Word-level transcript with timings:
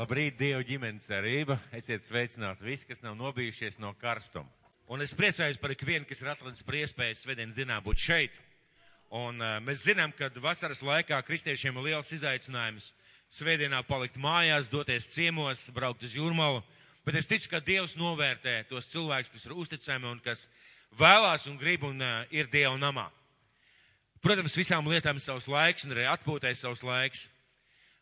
Labrīt, 0.00 0.38
Dieva 0.40 0.62
ģimenes 0.64 1.04
cerība. 1.10 1.58
Esiet 1.76 2.00
sveicināti 2.00 2.64
visi, 2.64 2.86
kas 2.88 3.02
nav 3.04 3.18
nobijušies 3.18 3.74
no 3.82 3.90
karstuma. 4.00 4.48
Un 4.88 5.02
es 5.04 5.12
priecājos 5.12 5.58
par 5.60 5.74
ikvienu, 5.74 6.06
kas 6.08 6.22
ir 6.22 6.30
atradis 6.32 6.64
par 6.64 6.78
iespēju 6.78 7.18
svētdienas 7.20 7.58
dienā 7.58 7.76
būt 7.84 8.00
šeit. 8.00 8.38
Un 9.12 9.42
uh, 9.44 9.58
mēs 9.60 9.82
zinām, 9.84 10.14
ka 10.16 10.30
vasaras 10.40 10.80
laikā 10.80 11.18
kristiešiem 11.26 11.76
ir 11.76 11.90
liels 11.90 12.14
izaicinājums 12.16 12.86
svētdienā 13.36 13.82
palikt 13.90 14.16
mājās, 14.16 14.70
doties 14.72 15.10
ciemos, 15.12 15.66
braukt 15.76 16.06
uz 16.08 16.14
jūrmalu. 16.16 16.62
Bet 17.04 17.18
es 17.20 17.28
ticu, 17.28 17.50
ka 17.52 17.60
Dievs 17.60 17.98
novērtē 18.00 18.54
tos 18.70 18.88
cilvēkus, 18.94 19.34
kas 19.34 19.44
ir 19.44 19.52
uzticami 19.52 20.08
un 20.08 20.22
kas 20.24 20.46
vēlās 20.96 21.44
un 21.50 21.58
grib 21.60 21.84
un 21.90 22.00
uh, 22.00 22.22
ir 22.32 22.48
Dieva 22.48 22.72
namā. 22.80 23.10
Protams, 24.24 24.56
visām 24.56 24.88
lietām 24.88 25.20
ir 25.20 25.26
savs 25.28 25.50
laiks 25.50 25.84
un 25.84 25.92
arī 25.92 26.08
atpūtai 26.08 26.54
savs 26.56 26.80
laiks. 26.88 27.26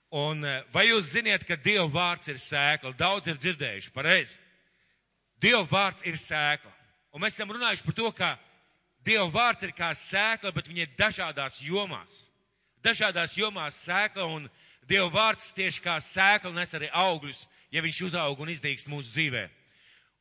Un 0.08 0.40
eh, 0.40 0.62
vai 0.72 0.86
jūs 0.88 1.10
ziniet, 1.12 1.44
ka 1.44 1.56
Dieva 1.60 1.84
vārds 1.92 2.30
ir 2.32 2.38
sēkla? 2.40 2.94
Daudz 2.96 3.28
ir 3.28 3.36
dzirdējuši, 3.36 3.90
pareizi. 3.92 4.38
Dieva 5.36 5.66
vārds 5.68 6.04
ir 6.08 6.16
sēkla. 6.16 6.72
Un 7.12 7.20
mēs 7.20 7.36
esam 7.36 7.52
runājuši 7.52 7.84
par 7.84 7.96
to, 7.98 8.12
ka 8.16 8.30
Dieva 9.04 9.28
vārds 9.32 9.68
ir 9.68 9.74
kā 9.76 9.92
sēkla, 9.92 10.54
bet 10.56 10.70
viņa 10.70 10.86
ir 10.86 10.96
dažādās 10.96 11.60
jomās. 11.60 12.22
Dažādās 12.80 13.36
jomās 13.36 13.84
sēkla 13.84 14.24
un 14.32 14.48
Dieva 14.88 15.10
vārds 15.12 15.52
tieši 15.52 15.84
kā 15.84 15.98
sēkla 16.00 16.54
nes 16.56 16.72
arī 16.74 16.88
augļus, 16.88 17.44
ja 17.68 17.84
viņš 17.84 18.02
uzaug 18.08 18.40
un 18.40 18.56
izdīkst 18.56 18.88
mūsu 18.88 19.12
dzīvē. 19.12 19.44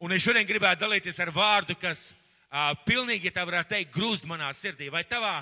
Un 0.03 0.11
es 0.11 0.21
šodien 0.21 0.45
gribētu 0.45 0.83
dalīties 0.83 1.19
ar 1.23 1.31
vārdu, 1.31 1.77
kas 1.79 2.11
uh, 2.11 2.75
pilnīgi, 2.85 3.31
ja 3.31 3.39
tā 3.39 3.45
varētu 3.47 3.71
teikt, 3.71 3.95
grūst 3.95 4.27
manā 4.27 4.51
sirdī. 4.53 4.91
Vai 4.91 5.07
tavā 5.07 5.39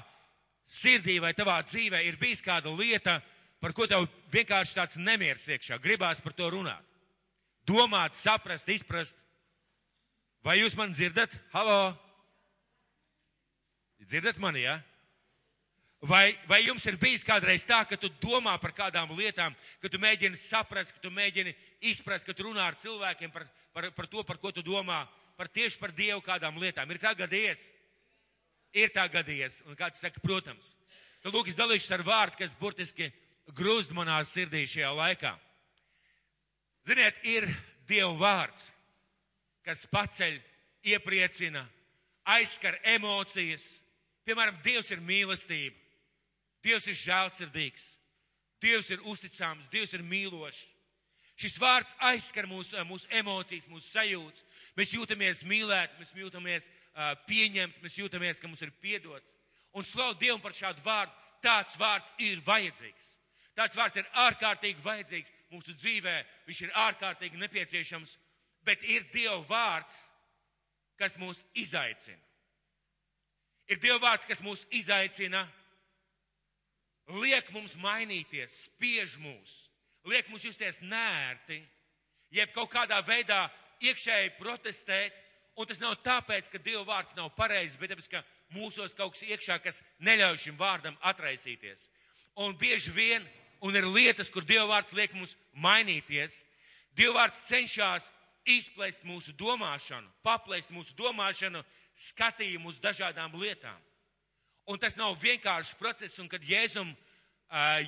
sirdī 0.69 1.17
vai 1.19 1.33
tavā 1.33 1.57
dzīvē 1.65 2.05
ir 2.05 2.21
bijis 2.21 2.45
kāda 2.45 2.69
lieta, 2.69 3.17
uh, 3.17 3.34
par 3.65 3.73
ko 3.73 3.87
tev 3.89 4.03
vienkārši 4.29 4.75
tāds 4.77 4.97
nemieris 5.01 5.47
iekšā, 5.49 5.79
gribās 5.81 6.19
par 6.21 6.35
to 6.37 6.51
runāt. 6.53 6.85
Domāt, 7.65 8.13
saprast, 8.13 8.69
izprast. 8.69 9.17
Vai 10.45 10.59
jūs 10.59 10.75
man 10.77 10.93
dzirdat? 10.93 11.33
Halo? 11.49 11.95
Dzirdat 14.05 14.37
mani, 14.37 14.67
jā? 14.67 14.75
Ja? 14.77 14.83
Vai, 16.05 16.35
vai 16.45 16.59
jums 16.61 16.85
ir 16.85 16.99
bijis 17.01 17.25
kādreiz 17.25 17.65
tā, 17.65 17.79
ka 17.89 17.97
tu 17.97 18.11
domā 18.21 18.53
par 18.61 18.75
kādām 18.77 19.15
lietām, 19.17 19.55
ka 19.81 19.89
tu 19.89 19.97
mēģini 19.97 20.37
saprast, 20.37 20.93
ka 20.93 21.01
tu 21.01 21.09
mēģini 21.09 21.55
izprast, 21.89 22.27
ka 22.27 22.37
tu 22.37 22.45
runā 22.45 22.67
ar 22.69 22.77
cilvēkiem 22.77 23.33
par, 23.33 23.47
par, 23.73 23.89
par 23.97 24.11
to, 24.11 24.21
par 24.27 24.37
ko 24.37 24.53
tu 24.53 24.61
domā, 24.61 25.07
par 25.39 25.49
tieši 25.49 25.81
par 25.81 25.95
Dievu 25.95 26.21
kādām 26.21 26.61
lietām? 26.61 26.93
Ir 26.93 27.01
tā 27.01 27.17
gadījies? 27.17 27.65
Ir 28.77 28.93
tā 28.93 29.09
gadījies. 29.09 29.63
Un 29.65 29.79
kāds 29.79 30.05
saka, 30.05 30.21
protams. 30.21 30.75
Tad 31.25 31.33
lūk, 31.33 31.49
es 31.49 31.57
dalīšos 31.57 31.95
ar 31.97 32.05
vārdu, 32.05 32.43
kas 32.43 32.53
burtiski 32.59 33.09
grūst 33.53 33.93
manā 33.93 34.17
sirdī 34.25 34.65
šajā 34.69 34.91
laikā. 34.95 35.35
Ziniet, 36.85 37.17
ir 37.25 37.47
Dieva 37.85 38.13
vārds, 38.17 38.69
kas 39.65 39.85
paceļ, 39.89 40.37
iepriecina, 40.85 41.65
aizskar 42.25 42.77
emocijas. 42.95 43.75
Piemēram, 44.25 44.57
Dievs 44.65 44.89
ir 44.93 45.01
mīlestība, 45.05 45.75
Dievs 46.65 46.87
ir 46.89 46.97
žēlsirdīgs, 46.97 47.89
Dievs 48.61 48.89
ir 48.89 49.03
uzticams, 49.05 49.69
Dievs 49.69 49.93
ir 49.93 50.05
mīlošs. 50.05 50.63
Šis 51.35 51.57
vārds 51.59 51.91
aizskar 52.07 52.47
mūsu, 52.47 52.79
mūsu 52.87 53.09
emocijas, 53.11 53.67
mūsu 53.67 53.89
sajūtas. 53.89 54.45
Mēs 54.77 54.93
jūtamies 54.95 55.43
mīlēti, 55.43 55.97
mēs 55.99 56.13
jūtamies 56.15 56.69
uh, 56.69 57.11
pieņemti, 57.27 57.83
mēs 57.83 57.97
jūtamies, 57.99 58.39
ka 58.39 58.47
mums 58.47 58.63
ir 58.63 58.71
piedots. 58.81 59.35
Un 59.75 59.83
slavu 59.83 60.15
Dievu 60.21 60.39
par 60.39 60.55
šādu 60.55 60.85
vārdu. 60.85 61.11
Tāds 61.43 61.75
vārds 61.77 62.13
ir 62.23 62.39
vajadzīgs. 62.45 63.09
Tāds 63.55 63.77
vārds 63.79 64.01
ir 64.01 64.07
ārkārtīgi 64.25 64.83
vajadzīgs 64.83 65.31
mūsu 65.53 65.75
dzīvē, 65.79 66.15
viņš 66.47 66.61
ir 66.65 66.73
ārkārtīgi 66.75 67.39
nepieciešams, 67.39 68.17
bet 68.67 68.83
ir 68.83 69.05
Dieva 69.13 69.39
vārds, 69.47 69.95
kas 70.99 71.15
mūs 71.21 71.43
izaicina. 71.55 72.19
Ir 73.71 73.79
Dieva 73.81 74.01
vārds, 74.03 74.27
kas 74.27 74.43
mūs 74.45 74.65
izaicina, 74.75 75.45
liek 77.21 77.47
mums 77.53 77.77
mainīties, 77.79 78.65
spiež 78.67 79.15
mūs, 79.21 79.55
liek 80.09 80.27
mums 80.29 80.45
justies 80.45 80.81
nērti, 80.83 81.61
jeb 82.35 82.51
kaut 82.53 82.71
kādā 82.73 82.99
veidā 83.07 83.45
iekšēji 83.85 84.35
protestēt, 84.39 85.15
un 85.55 85.69
tas 85.69 85.79
nav 85.79 85.95
tāpēc, 86.03 86.51
ka 86.51 86.59
Dieva 86.59 86.83
vārds 86.89 87.15
nav 87.15 87.31
pareizs, 87.37 87.79
bet 87.79 87.93
tāpēc, 87.93 88.11
ka 88.11 88.23
mūsos 88.55 88.93
kaut 88.97 89.15
kas 89.15 89.23
iekšā, 89.29 89.59
kas 89.63 89.81
neļauj 90.03 90.43
šim 90.43 90.59
vārdam 90.59 90.97
atraisīties. 91.07 91.87
Un 92.43 92.57
bieži 92.59 92.91
vien 92.91 93.25
un 93.65 93.75
ir 93.75 93.87
lietas, 93.89 94.29
kur 94.29 94.45
Dievvvārds 94.45 94.93
liek 94.93 95.13
mums 95.17 95.33
mainīties. 95.57 96.43
Dievvvārds 96.95 97.47
cenšas 97.47 98.11
izplēst 98.45 99.05
mūsu 99.07 99.33
domāšanu, 99.39 100.05
paplēst 100.25 100.69
mūsu 100.73 100.93
domāšanu, 100.99 101.63
skatījumu 101.95 102.69
uz 102.69 102.77
dažādām 102.83 103.33
lietām. 103.41 103.77
Un 104.69 104.77
tas 104.81 104.97
nav 104.97 105.15
vienkāršs 105.21 105.75
process, 105.79 106.19
un 106.21 106.29
kad 106.29 106.45
Jēzum, 106.45 106.91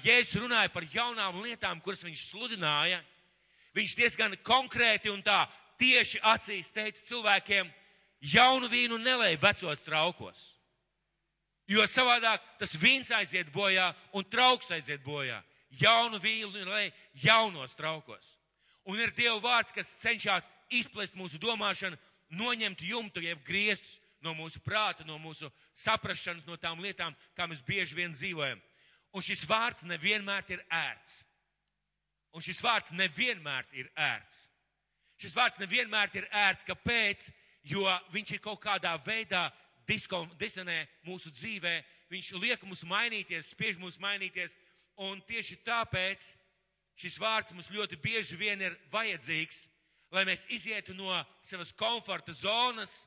Jēzus 0.05 0.41
runāja 0.41 0.71
par 0.73 0.85
jaunām 0.93 1.41
lietām, 1.43 1.81
kuras 1.81 2.03
viņš 2.05 2.25
sludināja, 2.31 3.01
viņš 3.77 3.95
diezgan 3.97 4.37
konkrēti 4.45 5.11
un 5.13 5.21
tā 5.25 5.43
tieši 5.77 6.21
acīs 6.25 6.71
teica 6.73 7.01
cilvēkiem, 7.05 7.69
jaunu 8.33 8.69
vīnu 8.69 8.97
nelēj 9.01 9.37
vecos 9.41 9.83
traukos. 9.85 10.41
Jo 11.67 11.83
savādāk 11.89 12.41
tas 12.61 12.73
vīns 12.79 13.11
aiziet 13.13 13.51
bojā 13.53 13.91
un 14.15 14.25
trauks 14.25 14.71
aiziet 14.73 15.03
bojā 15.05 15.41
jaunu 15.69 16.19
vīlu, 16.23 16.65
lai 16.67 16.91
jaunos 17.13 17.75
traukos. 17.75 18.35
Un 18.87 18.99
ir 18.99 19.11
Dieva 19.11 19.39
vārds, 19.43 19.73
kas 19.75 19.89
cenšas 19.99 20.47
izplest 20.71 21.15
mūsu 21.15 21.39
domāšanu, 21.41 21.97
noņemt 22.29 22.83
jumtu, 22.87 23.23
jeb 23.23 23.43
griestus 23.47 23.99
no 24.23 24.33
mūsu 24.35 24.61
prāta, 24.63 25.05
no 25.05 25.17
mūsu 25.21 25.49
saprašanas, 25.75 26.47
no 26.47 26.57
tām 26.57 26.81
lietām, 26.83 27.15
kā 27.35 27.47
mēs 27.47 27.61
bieži 27.65 27.97
vien 27.97 28.15
dzīvojam. 28.15 28.61
Un 29.13 29.23
šis 29.23 29.43
vārds 29.47 29.85
nevienmēr 29.87 30.45
ir 30.51 30.63
ērts. 30.71 31.21
Un 32.35 32.43
šis 32.43 32.59
vārds 32.61 32.93
nevienmēr 32.95 33.67
ir 33.77 33.89
ērts. 33.95 34.47
Šis 35.17 35.33
vārds 35.33 35.59
nevienmēr 35.61 36.11
ir 36.19 36.27
ērts. 36.29 36.65
Kāpēc? 36.67 37.29
Jo 37.67 37.83
viņš 38.13 38.35
ir 38.35 38.43
kaut 38.43 38.61
kādā 38.63 38.93
veidā 39.03 39.47
disonē 39.87 40.83
mūsu 41.07 41.31
dzīvē. 41.33 41.79
Viņš 42.11 42.31
liek 42.39 42.61
mums 42.63 42.85
mainīties, 42.87 43.51
spiež 43.51 43.79
mums 43.81 43.97
mainīties, 43.99 44.55
Un 44.97 45.19
tieši 45.29 45.59
tāpēc 45.61 46.31
šis 46.97 47.19
vārds 47.21 47.53
mums 47.53 47.69
ļoti 47.69 47.99
bieži 48.01 48.37
vien 48.39 48.61
ir 48.61 48.77
vajadzīgs, 48.89 49.67
lai 50.11 50.23
mēs 50.25 50.47
izietu 50.49 50.95
no 50.97 51.13
savas 51.45 51.73
komforta 51.77 52.33
zonas, 52.33 53.03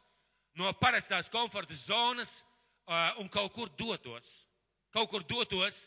no 0.54 0.70
parastās 0.78 1.30
komforta 1.32 1.74
zonas 1.74 2.40
un 3.18 3.28
kaut 3.28 3.52
kur 3.54 3.72
dotos. 3.78 4.44
Kaut 4.90 5.10
kur 5.10 5.26
dotos 5.26 5.86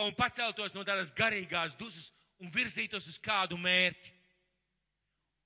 un 0.00 0.14
paceltos 0.16 0.74
no 0.76 0.84
tādas 0.84 1.12
garīgās 1.16 1.76
dusmas 1.76 2.10
un 2.40 2.52
virzītos 2.52 3.08
uz 3.08 3.18
kādu 3.20 3.58
mērķi. 3.60 4.12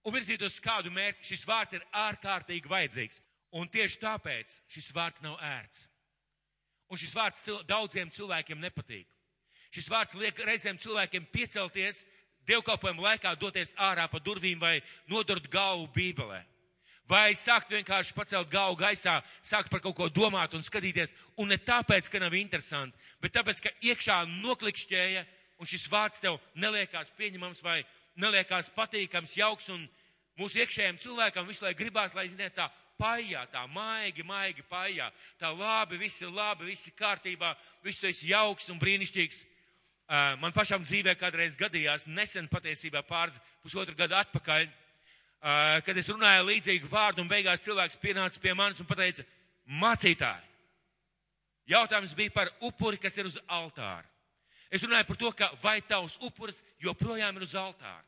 Un 0.04 0.14
virzītos 0.14 0.58
uz 0.58 0.62
kādu 0.62 0.92
mērķi. 0.94 1.26
Šis 1.30 1.46
vārds 1.48 1.78
ir 1.78 1.86
ārkārtīgi 1.96 2.70
vajadzīgs. 2.70 3.22
Un 3.54 3.70
tieši 3.70 4.00
tāpēc 4.02 4.58
šis 4.70 4.90
vārds 4.94 5.22
nav 5.22 5.38
ērts. 5.42 5.86
Un 6.90 7.00
šis 7.00 7.14
vārds 7.16 7.42
cil 7.42 7.62
daudziem 7.66 8.10
cilvēkiem 8.12 8.60
nepatīk. 8.62 9.08
Šis 9.74 9.90
vārds 9.90 10.14
liek 10.14 10.38
reizēm 10.46 10.78
cilvēkiem 10.78 11.24
piecelties, 11.34 12.04
dievkalpojumu 12.46 13.02
laikā 13.02 13.32
doties 13.40 13.74
ārā 13.80 14.04
pa 14.10 14.20
durvīm 14.22 14.60
vai 14.60 14.76
nodurt 15.10 15.48
galvu 15.50 15.88
bībelē. 15.96 16.44
Vai 17.10 17.34
sākt 17.36 17.72
vienkārši 17.74 18.14
pacelt 18.16 18.48
galvu 18.52 18.78
gaisā, 18.80 19.18
sākt 19.44 19.68
par 19.72 19.82
kaut 19.84 19.96
ko 19.98 20.06
domāt 20.08 20.54
un 20.56 20.62
skatīties. 20.64 21.12
Un 21.36 21.50
ne 21.52 21.58
tāpēc, 21.58 22.08
ka 22.08 22.22
nav 22.22 22.32
interesanti, 22.38 22.96
bet 23.20 23.34
tāpēc, 23.34 23.60
ka 23.60 23.72
iekšā 23.90 24.22
noklikšķēja 24.30 25.24
un 25.58 25.68
šis 25.68 25.88
vārds 25.90 26.22
tev 26.22 26.38
neliekās 26.54 27.10
pieņemams 27.18 27.60
vai 27.64 27.82
neliekās 28.16 28.70
patīkams, 28.76 29.36
jauks 29.36 29.68
un 29.74 29.84
mūsu 30.38 30.62
iekšējiem 30.62 31.02
cilvēkam 31.02 31.50
visu 31.50 31.66
laiku 31.66 31.82
gribās, 31.82 32.14
lai, 32.16 32.28
ziniet, 32.30 32.54
tā 32.56 32.70
paijā, 32.96 33.42
tā 33.50 33.66
maigi, 33.68 34.24
maigi 34.24 34.64
paijā, 34.70 35.10
tā 35.40 35.50
labi, 35.50 35.98
viss 35.98 36.22
ir 36.22 36.32
labi, 36.32 36.70
viss 36.70 36.88
ir 36.88 36.96
kārtībā, 36.98 37.52
viss 37.84 38.00
tu 38.00 38.08
esi 38.08 38.30
jauks 38.30 38.70
un 38.72 38.80
brīnišķīgs. 38.80 39.42
Man 40.40 40.52
pašam 40.52 40.82
dzīvē 40.84 41.14
kādreiz 41.16 41.56
gadījās, 41.56 42.04
nesen 42.06 42.48
patiesībā 42.52 43.00
pāris 43.08 43.38
pusotru 43.64 43.96
gadu 43.96 44.18
atpakaļ, 44.18 44.66
kad 45.84 46.00
es 46.00 46.08
runāju 46.12 46.44
līdzīgu 46.50 46.90
vārdu 46.92 47.24
un 47.24 47.30
beigās 47.30 47.64
cilvēks 47.64 47.96
pienāca 48.02 48.40
pie 48.40 48.52
manis 48.56 48.82
un 48.84 48.88
pateica, 48.88 49.24
mācītāji, 49.64 50.44
jautājums 51.72 52.12
bija 52.16 52.34
par 52.34 52.52
upuri, 52.60 53.00
kas 53.00 53.16
ir 53.16 53.30
uz 53.30 53.38
altāra. 53.48 54.04
Es 54.74 54.82
runāju 54.82 55.06
par 55.08 55.20
to, 55.20 55.30
ka 55.32 55.50
vai 55.62 55.78
tavs 55.80 56.18
upuris 56.24 56.62
joprojām 56.82 57.36
ir 57.38 57.46
uz 57.46 57.54
altāra. 57.56 58.02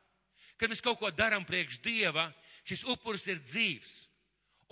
Kad 0.56 0.72
mēs 0.72 0.82
kaut 0.84 0.98
ko 0.98 1.10
darām 1.12 1.44
priekš 1.46 1.78
Dieva, 1.84 2.31
šis 2.66 2.84
upuris 2.90 3.26
ir 3.28 3.40
dzīvs. 3.44 4.02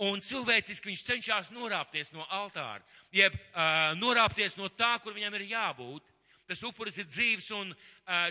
Un 0.05 0.19
cilvēciski 0.19 0.91
viņš 0.91 1.03
cenšas 1.07 1.51
norāpties 1.55 2.11
no 2.11 2.25
altāra, 2.35 2.83
jeb 3.15 3.31
uh, 3.37 3.93
norāpties 3.95 4.57
no 4.59 4.67
tā, 4.67 4.97
kur 4.99 5.15
viņam 5.15 5.37
ir 5.37 5.45
jābūt. 5.53 6.09
Tas 6.47 6.61
upuris 6.67 6.97
ir 7.01 7.07
dzīves, 7.09 7.49
un 7.57 7.73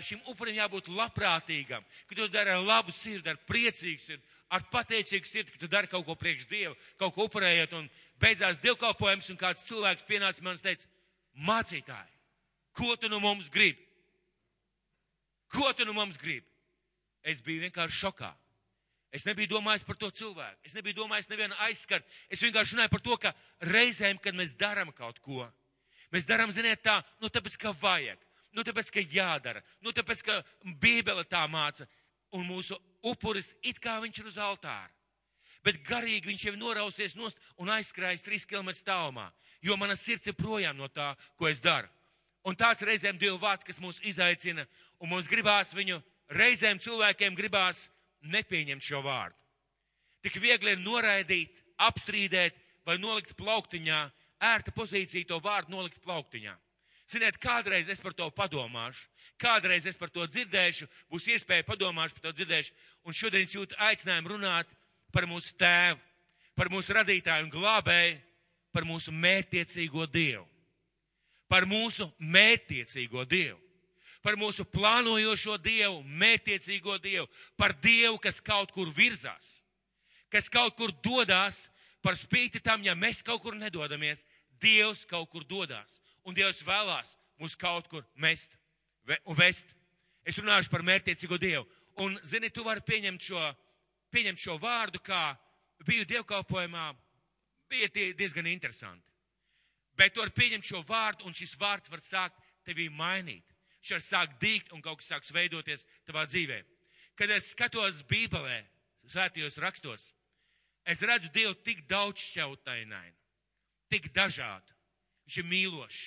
šim 0.05 0.21
upurim 0.31 0.55
jābūt 0.57 0.89
labprātīgam, 0.93 1.83
ka 2.07 2.15
tu 2.17 2.27
dari 2.31 2.53
ar 2.53 2.63
labu 2.63 2.93
sirdi, 2.95 3.29
ar 3.29 3.39
priecīgu 3.47 4.01
sirdi, 4.01 4.23
ar 4.49 4.65
pateicīgu 4.71 5.27
sirdi, 5.27 5.53
ka 5.53 5.61
tu 5.61 5.69
dari 5.71 5.91
kaut 5.91 6.05
ko 6.07 6.15
priekš 6.19 6.47
Dievu, 6.51 6.75
kaut 7.01 7.15
ko 7.15 7.27
upurējot, 7.27 7.75
un 7.79 7.89
beidzās 8.21 8.61
dievkalpojums, 8.63 9.29
un 9.33 9.39
kāds 9.41 9.65
cilvēks 9.67 10.05
pienāca 10.07 10.45
man 10.45 10.55
un 10.55 10.63
teica, 10.63 10.87
mācītāji, 11.35 12.15
ko 12.75 12.95
tu 12.99 13.11
no 13.11 13.19
mums 13.23 13.49
gribi? 13.51 13.81
Ko 15.51 15.71
tu 15.73 15.85
no 15.87 15.93
mums 15.95 16.17
gribi? 16.19 16.47
Es 17.25 17.41
biju 17.41 17.65
vienkārši 17.65 18.03
šokā. 18.05 18.31
Es 19.15 19.23
nebiju 19.23 19.53
domājis 19.55 19.85
par 19.87 19.95
to 19.95 20.09
cilvēku. 20.11 20.59
Es 20.67 20.75
nebiju 20.75 20.99
domājis 20.99 21.29
nevienu 21.31 21.55
aizskart. 21.65 22.03
Es 22.29 22.41
vienkārši 22.43 22.75
runāju 22.75 22.91
par 22.91 23.03
to, 23.05 23.17
ka 23.23 23.31
reizēm, 23.63 24.19
kad 24.21 24.35
mēs 24.35 24.57
darām 24.59 24.91
kaut 24.95 25.21
ko, 25.23 25.45
mēs 26.15 26.27
darām, 26.29 26.53
ziniet, 26.55 26.81
tā, 26.85 27.01
nu 27.19 27.29
tāpēc, 27.29 27.59
ka 27.59 27.75
vajag, 27.75 28.19
nu 28.55 28.63
tāpēc, 28.63 28.91
ka 28.95 29.03
jādara, 29.11 29.63
nu 29.83 29.91
tāpēc, 29.95 30.23
ka 30.25 30.39
Bībele 30.81 31.25
tā 31.27 31.43
māca, 31.51 31.87
un 32.35 32.47
mūsu 32.47 32.77
upuris 33.05 33.53
it 33.63 33.79
kā 33.83 33.99
viņš 34.03 34.21
ir 34.21 34.29
uz 34.31 34.39
altāra. 34.41 34.91
Bet 35.65 35.81
garīgi 35.85 36.29
viņš 36.29 36.45
jau 36.45 36.55
norausies 36.61 37.15
nost 37.17 37.39
un 37.57 37.71
aizskrājis 37.73 38.25
trīs 38.25 38.45
km 38.45 38.69
tālumā, 38.85 39.31
jo 39.65 39.77
mana 39.81 39.95
sirds 39.97 40.29
ir 40.29 40.37
projām 40.37 40.77
no 40.77 40.87
tā, 40.93 41.13
ko 41.39 41.49
es 41.49 41.61
daru. 41.63 41.89
Un 42.45 42.53
tāds 42.53 42.85
reizēm 42.85 43.17
Dieva 43.17 43.39
vārds, 43.41 43.65
kas 43.65 43.81
mūs 43.81 43.97
izaicina, 44.05 44.67
un 45.01 45.09
mums 45.09 45.29
gribās 45.29 45.73
viņu, 45.73 45.97
reizēm 46.29 46.77
cilvēkiem 46.77 47.33
gribās 47.37 47.87
nepieņemt 48.21 48.85
šo 48.85 49.01
vārdu. 49.05 49.33
Tik 50.21 50.37
viegli 50.41 50.75
ir 50.75 50.83
noraidīt, 50.85 51.57
apstrīdēt 51.81 52.57
vai 52.85 52.99
nolikt 53.01 53.33
plauktiņā, 53.37 53.99
ērta 54.53 54.73
pozīcija 54.75 55.27
to 55.29 55.39
vārdu 55.43 55.75
nolikt 55.75 56.01
plauktiņā. 56.03 56.55
Ziniet, 57.11 57.37
kādreiz 57.37 57.89
es 57.89 58.01
par 58.01 58.15
to 58.17 58.25
padomāšu, 58.33 59.05
kādreiz 59.41 59.85
es 59.85 59.97
par 59.97 60.09
to 60.09 60.25
dzirdēšu, 60.25 60.87
būs 61.11 61.27
iespēja 61.35 61.67
padomāšu 61.67 62.17
par 62.17 62.27
to 62.27 62.33
dzirdēšu, 62.39 62.73
un 63.05 63.13
šodien 63.13 63.45
jūtu 63.45 63.77
aicinājumu 63.89 64.33
runāt 64.33 64.71
par 65.13 65.27
mūsu 65.29 65.53
tēvu, 65.59 66.01
par 66.57 66.71
mūsu 66.73 66.95
radītāju 66.97 67.45
un 67.45 67.53
glābēju, 67.53 68.17
par 68.73 68.87
mūsu 68.89 69.13
mērtiecīgo 69.13 70.07
Dievu. 70.09 70.47
Par 71.47 71.67
mūsu 71.69 72.09
mērtiecīgo 72.17 73.27
Dievu 73.29 73.61
par 74.25 74.39
mūsu 74.41 74.65
plānojošo 74.65 75.59
Dievu, 75.61 75.99
mērtiecīgo 76.01 76.97
Dievu, 76.97 77.27
par 77.53 77.75
Dievu, 77.77 78.17
kas 78.17 78.41
kaut 78.41 78.71
kur 78.73 78.89
virzās, 78.89 79.59
kas 80.33 80.49
kaut 80.49 80.73
kur 80.79 80.89
dodas, 81.05 81.67
par 82.01 82.17
spīti 82.17 82.61
tam, 82.61 82.81
ja 82.85 82.95
mēs 82.97 83.21
kaut 83.25 83.43
kur 83.43 83.53
nedodamies, 83.57 84.25
Dievs 84.61 85.05
kaut 85.09 85.29
kur 85.31 85.45
dodas, 85.47 85.99
un 86.23 86.35
Dievs 86.35 86.63
vēlās 86.65 87.15
mūs 87.41 87.57
kaut 87.59 87.89
kur 87.91 88.05
mest 88.15 88.55
un 89.25 89.37
vest. 89.37 89.67
Es 90.25 90.37
runāšu 90.39 90.71
par 90.73 90.83
mērtiecīgo 90.85 91.37
Dievu, 91.37 91.65
un, 92.01 92.15
zini, 92.25 92.49
tu 92.49 92.63
vari 92.65 92.81
pieņemt 92.81 93.21
šo, 93.21 93.41
pieņemt 94.13 94.41
šo 94.41 94.55
vārdu, 94.61 95.01
kā 95.03 95.35
biju 95.85 96.07
dievkalpojumā, 96.09 96.87
bija 97.69 97.91
diezgan 98.17 98.47
interesanti. 98.49 99.05
Bet 99.95 100.15
tu 100.15 100.23
vari 100.23 100.33
pieņemt 100.35 100.65
šo 100.65 100.81
vārdu, 100.87 101.27
un 101.29 101.37
šis 101.37 101.53
vārds 101.61 101.91
var 101.91 102.01
sākt 102.03 102.41
tevi 102.65 102.89
mainīt 102.89 103.55
viņš 103.85 103.93
var 103.93 104.01
sākt 104.01 104.39
dīgt 104.41 104.73
un 104.73 104.81
kaut 104.81 104.97
kas 104.99 105.11
sāks 105.13 105.33
veidoties 105.33 105.85
tavā 106.07 106.25
dzīvē. 106.25 106.63
Kad 107.15 107.29
es 107.29 107.51
skatos 107.53 108.01
Bībelē, 108.09 108.63
svētajos 109.05 109.59
rakstos, 109.61 110.13
es 110.85 111.01
redzu 111.01 111.29
Dievu 111.29 111.53
tik 111.61 111.85
daudz 111.87 112.23
šķautainainu, 112.31 113.15
tik 113.91 114.11
dažādu. 114.15 114.73
Viņš 115.25 115.39
ir 115.41 115.47
mīlošs, 115.49 116.03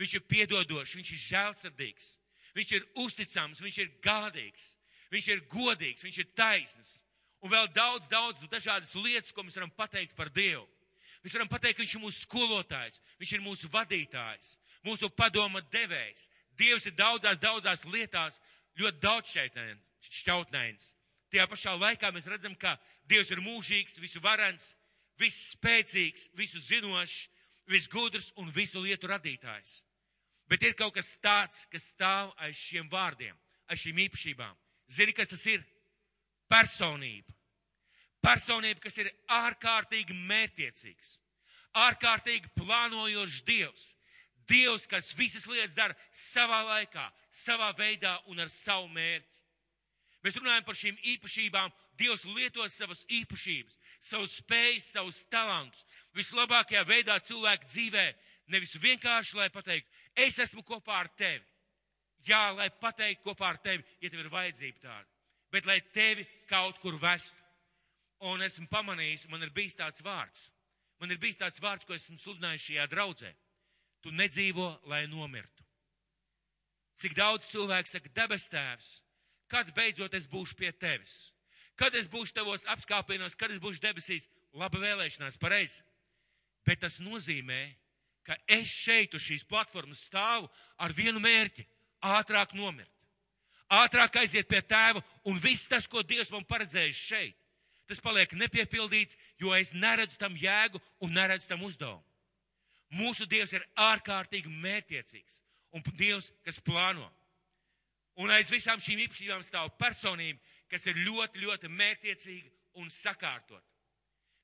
viņš 0.00 0.14
ir 0.16 0.24
piedodošs, 0.30 0.94
viņš 0.96 1.10
ir 1.12 1.22
žēlsirdīgs, 1.24 2.08
viņš 2.56 2.72
ir 2.78 2.88
uzticams, 3.04 3.60
viņš 3.64 3.78
ir 3.84 3.92
gādīgs, 4.04 4.72
viņš 5.12 5.28
ir 5.34 5.44
godīgs, 5.52 6.04
viņš 6.06 6.18
ir 6.22 6.32
taisns. 6.38 6.94
Un 7.44 7.52
vēl 7.52 7.68
daudz, 7.70 8.08
daudz 8.10 8.42
dažādas 8.50 8.94
lietas, 8.98 9.32
ko 9.32 9.44
mēs 9.46 9.58
varam 9.58 9.70
pateikt 9.70 10.16
par 10.18 10.32
Dievu. 10.34 10.66
Mēs 11.22 11.34
varam 11.34 11.50
pateikt, 11.50 11.76
ka 11.76 11.84
viņš 11.84 11.94
ir 11.94 12.02
mūsu 12.02 12.24
skolotājs, 12.24 13.00
viņš 13.20 13.32
ir 13.36 13.44
mūsu 13.44 13.70
vadītājs, 13.70 14.56
mūsu 14.86 15.10
padoma 15.10 15.62
devējs, 15.72 16.28
Dievs 16.58 16.88
ir 16.90 16.94
daudzās, 16.98 17.38
daudzās 17.38 17.84
lietās 17.86 18.40
ļoti 18.78 18.98
daudz 19.02 19.34
šķautnēns. 20.08 20.92
Tajā 21.30 21.44
pašā 21.50 21.74
laikā 21.78 22.10
mēs 22.14 22.26
redzam, 22.30 22.54
ka 22.58 22.74
Dievs 23.06 23.30
ir 23.30 23.42
mūžīgs, 23.44 23.98
visu 24.02 24.22
varens, 25.18 25.34
viss 25.34 25.54
spēcīgs, 25.54 26.30
visu 26.34 26.58
zinošs, 26.58 27.28
viss 27.66 27.88
gudrs 27.88 28.32
un 28.36 28.50
visu 28.50 28.80
lietu 28.80 29.08
radītājs. 29.08 29.82
Bet 30.48 30.62
ir 30.62 30.74
kaut 30.74 30.94
kas 30.94 31.18
tāds, 31.18 31.66
kas 31.70 31.92
stāv 31.94 32.32
aiz 32.38 32.56
šiem 32.56 32.88
vārdiem, 32.88 33.36
aiz 33.68 33.80
šīm 33.80 33.98
īpašībām. 33.98 34.56
Zini, 34.88 35.12
kas 35.12 35.28
tas 35.28 35.44
ir? 35.46 35.62
Personība. 36.48 37.32
Personība, 38.22 38.80
kas 38.80 38.96
ir 38.98 39.10
ārkārtīgi 39.28 40.14
mērtiecīgs, 40.26 41.18
ārkārtīgi 41.74 42.48
plānojošs 42.56 43.42
Dievs, 43.44 43.94
Dievs, 44.48 44.86
kas 44.88 45.12
visas 45.14 45.46
lietas 45.46 45.76
dara 45.76 45.94
savā 46.12 46.62
laikā, 46.64 47.12
savā 47.30 47.74
veidā 47.76 48.18
un 48.26 48.40
ar 48.40 48.48
savu 48.48 48.88
mērķi. 48.88 49.36
Mēs 50.24 50.38
runājam 50.40 50.64
par 50.64 50.74
šīm 50.74 50.96
īpašībām. 51.04 51.70
Dievs 51.98 52.24
lieto 52.30 52.64
savas 52.70 53.02
īpašības, 53.10 53.76
savus 54.00 54.36
spējas, 54.38 54.92
savus 54.94 55.24
talantus 55.32 55.84
vislabākajā 56.16 56.84
veidā 56.86 57.18
cilvēku 57.24 57.66
dzīvē. 57.66 58.06
Nevis 58.48 58.78
vienkārši, 58.80 59.36
lai 59.36 59.48
pateiktu, 59.52 59.90
es 60.16 60.38
esmu 60.40 60.62
kopā 60.64 61.02
ar 61.02 61.10
tevi. 61.18 61.44
Jā, 62.26 62.50
lai 62.56 62.70
pateiktu 62.70 63.26
kopā 63.26 63.52
ar 63.52 63.58
tevi, 63.62 63.84
ja 64.00 64.10
tev 64.10 64.22
ir 64.24 64.30
vajadzība 64.32 64.80
tāda. 64.82 65.08
Bet 65.52 65.66
lai 65.68 65.80
tevi 65.94 66.24
kaut 66.48 66.78
kur 66.82 66.96
vestu. 67.00 67.36
Un 68.28 68.42
esmu 68.42 68.66
pamanījis, 68.70 69.28
man 69.30 69.44
ir 69.44 69.52
bijis 69.54 69.76
tāds 69.78 70.02
vārds. 70.02 70.48
Man 70.98 71.12
ir 71.14 71.20
bijis 71.22 71.38
tāds 71.38 71.60
vārds, 71.62 71.86
ko 71.86 71.94
esmu 71.94 72.18
sludinājis 72.18 72.64
šajā 72.66 72.86
draudzē. 72.90 73.30
Tu 74.02 74.10
nedzīvo, 74.14 74.66
lai 74.90 75.04
nomirtu. 75.10 75.64
Cik 76.98 77.14
daudz 77.14 77.46
cilvēku 77.46 77.90
saka, 77.90 78.10
debes 78.14 78.48
tēvs, 78.50 78.88
kad 79.46 79.70
beidzot 79.76 80.14
es 80.18 80.26
būšu 80.30 80.58
pie 80.58 80.72
tevis? 80.74 81.28
Kad 81.78 81.94
es 81.94 82.08
būšu 82.10 82.34
tavos 82.34 82.66
apskāpienos, 82.66 83.36
kad 83.38 83.52
es 83.54 83.60
būšu 83.62 83.82
debesīs? 83.84 84.26
Laba 84.58 84.80
vēlēšanās, 84.82 85.38
pareizi. 85.38 85.84
Bet 86.66 86.82
tas 86.82 86.98
nozīmē, 86.98 87.60
ka 88.26 88.36
es 88.50 88.68
šeit 88.68 89.14
uz 89.14 89.22
šīs 89.24 89.46
platformas 89.48 90.02
stāvu 90.08 90.48
ar 90.76 90.92
vienu 90.92 91.22
mērķi- 91.22 91.66
ātrāk 92.18 92.54
nomirt. 92.54 92.90
Ātrāk 93.68 94.16
aiziet 94.16 94.48
pie 94.48 94.60
tēva 94.62 95.02
un 95.24 95.38
viss 95.38 95.68
tas, 95.68 95.86
ko 95.86 96.02
Dievs 96.02 96.30
man 96.30 96.44
paredzējis 96.44 96.96
šeit, 96.96 97.36
tas 97.86 98.00
paliek 98.00 98.30
nepiepildīts, 98.32 99.16
jo 99.38 99.52
es 99.54 99.72
neredzu 99.72 100.16
tam 100.18 100.36
jēgu 100.36 100.80
un 101.00 101.12
neredzu 101.12 101.48
tam 101.48 101.62
uzdevumu. 101.62 102.04
Mūsu 102.90 103.26
Dievs 103.28 103.52
ir 103.52 103.66
ārkārtīgi 103.76 104.48
mērķiecīgs 104.48 105.42
un 105.72 105.82
Dievs, 105.96 106.32
kas 106.44 106.60
plāno. 106.60 107.10
Un 108.16 108.30
aiz 108.30 108.48
visām 108.50 108.80
šīm 108.80 109.04
īpašībām 109.04 109.44
stāv 109.46 109.70
personība, 109.78 110.40
kas 110.70 110.86
ir 110.90 111.00
ļoti, 111.06 111.42
ļoti 111.44 111.70
mērķiecīga 111.72 112.52
un 112.82 112.90
sakārtot. 112.92 113.64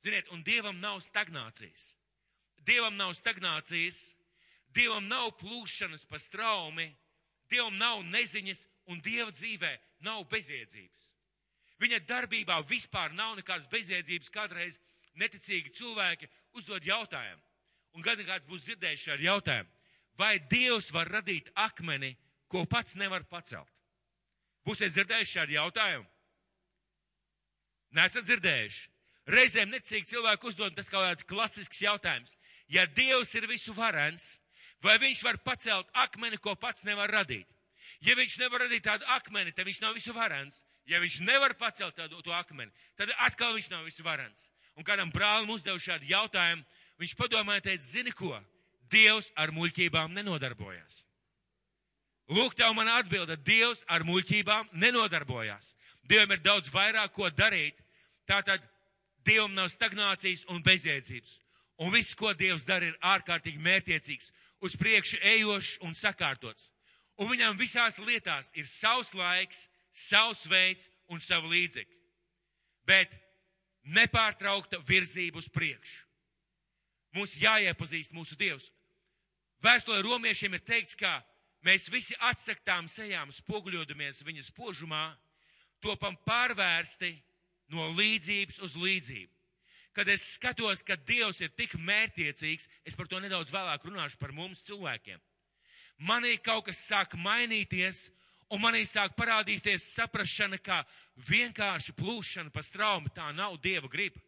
Ziniet, 0.05 0.29
un 0.33 0.43
Dievam 0.45 0.81
nav 0.81 1.01
stagnācijas. 1.05 1.95
Dievam 2.65 2.97
nav 2.97 3.15
stagnācijas, 3.17 4.15
Dievam 4.75 5.07
nav 5.09 5.31
plūšanas 5.41 6.05
pa 6.09 6.19
straumi, 6.19 6.89
Dievam 7.51 7.77
nav 7.79 8.03
neziņas 8.09 8.67
un 8.93 9.01
Dieva 9.05 9.33
dzīvē 9.33 9.73
nav 10.05 10.25
bezjēdzības. 10.33 11.05
Viņa 11.81 12.01
darbībā 12.09 12.61
vispār 12.69 13.13
nav 13.17 13.35
nekādas 13.39 13.69
bezjēdzības. 13.73 14.33
Kādreiz 14.33 14.79
neticīgi 15.21 15.73
cilvēki 15.75 16.29
uzdod 16.59 16.85
jautājumu, 16.87 17.43
un 17.95 18.05
gada 18.05 18.25
kāds 18.27 18.49
būs 18.49 18.65
dzirdējis 18.67 19.09
ar 19.15 19.23
jautājumu, 19.23 19.71
vai 20.19 20.39
Dievs 20.51 20.91
var 20.95 21.11
radīt 21.11 21.51
akmeni, 21.55 22.15
ko 22.49 22.65
pats 22.71 22.97
nevar 22.99 23.27
pacelt? 23.31 23.71
Būsiet 24.65 24.95
dzirdējuši 24.95 25.39
šādu 25.39 25.57
jautājumu? 25.59 26.14
Nesat 27.95 28.27
dzirdējuši. 28.27 28.89
Reizēm 29.31 29.71
necīgi 29.73 30.11
cilvēki 30.11 30.51
uzdod 30.51 30.75
tas 30.77 30.91
kaut 30.93 31.07
kāds 31.07 31.27
klasisks 31.29 31.81
jautājums. 31.81 32.35
Ja 32.69 32.85
Dievs 32.87 33.33
ir 33.39 33.47
visu 33.49 33.73
varens, 33.77 34.35
vai 34.85 34.99
viņš 35.01 35.23
var 35.25 35.39
pacelt 35.45 35.89
akmeni, 35.97 36.41
ko 36.41 36.57
pats 36.57 36.85
nevar 36.85 37.13
radīt? 37.13 37.49
Ja 38.05 38.17
viņš 38.19 38.39
nevar 38.43 38.65
radīt 38.65 38.85
tādu 38.85 39.07
akmeni, 39.17 39.53
tad 39.53 39.69
viņš 39.69 39.81
nav 39.81 39.95
visu 39.97 40.13
varens. 40.17 40.63
Ja 40.85 41.01
viņš 41.01 41.23
nevar 41.25 41.55
pacelt 41.57 41.97
tādu 41.97 42.21
to 42.21 42.35
akmeni, 42.37 42.73
tad 42.99 43.13
atkal 43.25 43.55
viņš 43.57 43.71
nav 43.73 43.87
visu 43.89 44.05
varens. 44.05 44.51
Un 44.77 44.85
kādam 44.85 45.13
brālim 45.15 45.53
uzdevu 45.55 45.81
šādu 45.81 46.09
jautājumu, 46.11 46.65
viņš 47.01 47.15
padomāja, 47.17 47.65
teica, 47.71 47.85
zini 47.85 48.13
ko, 48.13 48.37
Dievs 48.93 49.31
ar 49.41 49.49
muļķībām 49.55 50.13
nenodarbojas. 50.13 51.05
Lūk, 52.29 52.53
tev 52.57 52.75
man 52.77 52.91
atbilda, 52.93 53.37
Dievs 53.37 53.81
ar 53.89 54.05
muļķībām 54.05 54.75
nenodarbojas. 54.77 55.73
Dievam 56.05 56.35
ir 56.37 56.43
daudz 56.45 56.69
vairāk 56.73 57.15
ko 57.17 57.31
darīt, 57.33 57.81
tātad 58.29 58.63
Dievam 59.25 59.55
nav 59.57 59.71
stagnācijas 59.73 60.45
un 60.53 60.61
bezjēdzības. 60.65 61.39
Un 61.81 61.91
viss, 61.95 62.15
ko 62.15 62.35
Dievs 62.37 62.67
dara, 62.69 62.91
ir 62.91 62.99
ārkārtīgi 63.01 63.63
mērtiecīgs, 63.63 64.31
uz 64.61 64.77
priekšu 64.77 65.19
ejošs 65.23 65.79
un 65.85 65.97
sakārtots. 65.97 66.69
Un 67.17 67.31
viņam 67.31 67.57
visās 67.59 67.99
lietās 68.03 68.53
ir 68.59 68.67
savs 68.69 69.15
laiks, 69.15 69.69
savs 69.95 70.45
veids 70.51 70.91
un 71.09 71.23
savu 71.23 71.51
līdzekļu. 71.53 72.01
Bet 72.85 73.13
nepārtraukta 73.97 74.81
virzība 74.87 75.41
uz 75.41 75.49
priekšu. 75.49 76.03
Mums 77.15 77.37
jāiepazīst 77.39 78.15
mūsu 78.15 78.37
Dievs. 78.37 78.71
Vēstulē 79.63 80.03
romiešiem 80.03 80.57
ir 80.57 80.65
teikts, 80.67 80.97
ka 80.99 81.21
mēs 81.65 81.87
visi 81.93 82.17
atsaktām 82.19 82.89
sejām, 82.91 83.31
spoguļodamies 83.33 84.25
viņa 84.27 84.43
spožumā, 84.51 85.05
topam 85.81 86.17
pārvērsti 86.27 87.15
no 87.73 87.89
līdzības 87.95 88.61
uz 88.65 88.75
līdzību. 88.77 89.31
Kad 89.95 90.09
es 90.11 90.25
skatos, 90.35 90.83
ka 90.83 90.97
Dievs 90.97 91.39
ir 91.45 91.53
tik 91.55 91.77
mērtiecīgs, 91.79 92.67
es 92.83 92.97
par 92.99 93.07
to 93.07 93.21
nedaudz 93.23 93.53
vēlāk 93.55 93.85
runāšu 93.87 94.19
par 94.19 94.35
mums 94.35 94.65
cilvēkiem. 94.67 95.21
Manī 96.03 96.35
kaut 96.43 96.67
kas 96.67 96.83
sāk 96.83 97.15
mainīties, 97.15 98.09
un 98.51 98.61
manī 98.65 98.83
sāk 98.91 99.15
parādīties 99.15 99.87
saprašana, 99.95 100.59
ka 100.59 100.83
vienkārši 101.31 101.95
plūšana 101.95 102.51
pa 102.51 102.65
straumu 102.67 103.13
tā 103.15 103.31
nav 103.37 103.61
Dieva 103.63 103.89
griba. 103.89 104.19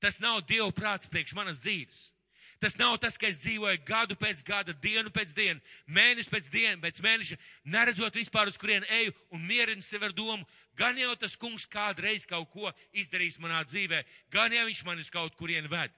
Tas 0.00 0.20
nav 0.22 0.44
Dieva 0.46 0.70
prāts 0.72 1.10
priekš 1.10 1.34
manas 1.34 1.60
dzīves. 1.64 2.12
Tas 2.60 2.76
nav 2.76 2.98
tas, 3.00 3.16
ka 3.16 3.24
es 3.30 3.38
dzīvoju 3.40 3.80
gadu 3.88 4.16
pēc 4.20 4.42
gada, 4.44 4.74
dienu 4.84 5.08
pēc 5.08 5.30
dienu, 5.32 5.62
mēnesi 5.88 6.28
pēc 6.28 6.50
dienu, 6.52 6.76
pēc 6.82 7.00
mēneša, 7.00 7.38
neredzot 7.64 8.18
vispār 8.20 8.50
uz 8.52 8.58
kurien 8.60 8.84
eju 9.00 9.14
un 9.32 9.46
mierinu 9.48 9.80
sevi 9.80 10.10
ar 10.10 10.12
domu, 10.12 10.44
gan 10.76 10.98
jau 11.00 11.14
tas 11.16 11.38
kungs 11.40 11.64
kādreiz 11.64 12.28
kaut 12.28 12.50
ko 12.52 12.68
izdarīs 12.92 13.40
manā 13.40 13.62
dzīvē, 13.64 14.02
gan 14.28 14.52
jau 14.52 14.66
viņš 14.68 14.84
mani 14.84 15.00
uz 15.00 15.08
kaut 15.08 15.38
kurien 15.40 15.72
ved. 15.72 15.96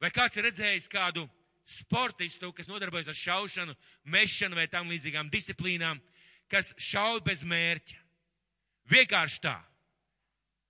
Vai 0.00 0.08
kāds 0.10 0.40
ir 0.40 0.48
redzējis 0.48 0.88
kādu 0.88 1.26
sportistu, 1.68 2.54
kas 2.56 2.72
nodarbojas 2.72 3.12
ar 3.12 3.20
šaušanu, 3.20 3.76
mešanu 4.08 4.56
vai 4.56 4.66
tam 4.72 4.88
līdzīgām 4.88 5.28
disciplīnām, 5.30 6.00
kas 6.48 6.72
šauj 6.80 7.20
bez 7.28 7.44
mērķa? 7.44 8.00
Vienkārši 8.88 9.44
tā. 9.44 9.58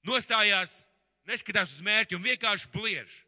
Nostājās, 0.02 0.82
neskatās 1.30 1.78
uz 1.78 1.86
mērķi 1.86 2.18
un 2.18 2.26
vienkārši 2.26 2.74
bliež. 2.74 3.22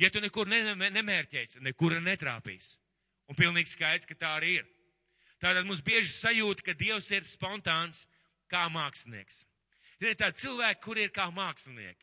Ja 0.00 0.10
tu 0.10 0.22
nekur 0.22 0.48
nemērķēsi, 0.50 1.62
nekur 1.62 1.94
netrāpīs. 2.02 2.74
Un 3.30 3.38
pilnīgi 3.38 3.70
skaidrs, 3.72 4.08
ka 4.08 4.16
tā 4.18 4.32
arī 4.38 4.58
ir. 4.58 4.70
Tātad 5.42 5.66
mums 5.68 5.82
bieži 5.84 6.10
sajūta, 6.12 6.64
ka 6.66 6.74
Dievs 6.78 7.10
ir 7.14 7.26
spontāns 7.28 8.04
kā 8.50 8.66
mākslinieks. 8.72 9.44
Ir 10.02 10.16
tādi 10.18 10.42
cilvēki, 10.42 10.82
kuri 10.84 11.06
ir 11.06 11.12
kā 11.14 11.28
mākslinieki. 11.32 12.02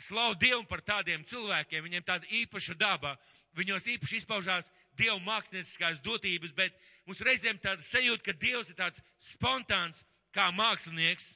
Slavu 0.00 0.36
Dievu 0.40 0.62
par 0.68 0.80
tādiem 0.80 1.24
cilvēkiem, 1.28 1.84
viņiem 1.84 2.06
tāda 2.06 2.28
īpaša 2.32 2.76
daba, 2.80 3.16
viņos 3.58 3.88
īpaši 3.96 4.22
izpaužās 4.22 4.70
Dieva 4.96 5.18
mākslinieckās 5.24 6.00
dotības, 6.04 6.54
bet 6.56 6.76
mums 7.08 7.20
reizēm 7.26 7.58
tāda 7.60 7.84
sajūta, 7.84 8.24
ka 8.30 8.36
Dievs 8.38 8.70
ir 8.72 8.78
tāds 8.78 9.02
spontāns 9.20 10.04
kā 10.32 10.48
mākslinieks. 10.54 11.34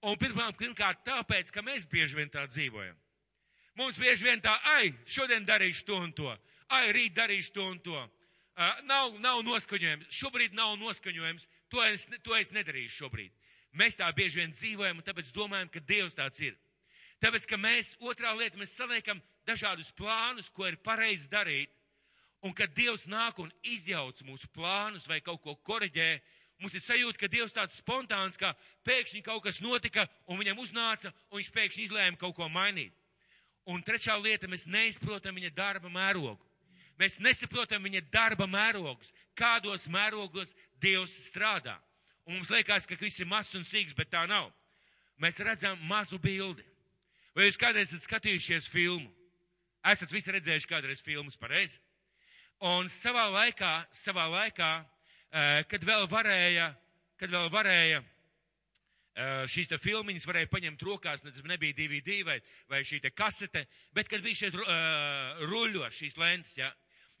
Un 0.00 0.16
pirmkārt, 0.18 0.56
pirmkārt 0.58 1.04
tāpēc, 1.06 1.52
ka 1.52 1.62
mēs 1.62 1.84
bieži 1.86 2.16
vien 2.18 2.32
tā 2.32 2.46
dzīvojam. 2.48 2.96
Mums 3.80 3.96
bieži 3.96 4.26
vien 4.28 4.42
tā, 4.44 4.52
ai, 4.76 4.90
šodien 5.08 5.46
darīšu 5.48 5.86
to 5.88 5.96
un 6.04 6.10
to, 6.12 6.28
ai, 6.68 6.90
rīt 6.92 7.14
darīšu 7.16 7.54
to 7.54 7.64
un 7.64 7.78
to. 7.80 7.96
Uh, 7.96 8.82
nav, 8.84 9.14
nav 9.24 9.38
noskaņojums, 9.46 10.10
šobrīd 10.12 10.52
nav 10.52 10.74
noskaņojums, 10.76 11.46
to 11.72 11.80
es, 11.86 12.04
to 12.20 12.36
es 12.36 12.52
nedarīšu 12.52 13.06
šobrīd. 13.06 13.32
Mēs 13.80 13.96
tā 13.96 14.10
bieži 14.12 14.42
vien 14.42 14.52
dzīvojam 14.52 15.00
un 15.00 15.06
tāpēc 15.06 15.32
domājam, 15.32 15.70
ka 15.72 15.80
Dievs 15.88 16.18
tāds 16.18 16.42
ir. 16.44 16.58
Tāpēc, 17.24 17.48
ka 17.48 17.56
mēs, 17.56 17.94
otrā 18.04 18.34
lieta, 18.36 18.60
mēs 18.60 18.76
saliekam 18.76 19.24
dažādus 19.48 19.88
plānus, 19.96 20.52
ko 20.52 20.68
ir 20.68 20.76
pareizi 20.84 21.30
darīt, 21.32 21.72
un 22.44 22.52
kad 22.52 22.76
Dievs 22.76 23.08
nāk 23.08 23.40
un 23.40 23.48
izjauc 23.64 24.20
mūsu 24.28 24.52
plānus 24.52 25.08
vai 25.08 25.22
kaut 25.24 25.40
ko 25.40 25.56
koriģē, 25.56 26.12
mums 26.60 26.76
ir 26.76 26.84
sajūta, 26.84 27.16
ka 27.24 27.32
Dievs 27.32 27.56
tāds 27.56 27.80
spontāns, 27.80 28.36
ka 28.36 28.52
pēkšņi 28.84 29.24
kaut 29.24 29.46
kas 29.48 29.64
notika 29.64 30.04
un 30.28 30.36
viņam 30.36 30.60
uznāca 30.60 31.14
un 31.30 31.40
viņš 31.40 31.54
pēkšņi 31.56 31.88
izlēma 31.88 32.20
kaut 32.20 32.36
ko 32.36 32.52
mainīt. 32.52 32.92
Un 33.68 33.82
trešā 33.84 34.16
lieta, 34.20 34.48
mēs 34.48 34.66
neizprotam 34.70 35.36
viņa 35.36 35.50
darba 35.54 35.90
mērogu. 35.92 36.40
Mēs 37.00 37.18
nesaprotam 37.20 37.82
viņa 37.84 38.02
darba 38.12 38.46
mērogus, 38.48 39.12
kādos 39.36 39.86
mērogos 39.88 40.52
Dievs 40.80 41.14
strādā. 41.28 41.78
Un 42.26 42.36
mums 42.36 42.50
liekas, 42.52 42.86
ka 42.86 42.96
viss 43.00 43.20
ir 43.20 43.28
mazs 43.28 43.56
un 43.56 43.64
sīgs, 43.64 43.96
bet 43.96 44.10
tā 44.12 44.26
nav. 44.28 44.50
Mēs 45.20 45.40
redzam 45.44 45.80
mazu 45.88 46.18
bildi. 46.20 46.64
Vai 47.36 47.46
jūs 47.46 47.58
kādreiz 47.60 47.88
esat 47.88 48.04
skatījušies 48.04 48.68
filmu? 48.68 49.08
Esat 49.86 50.12
visi 50.12 50.32
redzējuši 50.34 50.68
kādreiz 50.68 51.00
filmas 51.04 51.38
pareizi? 51.40 51.78
Un 52.60 52.88
savā 52.92 53.30
laikā, 53.32 53.72
savā 53.96 54.26
laikā, 54.28 54.70
eh, 55.32 55.62
kad 55.68 55.84
vēl 55.84 56.04
varēja, 56.08 56.74
kad 57.16 57.30
vēl 57.30 57.48
varēja 57.48 58.02
šīs 59.50 59.68
te 59.70 59.78
filmiņas 59.80 60.26
varēja 60.28 60.48
paņemt 60.50 60.82
rokās, 60.86 61.24
nebija 61.24 61.76
DVD 61.76 62.20
vai, 62.26 62.38
vai 62.70 62.82
šī 62.86 63.00
te 63.04 63.10
kasete, 63.10 63.66
bet 63.96 64.08
kad 64.08 64.22
bija 64.24 64.44
šeit 64.44 64.56
uh, 64.56 65.42
ruļos 65.50 65.96
šīs 65.96 66.16
lentes, 66.20 66.56
ja, 66.60 66.70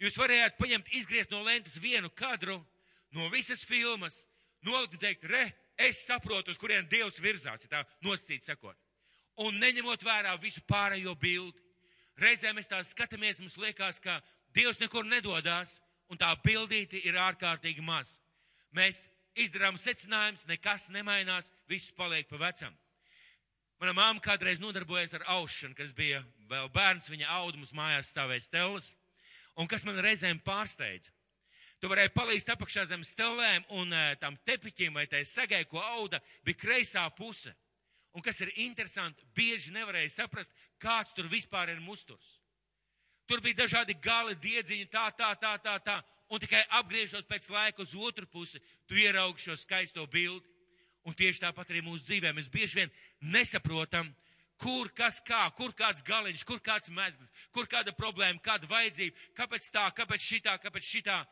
jūs 0.00 0.16
varējāt 0.20 0.58
paņemt, 0.60 0.92
izgriezt 0.96 1.34
no 1.34 1.42
lentes 1.44 1.78
vienu 1.82 2.10
kadru 2.14 2.60
no 3.16 3.28
visas 3.32 3.64
filmas, 3.66 4.24
nolikt 4.66 4.96
un 4.96 5.02
teikt, 5.02 5.26
re, 5.30 5.44
es 5.80 6.04
saprotu, 6.06 6.52
uz 6.52 6.60
kurien 6.60 6.88
Dievs 6.88 7.20
virzās, 7.22 7.64
ja 7.64 7.72
tā 7.72 7.82
nosacīt 8.06 8.46
sakot. 8.46 8.76
Un 9.40 9.56
neņemot 9.60 10.02
vērā 10.04 10.34
visu 10.40 10.60
pārējo 10.68 11.14
bildi. 11.18 11.56
Reizēm 12.20 12.58
mēs 12.58 12.68
tā 12.68 12.80
skatāmies, 12.84 13.40
mums 13.40 13.56
liekas, 13.60 14.00
ka 14.02 14.18
Dievs 14.54 14.80
nekur 14.82 15.06
nedodās, 15.08 15.78
un 16.10 16.18
tā 16.20 16.30
bildīte 16.44 17.00
ir 17.06 17.16
ārkārtīgi 17.16 17.82
maz. 17.84 18.18
Mēs 18.76 19.06
izdarām 19.38 19.78
secinājumus, 19.78 20.46
nekas 20.48 20.88
nemainās, 20.94 21.52
viss 21.68 21.92
paliek 21.96 22.28
pa 22.28 22.40
vecam. 22.40 22.74
Mana 23.80 23.94
māma 23.96 24.20
kādreiz 24.20 24.60
nodarbojas 24.60 25.14
ar 25.16 25.24
aušanu, 25.38 25.74
kad 25.76 25.86
es 25.86 25.94
biju 25.96 26.20
vēl 26.50 26.68
bērns, 26.74 27.08
viņa 27.08 27.30
audumus 27.38 27.72
mājās 27.72 28.10
stāvēja 28.12 28.44
stēlis, 28.44 28.90
un 29.56 29.70
kas 29.70 29.86
man 29.88 30.00
reizēm 30.04 30.42
pārsteidza. 30.44 31.14
Tu 31.80 31.88
varēji 31.88 32.12
palīst 32.12 32.50
apakšā 32.52 32.84
zem 32.90 33.04
stelvēm 33.06 33.64
un 33.80 33.94
uh, 33.96 34.10
tam 34.20 34.36
tepiķim 34.44 34.98
vai 34.98 35.06
tai 35.08 35.22
sagai, 35.24 35.62
ko 35.64 35.80
auda, 35.80 36.20
bija 36.44 36.60
kreisā 36.60 37.06
puse. 37.16 37.54
Un 38.12 38.24
kas 38.26 38.42
ir 38.44 38.50
interesanti, 38.66 39.24
bieži 39.32 39.72
nevarēja 39.72 40.10
saprast, 40.12 40.52
kāds 40.82 41.14
tur 41.16 41.30
vispār 41.30 41.72
ir 41.72 41.80
musturs. 41.80 42.36
Tur 43.30 43.40
bija 43.40 43.62
dažādi 43.62 43.94
gali, 44.02 44.34
diedziņi, 44.42 44.90
tā, 44.92 45.06
tā, 45.16 45.30
tā, 45.40 45.54
tā, 45.62 45.78
tā 45.86 46.00
un 46.30 46.40
tikai 46.40 46.62
apgriežot 46.78 47.26
pēc 47.28 47.50
laika 47.50 47.82
uz 47.82 47.94
otru 47.98 48.26
pusi, 48.30 48.60
tu 48.86 48.94
ieraugi 48.98 49.48
šo 49.48 49.56
skaisto 49.58 50.06
bildi. 50.06 50.46
Un 51.08 51.16
tieši 51.16 51.40
tāpat 51.40 51.70
arī 51.72 51.80
mūsu 51.80 52.04
dzīvē 52.04 52.34
mēs 52.36 52.50
bieži 52.52 52.82
vien 52.82 52.90
nesaprotam, 53.32 54.10
kur 54.60 54.90
kas 54.92 55.22
kā, 55.24 55.46
kur 55.56 55.72
kāds 55.72 56.04
galiņš, 56.04 56.44
kur 56.44 56.60
kāds 56.60 56.92
mezgls, 56.92 57.30
kur 57.56 57.64
kāda 57.70 57.94
problēma, 57.96 58.40
kāda 58.44 58.68
vajadzība, 58.68 59.16
kāpēc 59.38 59.70
tā, 59.72 59.86
kāpēc 59.96 60.26
šitā, 60.26 60.58
kāpēc 60.60 60.84
šitā. 60.84 61.22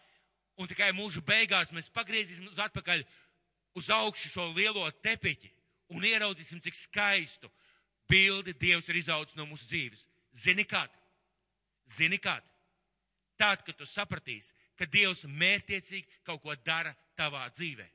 Un 0.58 0.70
tikai 0.70 0.88
mūžu 0.96 1.20
beigās 1.22 1.70
mēs 1.76 1.92
pagriezīsim 1.92 2.48
uz 2.48 2.58
atpakaļ 2.64 3.04
uz 3.78 3.90
augšu 3.94 4.32
šo 4.32 4.48
lielo 4.56 4.88
tepiķi 5.04 5.52
un 5.94 6.04
ieraudzīsim, 6.04 6.62
cik 6.64 6.76
skaistu 6.76 7.52
bildi 8.08 8.56
Dievs 8.56 8.88
ir 8.88 9.02
izaudzis 9.02 9.36
no 9.36 9.46
mūsu 9.46 9.68
dzīves. 9.68 10.08
Zini 10.32 10.64
kad? 10.64 10.90
Zini 11.92 12.18
kad? 12.18 12.42
Tad, 13.38 13.62
kad 13.62 13.76
tu 13.78 13.86
sapratīsi, 13.86 14.52
ka 14.78 14.86
Dievs 14.90 15.24
mērtiecīgi 15.30 16.22
kaut 16.26 16.42
ko 16.42 16.54
dara 16.66 16.94
tavā 17.18 17.44
dzīvē. 17.54 17.86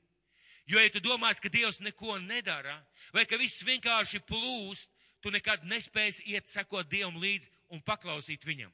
Jo, 0.71 0.79
ja 0.79 0.91
tu 0.91 1.01
domās, 1.03 1.41
ka 1.43 1.51
Dievs 1.51 1.81
neko 1.83 2.15
nedara, 2.23 2.77
vai 3.11 3.25
ka 3.27 3.39
viss 3.39 3.65
vienkārši 3.67 4.23
plūst, 4.27 4.91
tu 5.23 5.31
nekad 5.31 5.65
nespēsi 5.67 6.29
iet 6.31 6.47
sekot 6.51 6.87
Dievam 6.87 7.19
līdzi 7.19 7.51
un 7.75 7.83
paklausīt 7.83 8.47
viņam. 8.47 8.71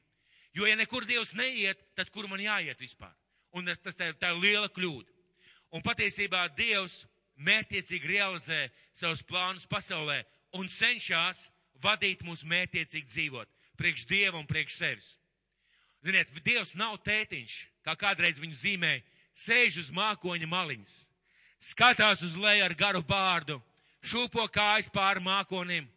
Jo, 0.54 0.66
ja 0.66 0.76
nekur 0.78 1.06
Dievs 1.06 1.34
neiet, 1.38 1.82
tad 1.98 2.10
kur 2.14 2.28
man 2.30 2.42
jāiet 2.42 2.78
vispār? 2.82 3.14
Un 3.54 3.66
tas, 3.66 3.78
tas 3.82 3.98
tā, 3.98 4.10
tā 4.14 4.30
ir 4.34 4.42
liela 4.42 4.70
kļūda. 4.70 5.10
Un 5.74 5.82
patiesībā 5.82 6.46
Dievs 6.58 7.04
mērtiecīgi 7.38 8.10
realizē 8.10 8.64
savus 8.94 9.22
plānus 9.26 9.66
pasaulē 9.70 10.22
un 10.58 10.70
cenšas 10.70 11.48
vadīt 11.82 12.22
mūs 12.26 12.42
mērtiecīgi 12.46 13.10
dzīvot 13.10 13.58
priekš 13.80 14.04
Dieva 14.06 14.38
un 14.38 14.48
priekš 14.48 14.76
sevis. 14.76 15.14
Ziniet, 16.04 16.32
Dievs 16.44 16.74
nav 16.80 16.96
tētiņš, 17.04 17.56
kā 17.84 17.94
kādreiz 17.98 18.40
viņu 18.40 18.56
zīmēja, 18.56 19.02
sēž 19.36 19.82
uz 19.82 19.90
mākoņa 19.92 20.48
maliņas, 20.48 20.94
skatās 21.72 22.24
uz 22.24 22.36
leju 22.40 22.64
ar 22.64 22.74
garu 22.74 23.02
bārdu, 23.04 23.58
šūpo 24.00 24.46
kājas 24.52 24.88
pāri 24.92 25.20
mākonim 25.24 25.88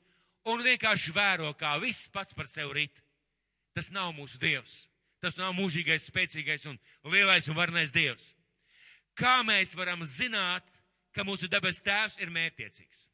un 0.51 0.63
vienkārši 0.63 1.15
vēro, 1.15 1.53
kā 1.55 1.77
viss 1.79 2.11
pats 2.11 2.35
par 2.35 2.49
sevi 2.51 2.83
rit. 2.83 3.03
Tas 3.73 3.89
nav 3.95 4.11
mūsu 4.13 4.37
Dievs. 4.37 4.83
Tas 5.23 5.37
nav 5.39 5.53
mūžīgais, 5.55 6.09
spēcīgais 6.11 6.67
un 6.67 6.75
lielais 7.07 7.47
un 7.47 7.55
varnais 7.55 7.93
Dievs. 7.95 8.33
Kā 9.15 9.39
mēs 9.47 9.71
varam 9.77 10.03
zināt, 10.03 10.67
ka 11.15 11.23
mūsu 11.23 11.47
debes 11.47 11.79
tēvs 11.85 12.19
ir 12.19 12.33
mērķiecīgs? 12.33 13.07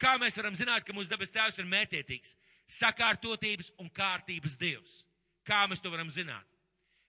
Kā 0.00 0.14
mēs 0.16 0.38
varam 0.40 0.56
zināt, 0.56 0.86
ka 0.86 0.96
mūsu 0.96 1.12
debes 1.12 1.34
tēvs 1.34 1.60
ir 1.60 1.68
mērķiecīgs? 1.68 2.34
Sakārtotības 2.70 3.72
un 3.82 3.90
kārtības 3.92 4.56
Dievs. 4.56 5.02
Kā 5.50 5.64
mēs 5.66 5.82
to 5.82 5.90
varam 5.90 6.10
zināt? 6.14 6.46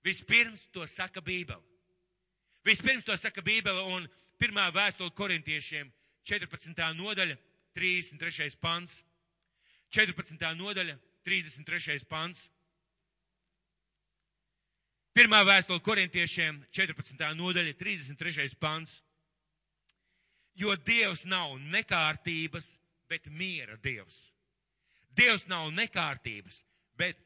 Vispirms 0.01 0.65
to 0.73 0.85
saka 0.89 1.21
Bībele. 1.21 1.61
Vispirms 2.65 3.05
to 3.05 3.13
saka 3.17 3.41
Bībele 3.45 3.83
un 3.93 4.07
pirmā 4.41 4.65
vēstule 4.73 5.13
korintiešiem 5.13 5.91
14. 6.25 6.73
nodaļa, 6.97 7.37
33. 7.77 8.57
pants. 8.61 9.03
14. 9.93 10.41
nodaļa, 10.57 10.97
33. 11.27 12.01
pants. 12.09 12.47
Pirmā 15.13 15.41
vēstule 15.45 15.81
korintiešiem 15.83 16.61
14. 16.71 17.21
nodaļa, 17.37 17.73
33. 17.77 18.55
pants. 18.57 19.01
Jo 20.57 20.73
Dievs 20.75 21.25
nav 21.29 21.57
nekārtības, 21.71 22.75
bet 23.09 23.27
miera 23.27 23.77
Dievs. 23.83 24.31
Dievs 25.15 25.45
nav 25.51 25.69
nekārtības, 25.75 26.63
bet 26.97 27.19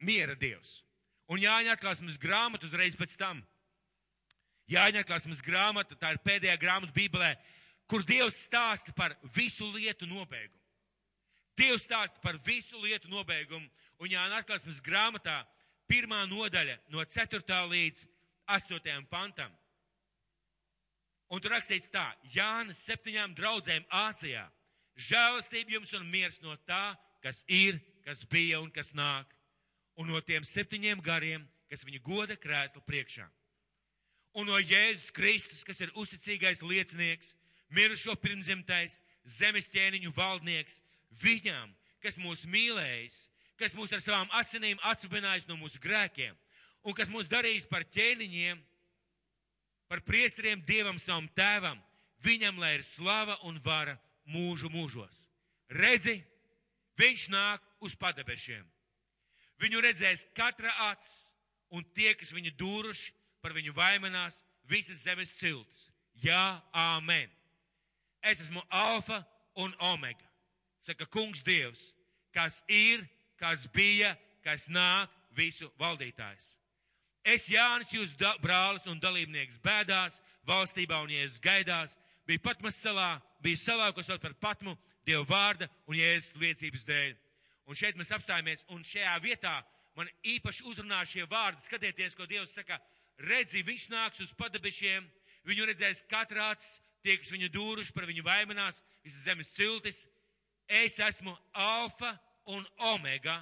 miera 0.00 0.34
Dievs. 0.34 0.80
Un 1.30 1.38
Jāņa 1.38 1.76
atklāsmes 1.76 2.18
grāmatu 2.18 2.66
uzreiz 2.66 2.96
pēc 2.98 3.14
tam. 3.20 3.42
Jāņa 4.70 5.04
atklāsmes 5.04 5.42
grāmata, 5.42 5.98
tā 5.98 6.14
ir 6.14 6.22
pēdējā 6.24 6.56
grāmata 6.62 6.94
Bībelē, 6.94 7.34
kur 7.90 8.04
Dievs 8.06 8.38
stāsta 8.46 8.94
par 8.96 9.16
visu 9.34 9.68
lietu 9.74 10.06
nobeigumu. 10.10 10.58
Dievs 11.58 11.84
stāsta 11.84 12.22
par 12.22 12.38
visu 12.46 12.78
lietu 12.82 13.10
nobeigumu, 13.10 13.66
un 14.00 14.10
Jāņa 14.10 14.42
atklāsmes 14.42 14.80
grāmatā 14.82 15.42
pirmā 15.90 16.22
nodaļa 16.30 16.78
no 16.94 17.02
4. 17.04 17.42
līdz 17.72 18.06
8. 18.46 19.06
pantam. 19.10 19.50
Un 21.30 21.42
tur 21.42 21.54
rakstīts 21.54 21.90
tā, 21.92 22.08
Jānis 22.34 22.80
septiņām 22.86 23.36
draudzēm 23.38 23.84
Āzijā. 23.94 24.48
Žēlastība 24.98 25.76
jums 25.76 25.92
un 25.94 26.08
miers 26.10 26.40
no 26.42 26.56
tā, 26.66 26.96
kas 27.22 27.44
ir, 27.46 27.78
kas 28.02 28.24
bija 28.26 28.58
un 28.62 28.70
kas 28.74 28.90
nāk. 28.98 29.30
Un 30.00 30.08
no 30.08 30.20
tiem 30.24 30.46
septiņiem 30.46 31.02
gariem, 31.04 31.44
kas 31.68 31.84
viņa 31.84 32.00
goda 32.04 32.36
krēsla 32.40 32.80
priekšā. 32.86 33.26
Un 34.40 34.46
no 34.48 34.58
Jēzus 34.58 35.10
Kristus, 35.12 35.64
kas 35.66 35.80
ir 35.82 35.92
uzticīgais 35.98 36.62
liecinieks, 36.62 37.34
mirušo 37.74 38.14
pirmzemtais, 38.22 39.00
zemes 39.24 39.68
ķēniņu 39.74 40.14
valdnieks, 40.16 40.80
viņām, 41.20 41.74
kas 42.00 42.18
mūs 42.22 42.46
mīlējis, 42.48 43.24
kas 43.60 43.74
mūs 43.76 43.92
ar 43.92 44.02
savām 44.02 44.30
asinīm 44.38 44.80
atsubinājis 44.88 45.48
no 45.50 45.58
mūsu 45.60 45.82
grēkiem 45.82 46.36
un 46.86 46.96
kas 46.96 47.10
mūs 47.12 47.28
darījis 47.28 47.68
par 47.68 47.84
ķēniņiem, 47.92 48.60
par 49.90 50.02
priestriem 50.06 50.62
Dievam 50.66 50.98
savam 51.02 51.28
tēvam, 51.36 51.80
viņam 52.24 52.60
lai 52.62 52.76
ir 52.78 52.84
slava 52.86 53.36
un 53.48 53.58
vara 53.64 53.98
mūžu 54.30 54.70
mūžos. 54.72 55.26
Redzi, 55.70 56.20
viņš 56.98 57.28
nāk 57.34 57.64
uz 57.84 57.96
padebešiem. 57.98 58.64
Viņu 59.60 59.82
redzēs 59.84 60.26
katra 60.36 60.72
acs, 60.88 61.30
un 61.70 61.84
tie, 61.94 62.14
kas 62.18 62.32
viņu 62.32 62.54
dūruši, 62.58 63.12
par 63.40 63.54
viņu 63.56 63.74
vaimanās 63.76 64.42
visas 64.68 65.04
zemes 65.04 65.32
ciltis. 65.36 65.88
Jā, 66.20 66.60
āmen. 66.72 67.28
Es 68.22 68.40
esmu 68.40 68.62
alfa 68.68 69.22
un 69.56 69.72
omega, 69.80 70.26
saka 70.84 71.06
kungs 71.08 71.42
Dievs, 71.44 71.90
kas 72.36 72.60
ir, 72.68 73.06
kas 73.40 73.64
bija, 73.72 74.12
kas 74.44 74.68
nāk, 74.68 75.08
visu 75.36 75.70
valdītājs. 75.80 76.54
Es, 77.24 77.46
Jānis, 77.52 77.92
jūs 77.92 78.12
brālis 78.40 78.88
un 78.88 79.00
dalībnieks 79.00 79.60
bēdās, 79.64 80.20
valstībā 80.48 81.00
un 81.04 81.12
jēzus 81.12 81.40
gaidās, 81.44 81.96
bija 82.26 82.42
Patmas 82.44 82.78
salā, 82.80 83.20
bija 83.44 83.60
salā, 83.60 83.90
kas 83.94 84.08
sauc 84.08 84.22
par 84.22 84.36
Patmu, 84.40 84.76
Dieva 85.06 85.24
vārda 85.28 85.68
un 85.88 85.96
jēzus 85.96 86.36
liecības 86.40 86.84
dēļ. 86.88 87.14
Un 87.68 87.78
šeit 87.78 87.98
mēs 87.98 88.12
apstājamies, 88.14 88.64
un 88.74 88.84
šajā 88.86 89.14
vietā 89.24 89.60
man 89.98 90.10
īpaši 90.26 90.64
uzrunā 90.70 91.02
šie 91.06 91.26
vārdi. 91.30 91.62
Skatieties, 91.64 92.16
ko 92.18 92.26
Dievs 92.30 92.54
saka, 92.56 92.80
redzi, 93.28 93.64
viņš 93.66 93.88
nāks 93.92 94.24
uz 94.24 94.34
padebešiem, 94.38 95.06
viņu 95.48 95.68
redzēs 95.68 96.04
katrāts, 96.10 96.78
tie, 97.04 97.16
kas 97.20 97.32
viņu 97.32 97.50
dūruši 97.54 97.94
par 97.96 98.08
viņu 98.10 98.24
vaimanās, 98.26 98.82
visas 99.04 99.24
zemes 99.28 99.52
ciltis. 99.54 100.04
Es 100.66 100.98
esmu 101.02 101.34
alfa 101.52 102.14
un 102.50 102.66
omega, 102.94 103.40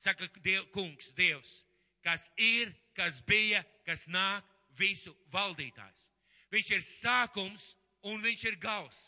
saka 0.00 0.28
Diev, 0.42 0.66
kungs, 0.74 1.12
Dievs 1.16 1.62
kas 2.02 2.30
ir, 2.36 2.72
kas 2.96 3.22
bija, 3.26 3.62
kas 3.86 4.08
nāk, 4.10 4.44
visu 4.78 5.14
valdītājs. 5.32 6.08
Viņš 6.52 6.70
ir 6.74 6.84
sākums 6.84 7.72
un 8.08 8.22
viņš 8.24 8.44
ir 8.50 8.58
gals. 8.60 9.00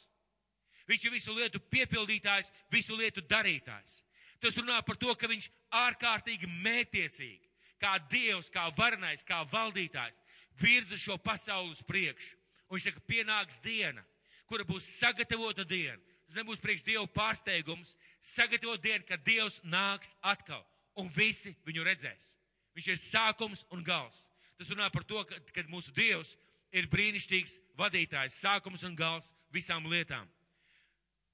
Viņš 0.88 1.06
ir 1.06 1.14
visu 1.14 1.34
lietu 1.36 1.60
piepildītājs, 1.72 2.52
visu 2.72 2.96
lietu 2.96 3.24
darītājs. 3.28 4.02
Tas 4.44 4.58
runā 4.60 4.76
par 4.84 4.98
to, 5.00 5.08
ka 5.16 5.28
viņš 5.30 5.46
ārkārtīgi 5.72 6.48
mētiecīgi, 6.60 7.48
kā 7.80 7.94
dievs, 8.12 8.50
kā 8.52 8.66
varenais, 8.76 9.24
kā 9.24 9.38
valdītājs, 9.48 10.20
virza 10.60 10.98
šo 11.00 11.16
pasauli 11.16 11.72
uz 11.72 11.80
priekšu. 11.88 12.36
Un 12.68 12.76
viņš 12.76 12.90
saka, 12.90 13.00
pienāks 13.08 13.62
diena, 13.64 14.04
kura 14.44 14.66
būs 14.68 14.84
sagatavota 14.98 15.64
diena. 15.64 15.96
Tas 16.28 16.36
nebūs 16.36 16.60
priekš 16.60 16.84
dievu 16.84 17.08
pārsteigums, 17.16 17.94
sagatavot 18.20 18.84
dienu, 18.84 19.04
kad 19.08 19.24
dievs 19.24 19.62
nāks 19.64 20.12
atkal. 20.20 20.60
Un 21.00 21.08
visi 21.16 21.54
viņu 21.64 21.88
redzēs. 21.88 22.34
Viņš 22.76 22.90
ir 22.92 23.00
sākums 23.00 23.64
un 23.72 23.80
gals. 23.86 24.26
Tas 24.58 24.68
runā 24.70 24.90
par 24.92 25.08
to, 25.08 25.24
ka, 25.24 25.40
ka 25.54 25.64
mūsu 25.72 25.92
Dievs 25.96 26.34
ir 26.74 26.86
brīnišķīgs 26.90 27.58
vadītājs, 27.78 28.38
sākums 28.44 28.84
un 28.86 28.94
gals 28.98 29.32
visām 29.54 29.86
lietām. 29.90 30.28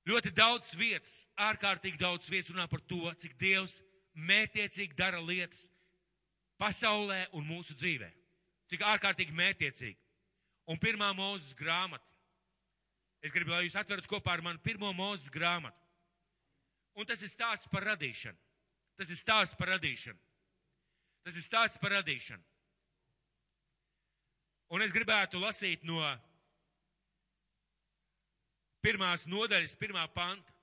Ļoti 0.08 0.32
daudz 0.32 0.72
vietas, 0.80 1.24
ārkārtīgi 1.36 2.00
daudz 2.00 2.30
vietas 2.32 2.52
runā 2.54 2.66
par 2.70 2.80
to, 2.88 3.02
cik 3.20 3.36
Dievs 3.40 3.80
mētiecīgi 4.16 4.96
dara 4.96 5.20
lietas 5.20 5.68
pasaulē 6.60 7.26
un 7.36 7.44
mūsu 7.48 7.76
dzīvē. 7.76 8.08
Cik 8.70 8.84
ārkārtīgi 8.86 9.34
mētiecīgi. 9.36 9.98
Un 10.70 10.78
pirmā 10.80 11.10
mūzes 11.16 11.52
grāmata. 11.58 12.06
Es 13.20 13.32
gribu, 13.34 13.52
lai 13.52 13.66
jūs 13.66 13.76
atverat 13.76 14.06
kopā 14.08 14.38
ar 14.38 14.44
mani 14.44 14.62
pirmo 14.64 14.92
mūzes 14.96 15.28
grāmatu. 15.32 15.76
Un 16.96 17.06
tas 17.06 17.20
ir 17.22 17.30
stāsts 17.32 17.68
par 17.70 17.84
radīšanu. 17.90 18.38
Tas 18.96 19.10
ir 19.12 19.18
stāsts 19.18 19.58
par 19.58 19.72
radīšanu. 19.74 20.18
Tas 21.24 21.36
ir 21.36 21.44
stāsts 21.44 21.80
par 21.80 21.92
radīšanu. 21.98 22.42
Un 24.70 24.84
es 24.84 24.94
gribētu 24.94 25.40
lasīt 25.42 25.84
no 25.84 26.00
pirmās 28.84 29.26
nodaļas, 29.28 29.76
pirmā 29.80 30.06
panta. 30.14 30.54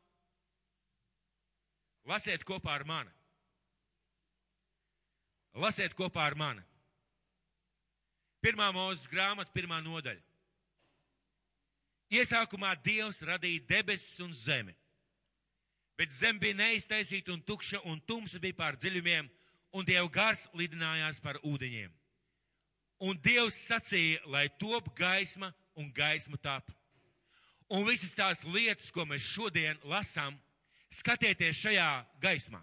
Lasiet 2.08 2.46
kopā 2.48 2.78
ar 2.78 2.86
mani. 2.88 3.12
Lasiet 5.58 5.96
kopā 5.98 6.24
ar 6.30 6.38
mani. 6.40 6.64
Pirmā 8.44 8.70
mūzes 8.72 9.10
grāmata, 9.12 9.52
pirmā 9.52 9.82
nodaļa. 9.84 10.22
Iesākumā 12.14 12.72
Dievs 12.80 13.20
radīja 13.28 13.66
debesis 13.68 14.22
un 14.24 14.32
zemi, 14.32 14.72
bet 16.00 16.14
zeme 16.14 16.40
bija 16.40 16.56
neiztaisīta 16.56 17.34
un 17.34 17.42
tukša, 17.44 17.82
un 17.84 18.00
tumsa 18.08 18.40
bija 18.40 18.56
pār 18.56 18.78
dziļumiem, 18.80 19.28
un 19.76 19.86
Dieva 19.86 20.08
gars 20.08 20.46
lidinājās 20.56 21.20
par 21.20 21.42
ūdeņiem. 21.44 21.92
Un 23.04 23.20
Dievs 23.20 23.58
sacīja, 23.68 24.22
lai 24.32 24.48
top 24.62 24.88
gaisma 24.96 25.52
un 25.76 25.92
gaisma 25.94 26.40
tap. 26.40 26.72
Un 27.74 27.84
visas 27.84 28.16
tās 28.16 28.46
lietas, 28.48 28.92
ko 28.96 29.04
mēs 29.08 29.26
šodien 29.28 29.80
lasām, 29.84 30.38
skatieties 30.94 31.58
šajā 31.60 31.90
gaismā. 32.24 32.62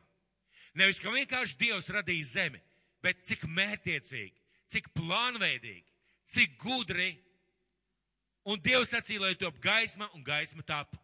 Nevis, 0.74 0.98
ka 0.98 1.12
vienkārši 1.12 1.58
Dievs 1.60 1.90
radīja 1.92 2.30
zemi, 2.30 2.60
bet 3.04 3.20
cik 3.28 3.44
mērtiecīgi, 3.44 4.34
cik 4.72 4.88
plānveidīgi, 4.96 5.84
cik 6.32 6.56
gudri. 6.62 7.12
Un 8.48 8.60
Dievs 8.64 8.90
sacīja, 8.92 9.22
lai 9.22 9.36
top 9.40 9.60
gaisma 9.62 10.08
un 10.16 10.24
gaisma 10.24 10.64
tap. 10.66 10.96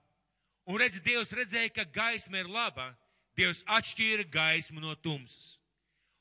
Un 0.64 0.80
redz, 0.80 0.98
Dievs 1.04 1.32
redzēja, 1.36 1.72
ka 1.76 1.84
gaisma 1.84 2.40
ir 2.40 2.50
laba. 2.50 2.90
Dievs 3.36 3.62
atšķīra 3.68 4.26
gaismu 4.32 4.82
no 4.82 4.96
tumsas. 4.98 5.58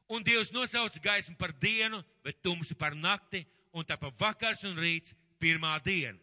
Un 0.10 0.24
Dievs 0.26 0.52
nosauca 0.54 1.00
gaismu 1.04 1.36
par 1.40 1.52
dienu, 1.62 2.04
bet 2.24 2.40
tumsu 2.44 2.76
par 2.76 2.96
nakti, 2.96 3.44
un 3.74 3.86
tāpat 3.86 4.16
vakars 4.20 4.64
un 4.68 4.78
rīts 4.78 5.16
pirmā 5.42 5.76
diena. 5.86 6.18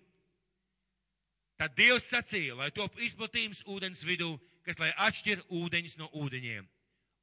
Tad 1.56 1.76
Dievs 1.76 2.08
sacīja, 2.12 2.56
lai 2.58 2.70
top 2.74 2.98
izplatījums 3.00 3.62
ūdens 3.72 4.02
vidū, 4.04 4.34
kas 4.66 4.80
lai 4.80 4.90
atšķir 5.06 5.46
ūdeņus 5.48 5.96
no 6.00 6.10
ūdeņiem. 6.12 6.66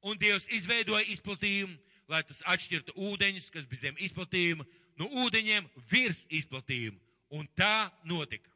Un 0.04 0.18
Dievs 0.20 0.48
izveidoja 0.52 1.06
izplatījumu, 1.14 1.76
lai 2.10 2.22
tas 2.26 2.42
atšķirtu 2.50 2.96
ūdeņus, 2.98 3.50
kas 3.54 3.68
bija 3.70 3.86
zem 3.86 4.00
izplatījuma, 4.02 4.66
no 5.00 5.08
ūdeņiem 5.24 5.68
virs 5.90 6.24
izplatījuma. 6.28 6.98
Un 7.34 7.46
tā 7.56 7.90
notika. 8.04 8.50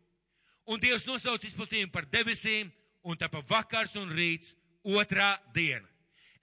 Un 0.68 0.82
Dievs 0.82 1.06
nosauca 1.08 1.46
izplatījumu 1.48 1.94
par 1.94 2.08
debesīm, 2.10 2.72
un 3.06 3.16
tāpat 3.16 3.46
vakars 3.48 3.94
un 3.96 4.10
rīts 4.12 4.52
otrā 4.84 5.36
diena. 5.54 5.86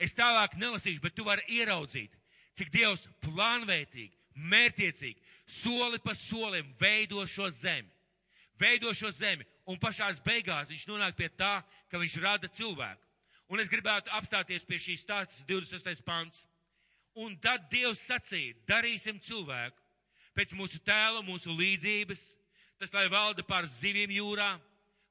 Es 0.01 0.15
tālāk 0.15 0.55
nelasīšu, 0.59 1.01
bet 1.03 1.15
tu 1.15 1.27
vari 1.27 1.43
ieraudzīt, 1.59 2.15
cik 2.57 2.71
Dievs 2.73 3.05
plānveitīgi, 3.23 4.15
mērtiecīgi, 4.35 5.21
soli 5.45 5.99
pa 6.03 6.15
solim 6.17 6.71
veido 6.79 7.23
šo 7.29 7.51
zemi. 7.53 7.91
Veido 8.59 8.93
šo 8.95 9.11
zemi, 9.11 9.45
un 9.67 9.79
pašās 9.81 10.21
beigās 10.23 10.69
viņš 10.71 10.85
nonāk 10.87 11.17
pie 11.17 11.29
tā, 11.29 11.59
ka 11.91 11.99
viņš 11.99 12.19
rada 12.23 12.47
cilvēku. 12.47 13.01
Un 13.51 13.61
es 13.61 13.69
gribētu 13.69 14.09
apstāties 14.15 14.65
pie 14.65 14.79
šīs 14.81 15.03
stāstas 15.05 15.43
26. 15.45 16.01
pants. 16.05 16.45
Un 17.15 17.35
tad 17.39 17.67
Dievs 17.71 18.01
sacīja, 18.09 18.55
darīsim 18.67 19.19
cilvēku 19.23 19.79
pēc 20.35 20.55
mūsu 20.59 20.81
tēla, 20.83 21.21
mūsu 21.23 21.53
līdzības, 21.55 22.23
tas 22.81 22.91
lai 22.91 23.05
valda 23.11 23.45
pār 23.47 23.67
zivīm 23.71 24.11
jūrā, 24.11 24.49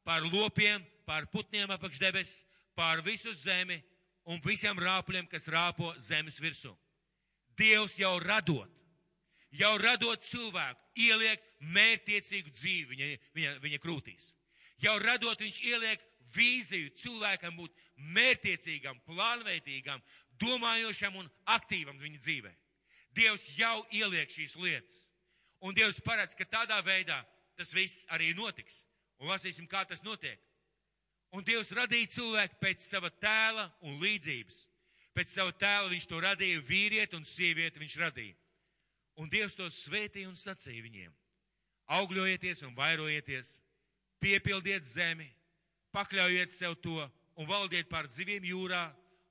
pār 0.05 0.27
lopiem, 0.29 0.85
pār 1.09 1.25
putniem 1.33 1.71
apakš 1.73 2.01
debes, 2.03 2.35
pār 2.77 3.01
visu 3.07 3.33
zemi 3.41 3.79
un 4.29 4.41
visiem 4.45 4.77
rāpuļiem, 4.77 5.29
kas 5.31 5.49
rāpo 5.49 5.95
zemes 6.01 6.37
virsū. 6.43 6.75
Dievs 7.57 7.97
jau 8.01 8.19
radot, 8.21 8.69
jau 9.59 9.75
radot 9.79 10.23
cilvēku, 10.25 10.81
ieliek 10.99 11.43
mērtiecīgu 11.75 12.53
dzīvi 12.55 12.91
viņa, 12.91 13.09
viņa, 13.37 13.55
viņa 13.63 13.81
krūtīs. 13.83 14.33
Jau 14.83 14.97
radot, 15.03 15.41
viņš 15.41 15.61
ieliek 15.65 16.03
vīziju 16.35 16.93
cilvēkam 16.99 17.57
būt 17.59 17.75
mērtiecīgam, 18.17 18.99
plānveidīgam, 19.07 20.03
domājošam 20.41 21.21
un 21.21 21.31
aktīvam 21.55 21.99
viņa 22.03 22.21
dzīvē. 22.21 22.53
Dievs 23.15 23.47
jau 23.59 23.85
ieliek 23.95 24.31
šīs 24.31 24.57
lietas. 24.59 25.05
Un 25.65 25.77
Dievs 25.77 26.01
paredz, 26.05 26.35
ka 26.35 26.45
tādā 26.45 26.81
veidā 26.85 27.21
tas 27.57 27.71
viss 27.73 28.09
arī 28.13 28.35
notiks. 28.37 28.83
Un 29.23 29.31
lasīsim, 29.31 29.69
kā 29.71 29.85
tas 29.87 30.03
notiek. 30.03 30.41
Un 31.35 31.47
Dievs 31.47 31.71
radīja 31.75 32.11
cilvēku 32.19 32.59
pēc 32.61 32.83
sava 32.83 33.11
tēla 33.23 33.69
un 33.87 33.97
līdzības. 34.03 34.65
Pēc 35.15 35.31
sava 35.31 35.55
tēla 35.55 35.93
viņš 35.93 36.09
to 36.11 36.21
radīja, 36.23 36.63
vīrieti 36.67 37.17
un 37.17 37.25
sievieti 37.27 37.81
viņš 37.83 37.97
radīja. 38.03 38.35
Un 39.21 39.31
Dievs 39.31 39.55
to 39.59 39.67
svētīja 39.71 40.29
un 40.29 40.39
sacīja 40.39 40.83
viņiem. 40.83 41.13
Augļojieties 41.95 42.65
un 42.67 42.75
vairojieties, 42.75 43.59
piepildiet 44.23 44.87
zemi, 44.89 45.29
pakļaujiet 45.95 46.51
sev 46.51 46.75
to 46.83 46.97
un 47.37 47.47
valdiet 47.47 47.91
pār 47.91 48.09
zivīm 48.11 48.47
jūrā 48.49 48.89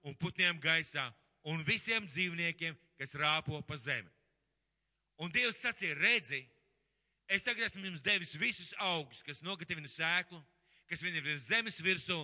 un 0.07 0.15
putniem 0.19 0.59
gaisā 0.61 1.09
un 1.49 1.63
visiem 1.67 2.05
dzīvniekiem, 2.07 2.77
kas 2.99 3.15
rāpo 3.19 3.59
pa 3.67 3.77
zemi. 3.77 4.09
Un 5.19 5.31
Dievs 5.33 5.59
sacīja, 5.61 5.97
redzi, 5.99 6.43
es 7.27 7.43
tagad 7.43 7.67
esmu 7.67 7.89
jums 7.89 8.03
devis 8.03 8.33
visus 8.39 8.73
augus, 8.79 9.21
kas 9.25 9.43
nogatavina 9.43 9.89
sēklu, 9.89 10.39
kas 10.89 11.03
vien 11.03 11.17
ir 11.19 11.37
zemes 11.39 11.81
virsū, 11.83 12.23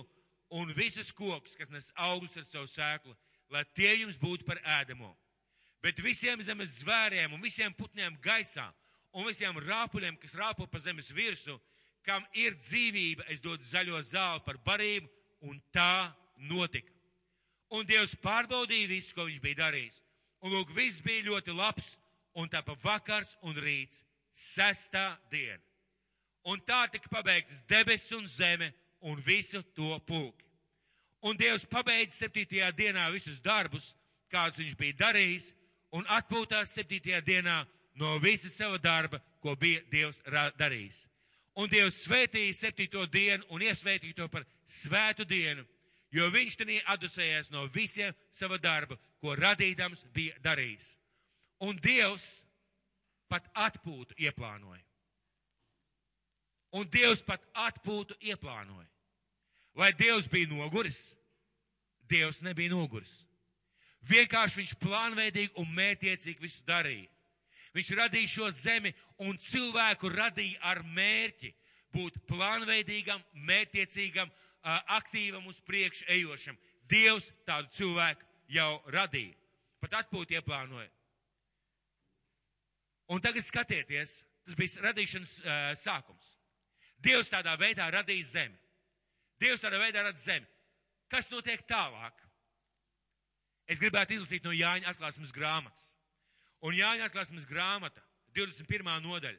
un 0.50 0.72
visus 0.74 1.12
kokus, 1.14 1.54
kas 1.56 1.70
nes 1.70 1.92
augļus 1.94 2.40
ar 2.40 2.46
savu 2.48 2.70
sēklu, 2.70 3.14
lai 3.54 3.62
tie 3.74 3.92
jums 4.00 4.18
būtu 4.18 4.46
par 4.46 4.58
ēdamo. 4.80 5.12
Bet 5.80 6.00
visiem 6.04 6.42
zemes 6.44 6.80
zvēriem 6.82 7.32
un 7.32 7.40
visiem 7.40 7.72
putniem 7.72 8.16
gaisā 8.20 8.68
un 9.16 9.26
visiem 9.26 9.56
rāpuļiem, 9.64 10.18
kas 10.20 10.36
rāpo 10.38 10.66
pa 10.70 10.80
zemes 10.82 11.10
virsmu, 11.14 11.56
kam 12.06 12.24
ir 12.36 12.54
dzīvība, 12.58 13.26
es 13.32 13.40
dodu 13.44 13.64
zaļo 13.66 14.00
zāli 14.06 14.44
par 14.44 14.58
barību, 14.64 15.08
un 15.48 15.60
tā 15.72 16.12
notika. 16.50 16.92
Un 17.70 17.86
Dievs 17.86 18.16
pārbaudīja 18.22 18.90
visu, 18.90 19.14
ko 19.14 19.26
viņš 19.28 19.40
bija 19.42 19.60
darījis. 19.64 20.00
Un 20.42 20.54
lūk, 20.54 20.72
viss 20.74 21.02
bija 21.04 21.28
ļoti 21.28 21.54
labs, 21.54 21.94
un 22.34 22.48
tā 22.50 22.62
pa 22.66 22.74
vakars 22.82 23.36
un 23.46 23.56
rīts, 23.56 24.02
sestā 24.32 25.14
diena. 25.30 25.62
Un 26.48 26.60
tā 26.64 26.86
tika 26.90 27.10
pabeigtas 27.12 27.62
debesis 27.68 28.14
un 28.16 28.26
zeme 28.28 28.70
un 29.04 29.20
visu 29.20 29.62
to 29.76 29.98
pulki. 30.08 30.46
Un 31.20 31.36
Dievs 31.36 31.66
pabeidza 31.68 32.22
septītajā 32.22 32.70
dienā 32.72 33.10
visus 33.12 33.42
darbus, 33.44 33.90
kādus 34.32 34.62
viņš 34.62 34.76
bija 34.80 34.96
darījis, 35.02 35.50
un 35.96 36.06
atpūtās 36.06 36.74
septītajā 36.76 37.20
dienā 37.26 37.60
no 38.00 38.18
visa 38.22 38.50
sava 38.50 38.78
darba, 38.78 39.20
ko 39.42 39.56
bija 39.56 39.82
Dievs 39.90 40.22
darījis. 40.58 41.04
Un 41.58 41.68
Dievs 41.68 42.04
svētīja 42.04 42.54
septīto 42.54 43.04
dienu 43.10 43.44
un 43.50 43.62
iesvētīja 43.66 44.16
to 44.16 44.28
par 44.32 44.46
svētu 44.66 45.26
dienu, 45.28 45.64
jo 46.14 46.28
viņš 46.30 46.56
tenī 46.60 46.78
atdusējās 46.94 47.50
no 47.50 47.66
visiem 47.74 48.14
sava 48.32 48.58
darba, 48.58 48.98
ko 49.20 49.34
radīdams 49.36 50.06
bija 50.14 50.36
darījis. 50.44 50.94
Un 51.66 51.76
Dievs 51.82 52.40
pat 53.28 53.50
atpūtu 53.54 54.16
ieplānoja. 54.18 54.82
Un 56.78 56.86
Dievs 56.86 57.22
pat 57.26 57.42
atpūtu 57.66 58.14
ieplānoja. 58.22 58.86
Vai 59.74 59.90
Dievs 59.92 60.28
bija 60.30 60.48
noguris? 60.50 61.10
Dievs 62.10 62.40
nebija 62.42 62.70
noguris. 62.72 63.24
Vienkārši 64.08 64.62
viņš 64.62 64.76
plānveidīgi 64.80 65.56
un 65.60 65.72
mērķiecīgi 65.76 66.40
visu 66.40 66.62
darīja. 66.66 67.08
Viņš 67.76 67.90
radīja 67.98 68.30
šo 68.32 68.48
zemi 68.54 68.92
un 69.22 69.36
cilvēku 69.38 70.08
radīja 70.10 70.58
ar 70.72 70.80
mērķi 70.82 71.52
būt 71.94 72.16
plānveidīgam, 72.30 73.22
mērķiecīgam, 73.46 74.30
aktīvam 74.96 75.46
uz 75.50 75.60
priekšu 75.66 76.06
ejošam. 76.16 76.58
Dievs 76.90 77.30
tādu 77.46 77.70
cilvēku 77.76 78.26
jau 78.50 78.72
radīja. 78.90 79.36
Pat 79.80 80.00
atpūtu 80.02 80.36
ieplānoja. 80.36 80.90
Un 83.10 83.22
tagad 83.22 83.42
skatieties, 83.42 84.20
tas 84.46 84.56
bija 84.58 84.84
radīšanas 84.84 85.36
uh, 85.40 85.54
sākums. 85.78 86.34
Dievs 87.02 87.30
tādā 87.32 87.56
veidā 87.58 87.88
radīja 87.90 88.26
zemi. 88.28 88.58
Dievs 89.40 89.62
tādā 89.62 89.80
veidā 89.80 90.04
radīja 90.04 90.34
zemi. 90.34 90.46
Kas 91.10 91.30
notiek 91.32 91.62
tālāk? 91.66 92.29
Es 93.70 93.78
gribētu 93.78 94.16
izlasīt 94.16 94.42
no 94.44 94.52
Jāņa 94.54 94.90
atklāsmes 94.90 95.30
grāmatas. 95.34 95.92
Un 96.66 96.74
Jāņa 96.74 97.06
atklāsmes 97.06 97.46
grāmata, 97.48 98.02
21. 98.34 98.90
nodaļa. 99.04 99.38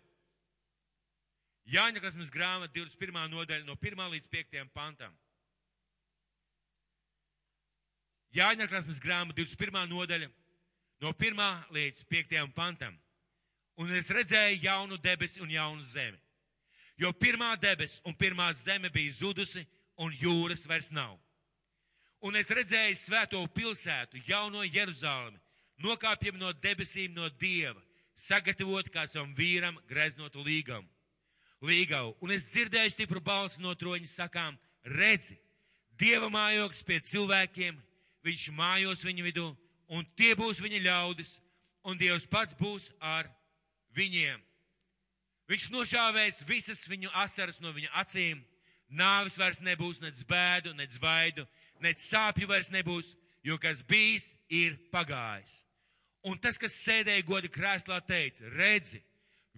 Jāņa 1.72 2.00
atklāsmes 2.00 2.32
grāmata, 2.34 2.74
21. 2.74 3.28
nodaļa, 3.32 3.66
no 3.68 3.76
1. 3.76 4.06
līdz 4.16 4.30
5. 4.32 4.64
pantam. 4.74 5.14
Jāņa 8.34 8.66
atklāsmes 8.66 9.02
grāmata, 9.04 9.38
21. 9.38 9.84
nodaļa, 9.92 10.32
no 11.04 11.12
1. 11.12 11.44
līdz 11.76 12.06
5. 12.10 12.40
pantam. 12.56 12.96
Un 13.76 13.92
es 13.96 14.10
redzēju 14.14 14.64
jaunu 14.64 14.98
debesi 15.02 15.42
un 15.44 15.52
jaunu 15.52 15.84
zemi. 15.84 16.20
Jo 17.00 17.12
pirmā 17.18 17.56
debes 17.60 18.00
un 18.06 18.16
pirmā 18.16 18.52
zeme 18.54 18.92
bija 18.94 19.12
zudusi, 19.20 19.66
un 19.98 20.14
jūras 20.14 20.68
vairs 20.70 20.92
nav. 20.94 21.18
Un 22.22 22.38
es 22.38 22.52
redzēju 22.54 22.98
svēto 23.00 23.40
pilsētu, 23.56 24.20
jauno 24.28 24.62
Jeruzalemi, 24.62 25.40
nokāpjam 25.82 26.38
no 26.38 26.52
debesīm 26.54 27.16
no 27.18 27.30
Dieva, 27.42 27.82
sagatavot 28.14 28.92
kā 28.94 29.08
savam 29.10 29.32
vīram 29.34 29.80
greznotu 29.90 30.44
līgamu. 30.46 30.86
Līgavu. 31.66 32.14
Un 32.22 32.34
es 32.34 32.46
dzirdēju 32.52 32.94
stipru 32.94 33.22
balsi 33.22 33.62
no 33.62 33.74
troņa 33.78 34.10
sakām, 34.10 34.58
redzi, 34.86 35.40
Dieva 35.98 36.30
mājoklis 36.34 36.86
pie 36.86 37.00
cilvēkiem, 37.06 37.76
viņš 38.26 38.46
mājos 38.58 39.04
viņu 39.06 39.26
vidū, 39.26 39.48
un 39.90 40.06
tie 40.18 40.34
būs 40.38 40.62
viņa 40.62 40.80
ļaudis, 40.86 41.36
un 41.86 41.98
Dievs 41.98 42.30
pats 42.30 42.58
būs 42.58 42.92
ar 43.02 43.30
viņiem. 43.98 44.42
Viņš 45.50 45.68
nošāvēs 45.74 46.42
visas 46.48 46.86
viņu 46.88 47.10
asaras 47.18 47.60
no 47.60 47.74
viņa 47.74 47.92
acīm, 48.02 48.46
nāvis 48.88 49.38
vairs 49.38 49.62
nebūs 49.62 50.00
nec 50.02 50.22
bēdu, 50.30 50.74
nec 50.78 50.96
vaidu, 51.02 51.48
nec 51.82 52.02
sāpju 52.02 52.48
vairs 52.50 52.72
nebūs, 52.74 53.16
jo 53.44 53.58
kas 53.62 53.82
bijis, 53.88 54.32
ir 54.50 54.78
pagājis. 54.94 55.64
Un 56.28 56.38
tas, 56.38 56.60
kas 56.62 56.78
sēdēja 56.84 57.26
goda 57.26 57.50
krēslā, 57.50 57.98
teica, 58.06 58.46
redzi, 58.54 59.02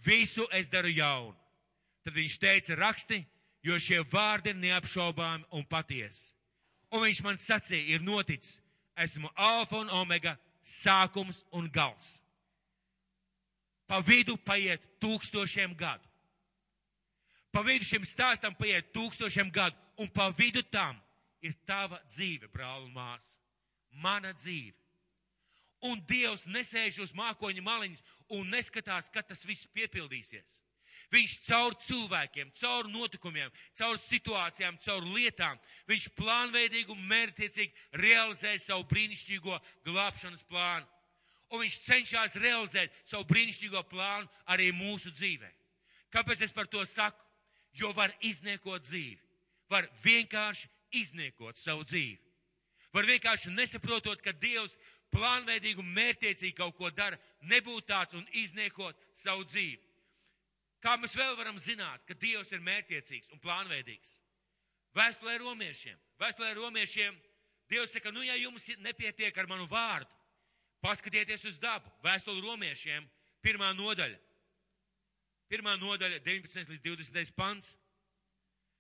visu 0.06 0.48
es 0.56 0.72
daru 0.72 0.92
jaunu. 0.94 1.36
Tad 2.04 2.16
viņš 2.16 2.38
teica, 2.40 2.78
raksti, 2.80 3.20
jo 3.64 3.76
šie 3.80 4.02
vārdi 4.12 4.52
ir 4.54 4.60
neapšaubāmi 4.60 5.48
un 5.56 5.68
patiesi. 5.68 6.32
Un 6.94 7.04
viņš 7.04 7.22
man 7.26 7.40
sacīja, 7.42 7.96
ir 7.96 8.04
noticis, 8.06 8.62
esmu 8.96 9.32
alfa 9.36 9.82
un 9.82 9.92
omega, 9.92 10.38
sākums 10.64 11.42
un 11.52 11.68
gals. 11.72 12.20
Pa 13.88 14.00
vidu 14.00 14.38
paiet 14.40 14.84
tūkstošiem 15.04 15.74
gadu. 15.76 16.08
Pa 17.52 17.62
vidu 17.66 17.86
šim 17.86 18.06
stāstam 18.08 18.56
paiet 18.56 18.94
tūkstošiem 18.96 19.52
gadu, 19.54 19.76
un 20.00 20.08
pa 20.10 20.30
vidu 20.38 20.64
tam 20.64 21.03
ir 21.44 21.56
tava 21.68 22.00
dzīve, 22.08 22.50
brāl 22.52 22.88
un 22.88 22.94
māsa. 22.96 23.38
Mana 24.02 24.34
dzīve. 24.34 24.78
Un 25.84 26.00
Dievs 26.08 26.48
nesēž 26.48 27.02
uz 27.04 27.12
mākoņa 27.16 27.64
maliņas 27.64 28.04
un 28.38 28.48
neskatās, 28.54 29.12
kad 29.12 29.28
tas 29.28 29.44
viss 29.46 29.68
piepildīsies. 29.76 30.62
Viņš 31.14 31.34
caur 31.46 31.76
cilvēkiem, 31.78 32.50
caur 32.58 32.88
notikumiem, 32.90 33.52
caur 33.78 34.00
situācijām, 34.02 34.80
caur 34.82 35.06
lietām, 35.14 35.60
viņš 35.90 36.08
plānveidīgi 36.18 36.90
un 36.96 37.04
mērķiecīgi 37.12 38.00
realizē 38.02 38.56
savu 38.58 38.88
brīnišķīgo 38.90 39.60
glābšanas 39.86 40.46
plānu. 40.50 40.88
Un 41.54 41.62
viņš 41.62 41.76
cenšas 41.84 42.40
realizēt 42.42 42.96
savu 43.06 43.28
brīnišķīgo 43.30 43.84
plānu 43.92 44.32
arī 44.56 44.72
mūsu 44.74 45.12
dzīvē. 45.14 45.52
Kāpēc 46.14 46.48
es 46.48 46.56
par 46.56 46.72
to 46.72 46.82
saku? 46.86 47.20
Jo 47.78 47.92
var 47.94 48.14
izniekot 48.22 48.86
dzīvi. 48.86 49.20
Var 49.70 49.88
vienkārši 50.04 50.70
izniekot 51.00 51.58
savu 51.58 51.86
dzīvi. 51.88 52.20
Var 52.94 53.08
vienkārši 53.10 53.54
nesaprotot, 53.54 54.22
ka 54.22 54.32
Dievs 54.38 54.78
plānveidīgi 55.14 55.82
un 55.82 55.90
mērķiecīgi 55.96 56.56
kaut 56.58 56.76
ko 56.78 56.90
dara, 56.94 57.18
nebūt 57.50 57.90
tāds 57.90 58.18
un 58.18 58.26
izniekot 58.38 58.98
savu 59.18 59.46
dzīvi. 59.50 59.82
Kā 60.84 60.98
mēs 61.00 61.16
vēl 61.16 61.38
varam 61.40 61.58
zināt, 61.62 62.04
ka 62.08 62.18
Dievs 62.20 62.52
ir 62.52 62.64
mērķiecīgs 62.66 63.32
un 63.34 63.42
plānveidīgs? 63.42 64.18
Vēstulē 64.94 65.38
romiešiem. 65.42 65.98
Vēstulē 66.22 66.52
romiešiem 66.58 67.16
Dievs 67.72 67.96
saka, 67.96 68.12
nu 68.12 68.22
ja 68.26 68.36
jums 68.38 68.68
nepietiek 68.84 69.38
ar 69.38 69.48
manu 69.50 69.66
vārdu, 69.72 70.10
paskatieties 70.84 71.46
uz 71.50 71.58
dabu. 71.62 71.90
Vēstuli 72.04 72.44
romiešiem, 72.44 73.08
pirmā 73.42 73.72
nodaļa. 73.78 74.20
pirmā 75.54 75.76
nodaļa, 75.78 76.18
19 76.26 76.70
līdz 76.70 76.82
20 76.82 77.34
pants. 77.38 77.76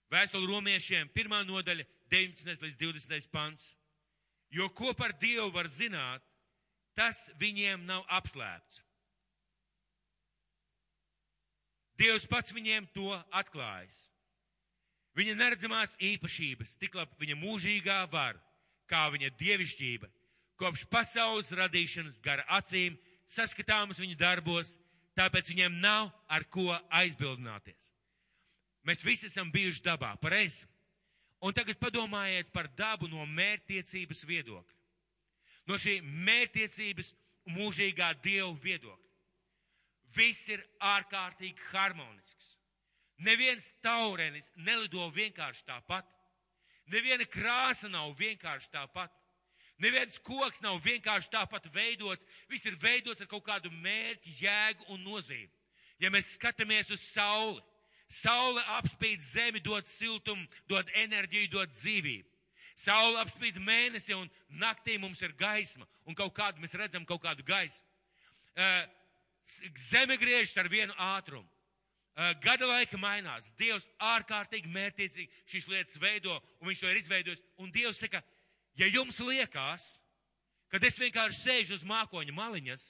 Vēstuli 0.09 0.47
romiešiem, 0.49 1.09
pirmā 1.13 1.43
nodaļa, 1.45 1.85
19 2.13 2.61
līdz 2.61 2.79
20 2.79 3.29
pants. 3.33 3.73
Jo 4.53 4.69
ko 4.69 4.93
par 4.93 5.15
Dievu 5.17 5.49
var 5.53 5.65
zināt, 5.65 6.21
tas 6.93 7.25
viņiem 7.41 7.87
nav 7.89 8.05
apslēpts. 8.13 8.83
Dievs 11.97 12.25
pats 12.29 12.53
viņiem 12.53 12.87
to 12.93 13.09
atklājis. 13.33 14.09
Viņa 15.17 15.35
neredzamās 15.37 15.93
īpašības, 16.01 16.77
tik 16.81 16.95
labi 16.97 17.19
viņa 17.21 17.37
mūžīgā 17.37 17.99
var, 18.09 18.39
kā 18.89 19.05
viņa 19.13 19.29
dievišķība, 19.37 20.09
kopš 20.57 20.87
pasaules 20.89 21.51
radīšanas 21.53 22.17
gara 22.23 22.45
acīm, 22.57 22.97
saskatāmas 23.29 24.01
viņa 24.01 24.17
darbos, 24.17 24.73
tāpēc 25.17 25.51
viņiem 25.53 25.77
nav 25.83 26.09
ar 26.25 26.45
ko 26.49 26.65
aizbildināties. 26.89 27.91
Mēs 28.83 29.05
visi 29.05 29.29
esam 29.29 29.53
bijuši 29.53 29.85
dabā, 29.85 30.15
pareizi? 30.21 30.65
Un 31.43 31.51
tagad 31.51 31.75
padomājiet 31.81 32.53
par 32.55 32.69
dabu 32.77 33.09
no 33.11 33.25
mērtiecības 33.27 34.23
viedokļa. 34.29 34.77
No 35.67 35.79
šī 35.79 35.97
mērtiecības 36.03 37.13
mūžīgā 37.51 38.13
dievu 38.23 38.53
viedokļa. 38.63 39.11
Viss 40.15 40.47
ir 40.53 40.63
ārkārtīgi 40.93 41.59
harmonisks. 41.71 42.53
Neviens 43.23 43.71
taurenis 43.83 44.51
nelido 44.55 45.09
vienkārši 45.15 45.65
tāpat. 45.67 46.07
Neviena 46.91 47.25
krāsa 47.27 47.89
nav 47.91 48.11
vienkārši 48.19 48.71
tāpat. 48.73 49.11
Neviens 49.83 50.19
koks 50.23 50.61
nav 50.63 50.79
vienkārši 50.83 51.31
tāpat 51.33 51.67
veidots. 51.73 52.27
Viss 52.51 52.67
ir 52.69 52.77
veidots 52.79 53.23
ar 53.23 53.29
kaut 53.31 53.45
kādu 53.47 53.71
mērķi, 53.83 54.37
jēgu 54.43 54.89
un 54.95 55.03
nozīmi. 55.03 55.51
Ja 55.99 56.11
mēs 56.13 56.33
skatāmies 56.37 56.91
uz 56.93 57.03
sauli, 57.03 57.61
saule 58.13 58.61
apspīd 58.77 59.23
zemi, 59.25 59.61
dod 59.63 59.87
siltumu, 59.89 60.45
dod 60.69 60.89
enerģiju, 61.03 61.49
dod 61.57 61.73
dzīvību. 61.73 62.29
Saule 62.79 63.19
apspīd 63.21 63.59
mēnesi 63.61 64.15
un 64.17 64.29
naktī 64.61 64.97
mums 65.01 65.21
ir 65.21 65.33
gaisma 65.37 65.85
un 66.09 66.17
kaut 66.17 66.33
kādu 66.35 66.61
mēs 66.61 66.73
redzam 66.77 67.05
kaut 67.05 67.21
kādu 67.23 67.45
gaismu. 67.45 67.85
Uh, 68.53 68.85
zeme 69.89 70.17
griežas 70.17 70.57
ar 70.57 70.69
vienu 70.69 70.93
ātrumu. 70.97 71.47
Uh, 72.13 72.33
gada 72.41 72.67
laika 72.69 72.97
mainās. 73.01 73.51
Dievs 73.57 73.89
ārkārtīgi 74.01 74.69
mērķiecīgi 74.69 75.45
šīs 75.49 75.69
lietas 75.69 75.97
veido 76.01 76.35
un 76.61 76.69
viņš 76.69 76.81
to 76.81 76.89
ir 76.91 76.99
izveidojis. 77.01 77.45
Un 77.57 77.71
Dievs 77.73 78.01
saka, 78.03 78.21
ja 78.77 78.89
jums 78.89 79.21
liekas, 79.25 79.87
ka 80.69 80.81
es 80.81 80.99
vienkārši 81.01 81.39
sēžu 81.39 81.77
uz 81.77 81.87
mākoņa 81.89 82.33
maliņas 82.33 82.85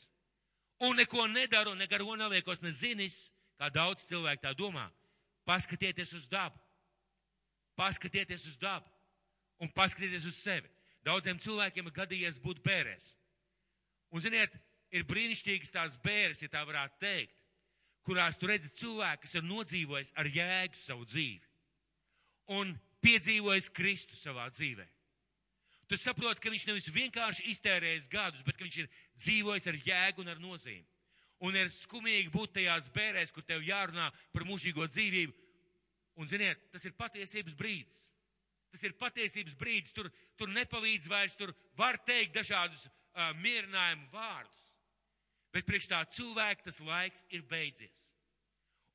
un 0.83 0.99
neko 0.99 1.27
nedaru, 1.31 1.75
ne 1.75 1.87
garo 1.87 2.15
neliekos, 2.19 2.63
ne 2.63 2.71
zinis, 2.75 3.29
kā 3.59 3.69
daudz 3.71 4.03
cilvēku 4.09 4.43
tā 4.43 4.51
domā, 4.57 4.89
paskatieties 5.47 6.13
uz 6.17 6.27
dabu. 6.31 6.59
Paskatieties 7.79 8.45
uz 8.47 8.57
dabu 8.61 8.89
un 9.63 9.71
paskatieties 9.71 10.27
uz 10.29 10.37
sevi. 10.37 10.69
Daudziem 11.03 11.39
cilvēkiem 11.41 11.87
ir 11.87 11.95
gadījies 11.95 12.39
būt 12.43 12.61
bērēs. 12.63 13.11
Un, 14.13 14.21
ziniet, 14.23 14.53
ir 14.93 15.07
brīnišķīgas 15.09 15.73
tās 15.73 15.97
bēres, 16.03 16.43
ja 16.43 16.51
tā 16.51 16.61
varētu 16.67 16.99
teikt, 17.01 17.35
kurās 18.05 18.37
tu 18.37 18.47
redzi 18.47 18.71
cilvēku, 18.77 19.23
kas 19.25 19.35
ir 19.39 19.45
nodzīvojis 19.47 20.13
ar 20.19 20.29
jēgu 20.29 20.79
savu 20.79 21.07
dzīvi 21.07 21.51
un 22.53 22.73
piedzīvojis 23.03 23.71
Kristu 23.75 24.17
savā 24.19 24.49
dzīvē. 24.51 24.85
Tu 25.87 25.99
saproti, 25.99 26.41
ka 26.43 26.51
viņš 26.51 26.65
nevis 26.67 26.89
vienkārši 26.91 27.47
iztērējis 27.51 28.09
gadus, 28.11 28.43
bet 28.43 28.57
ka 28.57 28.65
viņš 28.65 28.77
ir 28.83 28.89
dzīvojis 29.19 29.67
ar 29.71 29.79
jēgu 29.87 30.23
un 30.23 30.31
ar 30.31 30.39
nozīmi. 30.43 30.87
Un 31.43 31.57
ir 31.59 31.71
skumīgi 31.75 32.31
būt 32.31 32.53
tajās 32.55 32.87
bērēs, 32.95 33.33
kur 33.35 33.43
tev 33.43 33.63
jārunā 33.67 34.07
par 34.31 34.45
mūžīgo 34.47 34.87
dzīvību. 34.87 35.33
Un, 36.21 36.29
ziniet, 36.29 36.59
tas 36.71 36.85
ir 36.87 36.93
patiesības 36.95 37.55
brīdis. 37.59 38.03
Tas 38.71 38.83
ir 38.85 38.95
patiesības 38.97 39.57
brīdis. 39.59 39.93
Tur, 39.95 40.09
tur 40.39 40.51
nepalīdz 40.53 41.09
vairs, 41.11 41.35
tur 41.37 41.51
var 41.77 41.99
teikt 42.07 42.37
dažādus 42.37 42.85
uh, 42.87 43.33
mierinājumu 43.41 44.07
vārdus. 44.13 44.69
Bet 45.53 45.67
priekš 45.67 45.89
tā 45.91 45.99
cilvēka 46.15 46.69
tas 46.69 46.79
laiks 46.81 47.25
ir 47.33 47.43
beidzies. 47.49 47.93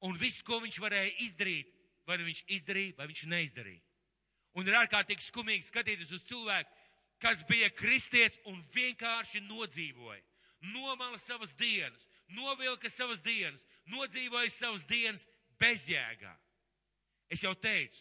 Un 0.06 0.16
viss, 0.18 0.42
ko 0.46 0.60
viņš 0.62 0.78
varēja 0.82 1.14
izdarīt, 1.26 1.70
vai 2.06 2.16
nu 2.18 2.26
viņš 2.30 2.42
izdarīja, 2.54 2.96
vai 2.98 3.06
viņš 3.10 3.22
neizdarīja. 3.30 3.82
Un 4.58 4.66
ir 4.66 4.78
ārkārtīgi 4.78 5.26
skumīgi 5.26 5.66
skatīties 5.68 6.14
uz 6.16 6.24
cilvēku, 6.26 6.70
kas 7.22 7.42
bija 7.46 7.68
kristietis 7.74 8.40
un 8.50 8.58
vienkārši 8.74 9.42
nodzīvoja. 9.46 10.22
Nomala 10.60 11.18
savas 11.18 11.52
dienas, 11.54 12.08
novilka 12.28 12.90
savas 12.90 13.20
dienas, 13.22 13.62
nodzīvoja 13.86 14.50
savas 14.50 14.86
dienas 14.88 15.26
bezjēgā. 15.60 16.32
Es 17.30 17.44
jau 17.44 17.54
teicu, 17.54 18.00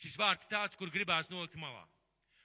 šis 0.00 0.16
vārds 0.16 0.48
tāds, 0.48 0.78
kur 0.80 0.92
gribās 0.92 1.28
nolikt 1.28 1.58
malā. 1.60 1.84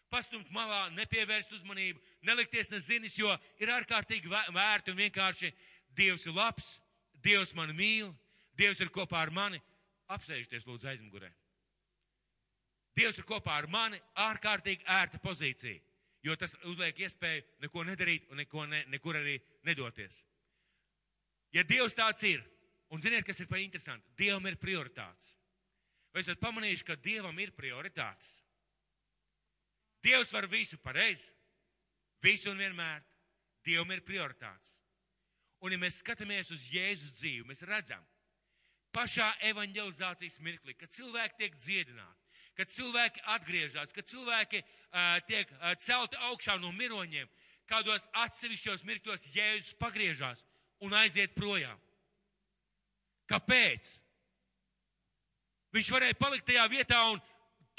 Pastumt 0.09 0.49
malā, 0.51 0.89
nepievērst 0.97 1.53
uzmanību, 1.53 2.01
nelikties 2.25 2.71
nezinis, 2.73 3.17
jo 3.17 3.29
ir 3.61 3.71
ārkārtīgi 3.71 4.31
vērti 4.31 4.91
un 4.91 4.97
vienkārši 4.97 5.53
Dievs 5.95 6.25
ir 6.27 6.35
labs, 6.35 6.79
Dievs 7.23 7.53
mani 7.55 7.75
mīl, 7.77 8.09
Dievs 8.57 8.81
ir 8.81 8.91
kopā 8.93 9.21
ar 9.21 9.31
mani. 9.33 9.61
Apsēžties 10.09 10.65
lūdzu 10.65 10.89
aizmugurē. 10.89 11.29
Dievs 12.97 13.19
ir 13.21 13.27
kopā 13.29 13.59
ar 13.61 13.67
mani, 13.71 13.99
ārkārtīgi 14.17 14.87
ērta 14.89 15.21
pozīcija, 15.23 15.79
jo 16.23 16.35
tas 16.35 16.55
uzliek 16.67 16.99
iespēju 16.99 17.45
neko 17.63 17.83
nedarīt 17.87 18.29
un 18.31 18.41
neko 18.41 18.65
ne, 18.67 18.83
nekur 18.91 19.19
arī 19.19 19.37
nedoties. 19.67 20.23
Ja 21.55 21.63
Dievs 21.65 21.95
tāds 21.97 22.23
ir, 22.27 22.43
un 22.93 23.01
ziniet, 23.01 23.25
kas 23.25 23.39
ir 23.39 23.49
pa 23.49 23.59
interesanti, 23.61 24.05
Dievam 24.17 24.45
ir 24.49 24.59
prioritātes. 24.61 25.33
Vai 26.13 26.23
esat 26.23 26.41
pamanījuši, 26.41 26.85
ka 26.85 26.97
Dievam 26.99 27.37
ir 27.39 27.53
prioritātes? 27.57 28.39
Dievs 30.03 30.31
var 30.33 30.47
visu 30.47 30.77
pareizi, 30.81 31.29
visu 32.23 32.51
un 32.51 32.61
vienmēr. 32.61 33.03
Dievam 33.65 33.91
ir 33.91 34.03
prioritātes. 34.07 34.77
Un 35.59 35.73
ja 35.75 35.79
mēs 35.81 35.99
skatāmies 35.99 36.53
uz 36.55 36.63
Jēzus 36.71 37.17
dzīvi, 37.19 37.43
mēs 37.49 37.65
redzam, 37.67 38.03
pašā 38.95 39.27
evanģelizācijas 39.49 40.39
mirklī, 40.45 40.75
kad 40.79 40.93
cilvēki 40.95 41.41
tiek 41.41 41.57
dziedināti, 41.59 42.18
kad 42.59 42.67
cilvēki 42.67 43.23
atgriežas, 43.31 43.93
kad 43.95 44.07
cilvēki 44.11 44.59
uh, 44.59 45.15
tiek 45.29 45.47
uh, 45.55 45.71
celti 45.79 46.19
augšā 46.27 46.57
no 46.59 46.73
miroņiem, 46.75 47.29
kādos 47.69 48.09
atsevišķos 48.25 48.83
mirkļos 48.83 49.29
Jēzus 49.31 49.77
pagriežās 49.79 50.43
un 50.83 50.95
aiziet 50.99 51.31
projām. 51.37 51.79
Kāpēc? 53.29 53.93
Viņš 55.71 55.91
varēja 55.93 56.17
palikt 56.19 56.47
tajā 56.49 56.65
vietā 56.71 56.99
un 57.13 57.19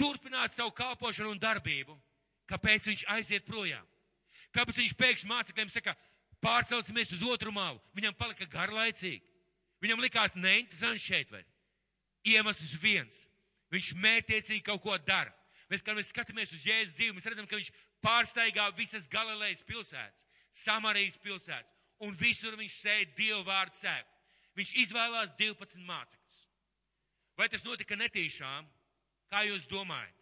turpināt 0.00 0.54
savu 0.54 0.72
kalpošanu 0.72 1.34
un 1.34 1.42
darbību. 1.42 1.96
Kāpēc 2.48 2.86
viņš 2.88 3.06
aiziet 3.14 3.44
projām? 3.46 3.84
Kāpēc 4.54 4.80
viņš 4.80 4.94
pēkšņi 4.98 5.30
mācekļiem 5.30 5.70
saka, 5.70 5.94
pārcelsimies 6.42 7.12
uz 7.18 7.24
otru 7.26 7.52
malu? 7.54 7.82
Viņam 7.94 8.16
palika 8.18 8.48
garlaicīgi. 8.50 9.22
Viņam 9.82 10.02
likās 10.02 10.36
neinteresanti 10.38 11.02
šeit 11.02 11.30
vēl. 11.32 11.44
Iemesls 12.30 12.72
viens. 12.80 13.26
Viņš 13.70 13.92
mērķiecīgi 14.02 14.64
kaut 14.66 14.82
ko 14.82 14.96
dara. 14.98 15.32
Mēs, 15.70 15.84
kad 15.86 15.94
mēs 15.94 16.10
skatāmies 16.10 16.50
uz 16.54 16.64
Jēzus 16.66 16.96
dzīvi, 16.98 17.14
mēs 17.14 17.28
redzam, 17.30 17.46
ka 17.46 17.58
viņš 17.58 17.70
pārsteigā 18.02 18.66
visas 18.74 19.06
Galilejas 19.10 19.62
pilsētas, 19.66 20.24
Samarijas 20.50 21.18
pilsētas, 21.22 21.76
un 22.02 22.16
visur 22.18 22.56
viņš 22.58 22.78
sēž 22.80 23.12
Dievu 23.14 23.44
vārdu 23.46 23.78
sēkt. 23.78 24.16
Viņš 24.58 24.72
izvēlās 24.82 25.36
12 25.38 25.78
mācekļus. 25.86 26.40
Vai 27.38 27.46
tas 27.48 27.62
notika 27.64 27.94
netīšām? 27.96 28.66
Kā 29.30 29.44
jūs 29.46 29.68
domājat? 29.70 30.16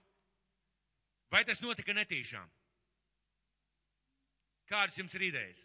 Vai 1.32 1.40
tas 1.48 1.62
notika 1.64 1.96
netīšām? 1.96 2.50
Kādas 4.68 4.98
jums 5.00 5.14
ir 5.16 5.24
idejas? 5.30 5.62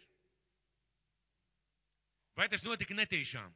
Vai 2.34 2.48
tas 2.48 2.64
notika 2.64 2.96
netīšām? 2.96 3.52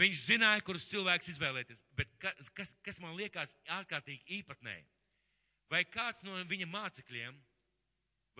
Viņš 0.00 0.20
zināja, 0.24 0.62
kurus 0.64 0.86
cilvēks 0.88 1.28
izvēlēties, 1.34 1.82
bet 1.98 2.12
kas, 2.56 2.72
kas, 2.80 2.98
man 3.04 3.18
liekas 3.18 3.52
ārkārtīgi 3.68 4.38
īpatnēji? 4.38 4.86
Vai 5.70 5.82
kāds 5.84 6.24
no 6.24 6.38
viņa 6.48 6.68
mācekļiem, 6.70 7.36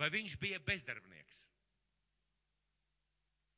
vai 0.01 0.09
viņš 0.11 0.39
bija 0.41 0.59
bezdarbnieks? 0.65 1.43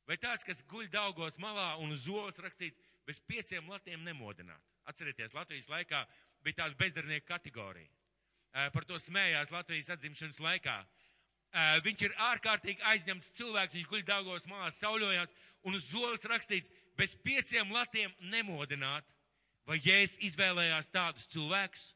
Vai 0.04 0.18
tāds, 0.20 0.44
kas 0.44 0.60
guļ 0.68 0.90
daugos 0.92 1.40
malā 1.40 1.78
un 1.80 1.94
uz 1.96 2.04
olas 2.12 2.36
rakstīts, 2.44 2.82
bez 3.08 3.22
pieciem 3.24 3.70
latiem 3.72 4.04
nemodināt? 4.04 4.60
Atcerieties, 4.84 5.32
Latvijas 5.32 5.70
laikā 5.72 6.02
bija 6.44 6.60
tāda 6.60 6.76
bezdarbnieka 6.76 7.30
kategorija. 7.32 7.88
Par 8.74 8.84
to 8.84 9.00
smējās 9.00 9.50
Latvijas 9.50 9.88
atzimšanas 9.96 10.42
laikā. 10.44 10.76
Viņš 11.86 12.04
ir 12.04 12.14
ārkārtīgi 12.28 12.84
aizņemts 12.92 13.32
cilvēks, 13.38 13.78
viņš 13.78 13.88
guļ 13.88 14.04
daugos 14.12 14.44
malā, 14.50 14.68
sauļojās, 14.74 15.32
un 15.64 15.78
uz 15.78 15.88
olas 15.96 16.26
rakstīts, 16.28 16.72
bez 16.98 17.16
pieciem 17.24 17.72
latiem 17.74 18.12
nemodināt. 18.32 19.06
Vai 19.64 19.78
Jēzus 19.80 20.20
izvēlējās 20.28 20.90
tādus 20.92 21.28
cilvēkus? 21.32 21.94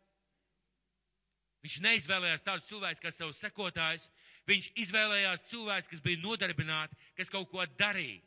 Viņš 1.65 1.81
neizvēlējās 1.85 2.45
tādus 2.47 2.69
cilvēkus 2.71 3.03
kā 3.03 3.13
savus 3.13 3.41
sekotājus, 3.43 4.07
viņš 4.49 4.71
izvēlējās 4.85 5.49
cilvēkus, 5.51 5.91
kas 5.93 6.03
bija 6.05 6.23
nodarbināti, 6.23 6.97
kas 7.19 7.33
kaut 7.33 7.51
ko 7.51 7.67
darīja. 7.77 8.23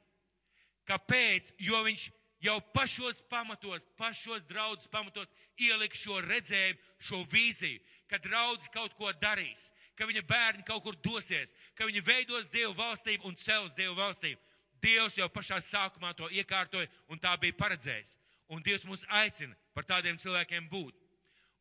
Kāpēc? 0.90 1.54
Jo 1.64 1.82
viņš 1.88 2.10
jau 2.42 2.58
pašos 2.76 3.22
pamatos, 3.32 3.88
pašos 3.98 4.44
draudzes 4.50 4.90
pamatos 4.92 5.30
ielika 5.58 5.98
šo 5.98 6.20
redzējumu, 6.26 6.80
šo 7.00 7.24
vīziju, 7.32 7.82
ka 8.10 8.20
draudz 8.22 8.68
kaut 8.74 8.94
ko 9.00 9.14
darīs, 9.22 9.70
ka 9.96 10.08
viņa 10.10 10.24
bērni 10.28 10.66
kaut 10.68 10.84
kur 10.84 10.98
dosies, 11.06 11.54
ka 11.78 11.88
viņa 11.88 12.02
veidos 12.06 12.50
Dievu 12.54 12.74
valstību 12.78 13.30
un 13.30 13.38
cels 13.40 13.78
Dievu 13.78 13.96
valstību. 14.00 14.42
Dievs 14.82 15.18
jau 15.18 15.30
pašā 15.30 15.60
sākumā 15.62 16.16
to 16.18 16.30
iekārtoja 16.34 16.90
un 17.10 17.20
tā 17.22 17.36
bija 17.40 17.58
paredzējis. 17.58 18.16
Un 18.52 18.64
Dievs 18.66 18.84
mūs 18.88 19.06
aicina 19.22 19.56
par 19.76 19.86
tādiem 19.88 20.18
cilvēkiem 20.20 20.68
būt. 20.70 20.98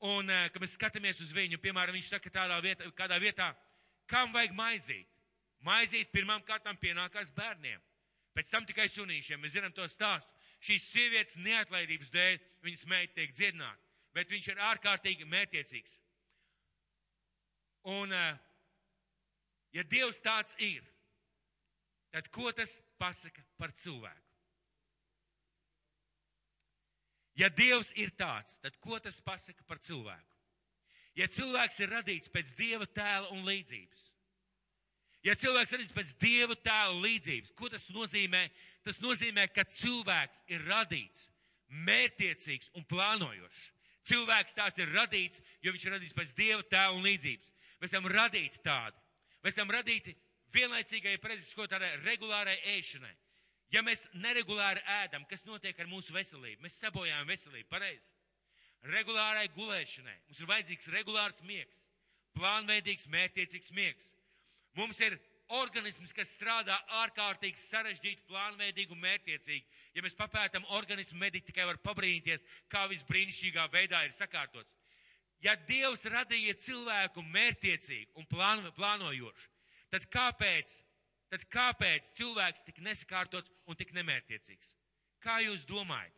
Un, 0.01 0.31
eh, 0.31 0.49
kad 0.49 0.63
mēs 0.63 0.79
skatāmies 0.79 1.21
uz 1.21 1.33
viņu, 1.37 1.59
piemēram, 1.61 1.93
viņš 1.93 2.09
saka 2.09 2.31
tādā 2.33 2.57
vietā, 2.65 2.89
kādā 2.97 3.21
vietā, 3.21 3.55
kam 4.09 4.33
vajag 4.33 4.55
maizīt? 4.57 5.07
Maizīt 5.61 6.09
pirmām 6.11 6.41
kārtām 6.41 6.79
pienākās 6.81 7.31
bērniem, 7.37 7.81
pēc 8.35 8.49
tam 8.49 8.65
tikai 8.65 8.89
sunīšiem. 8.89 9.41
Mēs 9.43 9.59
zinām 9.59 9.75
to 9.77 9.85
stāstu. 9.85 10.27
Šīs 10.61 10.87
sievietes 10.89 11.37
neatlaidības 11.37 12.11
dēļ 12.13 12.39
viņas 12.65 12.87
meita 12.89 13.15
tiek 13.15 13.33
dziedināta, 13.33 13.81
bet 14.13 14.29
viņš 14.29 14.49
ir 14.49 14.65
ārkārtīgi 14.71 15.29
mērķiecīgs. 15.29 15.99
Un, 17.85 18.13
eh, 18.13 18.39
ja 19.73 19.83
Dievs 19.83 20.21
tāds 20.21 20.57
ir, 20.59 20.83
tad 22.15 22.29
ko 22.35 22.51
tas 22.57 22.79
pasaka 23.01 23.43
par 23.59 23.73
cilvēku? 23.77 24.27
Ja 27.39 27.49
Dievs 27.49 27.93
ir 27.97 28.13
tāds, 28.19 28.59
tad 28.61 28.77
ko 28.83 28.99
tas 29.01 29.21
pasaka 29.25 29.65
par 29.69 29.81
cilvēku? 29.81 30.37
Ja 31.19 31.27
cilvēks 31.31 31.81
ir 31.83 31.93
radīts 31.95 32.31
pēc 32.33 32.53
Dieva 32.59 32.87
tēla 32.87 33.31
un 33.35 33.43
līdzības, 33.47 34.03
ja 35.27 35.35
cilvēks 35.39 35.73
ir 35.73 35.81
radīts 35.81 35.97
pēc 35.97 36.15
Dieva 36.23 36.57
tēla 36.57 36.95
un 36.95 37.03
līdzības, 37.05 37.55
ko 37.57 37.71
tas 37.73 37.89
nozīmē? 37.95 38.45
Tas 38.87 39.01
nozīmē, 39.03 39.49
ka 39.55 39.65
cilvēks 39.69 40.45
ir 40.53 40.65
radīts 40.69 41.29
mērtiecīgs 41.71 42.73
un 42.79 42.87
plānojošs. 42.91 43.69
Cilvēks 44.11 44.57
tāds 44.57 44.81
ir 44.81 44.91
radīts, 44.95 45.43
jo 45.63 45.75
viņš 45.75 45.85
ir 45.87 45.95
radīts 45.95 46.17
pēc 46.17 46.33
Dieva 46.39 46.65
tēla 46.67 46.97
un 46.97 47.05
līdzības. 47.05 47.53
Mēs 47.81 47.93
esam 47.93 48.09
radīti 48.11 48.63
tādi. 48.65 48.97
Mēs 49.45 49.55
esam 49.55 49.71
radīti 49.73 50.15
vienlaicīgai, 50.55 51.19
prezisko 51.23 51.67
tādai 51.71 51.91
regulārai 52.05 52.57
ēšanai. 52.77 53.13
Ja 53.71 53.85
mēs 53.87 54.09
neregulāri 54.19 54.83
ēdam, 55.05 55.25
kas 55.31 55.45
notiek 55.47 55.79
ar 55.79 55.87
mūsu 55.91 56.15
veselību? 56.15 56.65
Mēs 56.65 56.81
sabojājam 56.83 57.29
veselību, 57.31 57.69
pareizi. 57.71 58.11
Regulārai 58.91 59.47
gulēšanai. 59.55 60.17
Mums 60.27 60.41
ir 60.41 60.49
vajadzīgs 60.51 60.89
regulārs 60.95 61.43
miegs, 61.47 61.85
plānveidīgs, 62.35 63.07
mērķiecīgs 63.13 63.71
miegs. 63.77 64.09
Mums 64.79 64.99
ir 65.05 65.19
organisms, 65.61 66.15
kas 66.15 66.33
strādā 66.35 66.77
ārkārtīgi 67.03 67.61
sarežģīti, 67.61 68.27
plānveidīgi 68.31 68.95
un 68.95 69.03
mērķiecīgi. 69.05 69.65
Ja 69.95 70.03
mēs 70.03 70.19
papētam 70.19 70.67
organismu, 70.79 71.19
mediķi 71.23 71.51
tikai 71.51 71.67
var 71.71 71.81
pabrīnīties, 71.85 72.47
kā 72.71 72.87
viss 72.91 73.07
brīnišķīgā 73.09 73.67
veidā 73.73 74.03
ir 74.07 74.15
sakārtots. 74.17 74.75
Ja 75.45 75.55
Dievs 75.69 76.05
radīja 76.11 76.55
cilvēku 76.61 77.23
mērķiecīgu 77.25 78.19
un 78.21 78.29
plāno, 78.29 78.73
plānojošu, 78.77 79.49
tad 79.93 80.07
kāpēc, 80.13 80.77
tad 81.33 81.45
kāpēc 81.53 82.13
cilvēks 82.19 82.65
tik 82.67 82.81
nesakārtots 82.87 83.53
un 83.67 83.79
tik 83.79 83.93
nemērķiecīgs? 83.97 84.75
Kā 85.21 85.41
jūs 85.45 85.67
domājat? 85.69 86.17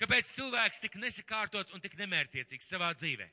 Kāpēc 0.00 0.28
cilvēks 0.34 0.82
tik 0.82 0.98
nesakārtots 1.00 1.74
un 1.74 1.82
tik 1.82 1.94
nemērķiecīgs 2.00 2.68
savā 2.68 2.90
dzīvē? 2.98 3.28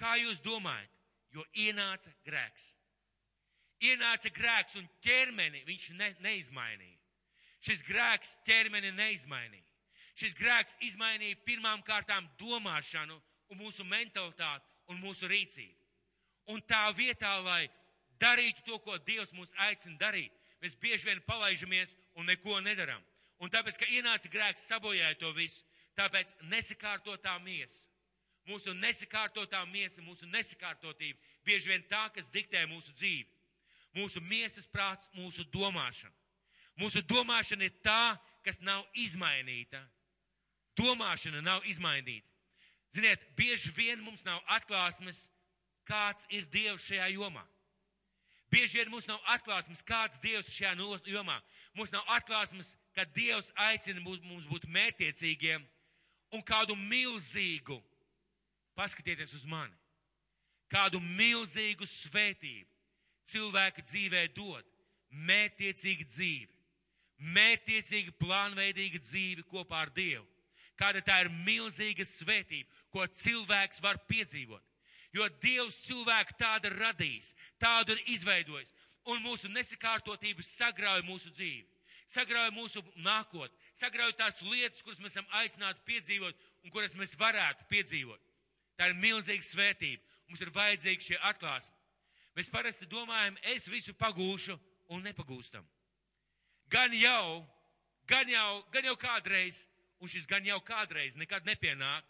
Kā 0.00 0.16
jūs 0.20 0.40
domājat? 0.44 0.90
Jo 1.30 1.44
ienāca 1.54 2.10
grēks. 2.26 2.72
Ienāca 3.80 4.32
grēks 4.34 4.76
un 4.80 4.88
ķermeni 5.04 5.62
viņš 5.68 5.90
ne, 5.96 6.08
neizmainīja. 6.24 6.96
Šis 7.60 7.84
grēks 7.86 8.38
ķermeni 8.48 8.90
neizmainīja. 8.96 9.66
Šis 10.16 10.34
grēks 10.36 10.74
izmainīja 10.84 11.38
pirmām 11.46 11.84
kārtām 11.86 12.26
domāšanu 12.40 13.14
un 13.52 13.60
mūsu 13.60 13.86
mentalitāti 13.88 14.66
un 14.90 14.98
mūsu 15.00 15.28
rīcību. 15.30 15.76
Un 16.50 16.60
tā 16.66 16.82
vietā, 16.96 17.36
lai 17.44 17.68
darītu 18.20 18.64
to, 18.66 18.78
ko 18.84 18.98
Dievs 19.06 19.32
mūs 19.36 19.52
aicina 19.66 19.96
darīt, 20.00 20.34
mēs 20.60 20.76
bieži 20.80 21.08
vien 21.08 21.22
palaižamies 21.26 21.94
un 22.14 22.28
neko 22.28 22.60
nedaram. 22.64 23.02
Un 23.40 23.52
tāpēc, 23.52 23.78
ka 23.80 23.88
ienāca 23.88 24.28
grēks, 24.28 24.66
sabojāja 24.68 25.16
to 25.20 25.32
visu, 25.36 25.64
tāpēc 25.96 26.34
nesakārtotā 26.52 27.38
miesa. 27.44 27.86
Mūsu 28.48 28.72
nesakārtotā 28.76 29.60
miesa, 29.70 30.02
mūsu 30.04 30.28
nesakārtotība 30.28 31.18
bieži 31.46 31.72
vien 31.72 31.84
tā, 31.88 32.06
kas 32.14 32.30
diktē 32.32 32.64
mūsu 32.68 32.92
dzīvi. 32.96 33.28
Mūsu 33.96 34.20
miesas 34.22 34.68
prāts, 34.70 35.10
mūsu 35.16 35.44
domāšana. 35.52 36.14
Mūsu 36.80 37.02
domāšana 37.04 37.66
ir 37.66 37.74
tā, 37.84 38.16
kas 38.44 38.60
nav 38.64 38.84
izmainīta. 38.96 39.82
Domāšana 40.78 41.42
nav 41.44 41.66
izmainīta. 41.68 42.26
Ziniet, 42.94 43.22
bieži 43.36 43.70
vien 43.76 44.00
mums 44.02 44.24
nav 44.26 44.40
atklāsmes, 44.50 45.28
kāds 45.86 46.26
ir 46.30 46.46
Dievs 46.50 46.86
šajā 46.88 47.10
jomā. 47.14 47.44
Bieži 48.50 48.80
vien 48.80 48.90
mums 48.90 49.06
nav 49.06 49.20
atklāsmes, 49.30 49.84
kāds 49.86 50.18
Dievs 50.22 50.50
šajā 50.50 50.74
jomā. 51.06 51.36
Mums 51.74 51.92
nav 51.94 52.02
atklāsmes, 52.16 52.74
ka 52.94 53.04
Dievs 53.14 53.52
aicina 53.54 54.00
mums 54.02 54.48
būt 54.50 54.66
mērtiecīgiem 54.66 55.62
un 56.34 56.42
kādu 56.42 56.74
milzīgu, 56.74 57.78
paskatieties 58.74 59.34
uz 59.34 59.44
mani, 59.46 59.74
kādu 60.70 61.00
milzīgu 61.00 61.86
svētību 61.86 62.68
cilvēka 63.30 63.86
dzīvē 63.86 64.26
dod. 64.34 64.66
Mērtiecīga 65.10 66.04
dzīve, 66.06 66.52
mērtiecīga, 67.34 68.12
plānveidīga 68.22 69.00
dzīve 69.02 69.42
kopā 69.50 69.80
ar 69.82 69.90
Dievu. 69.94 70.22
Kāda 70.78 71.02
tā 71.02 71.16
ir 71.24 71.32
milzīga 71.44 72.06
svētība, 72.06 72.70
ko 72.94 73.02
cilvēks 73.06 73.82
var 73.82 73.98
piedzīvot. 74.06 74.62
Jo 75.16 75.26
Dievs 75.42 75.80
cilvēku 75.86 76.36
tādu 76.38 76.70
radījis, 76.76 77.34
tādu 77.58 77.96
ir 77.96 78.12
izveidojis. 78.14 78.72
Un 79.10 79.22
mūsu 79.24 79.48
nesakārtotības 79.50 80.50
sagrauj 80.60 81.02
mūsu 81.06 81.32
dzīvi, 81.34 81.64
sagrauj 82.10 82.50
mūsu 82.54 82.82
nākotni, 83.02 83.56
sagrauj 83.74 84.12
tās 84.18 84.38
lietas, 84.44 84.82
kuras 84.84 85.00
mēs 85.00 85.16
esam 85.16 85.26
aicināti 85.40 85.82
piedzīvot 85.88 86.46
un 86.64 86.74
kuras 86.74 86.94
mēs 87.00 87.16
varētu 87.18 87.66
piedzīvot. 87.72 88.20
Tā 88.78 88.90
ir 88.90 88.96
milzīga 89.00 89.44
svētība. 89.44 90.04
Mums 90.30 90.44
ir 90.44 90.52
vajadzīgi 90.54 91.08
šie 91.08 91.16
atklāsmi. 91.26 91.74
Mēs 92.38 92.50
parasti 92.52 92.86
domājam, 92.86 93.34
es 93.50 93.66
visu 93.66 93.92
pagūšu 93.98 94.54
un 94.94 95.02
nepagūstam. 95.02 95.64
Gan 96.70 96.94
jau, 96.94 97.42
gan 98.06 98.30
jau, 98.30 98.62
gan 98.70 98.86
jau 98.86 98.94
kādreiz, 99.00 99.64
un 99.98 100.08
šis 100.08 100.28
gan 100.30 100.46
jau 100.46 100.60
kādreiz 100.62 101.18
nekad 101.18 101.48
nepienāk, 101.48 102.06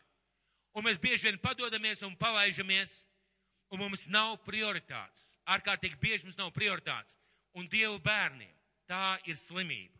Un 0.75 0.87
mēs 0.87 1.01
bieži 1.03 1.29
vien 1.29 1.39
padodamies 1.43 2.03
un 2.07 2.15
palaižamies, 2.19 3.01
un 3.71 3.83
mums 3.83 4.07
nav 4.11 4.37
prioritātes. 4.47 5.35
Ārkārtīgi 5.51 5.99
bieži 6.01 6.29
mums 6.29 6.39
nav 6.39 6.53
prioritātes. 6.55 7.17
Un 7.59 7.67
Dievu 7.71 7.99
bērniem 8.03 8.55
tā 8.91 9.19
ir 9.27 9.39
slimība. 9.39 9.99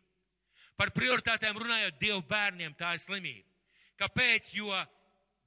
Par 0.79 0.93
prioritātēm 0.95 1.59
runājot, 1.59 1.99
Dievu 1.99 2.23
bērniem 2.27 2.75
tā 2.79 2.95
ir 2.95 3.03
slimība. 3.03 3.47
Kāpēc? 3.99 4.53
Jo 4.55 4.71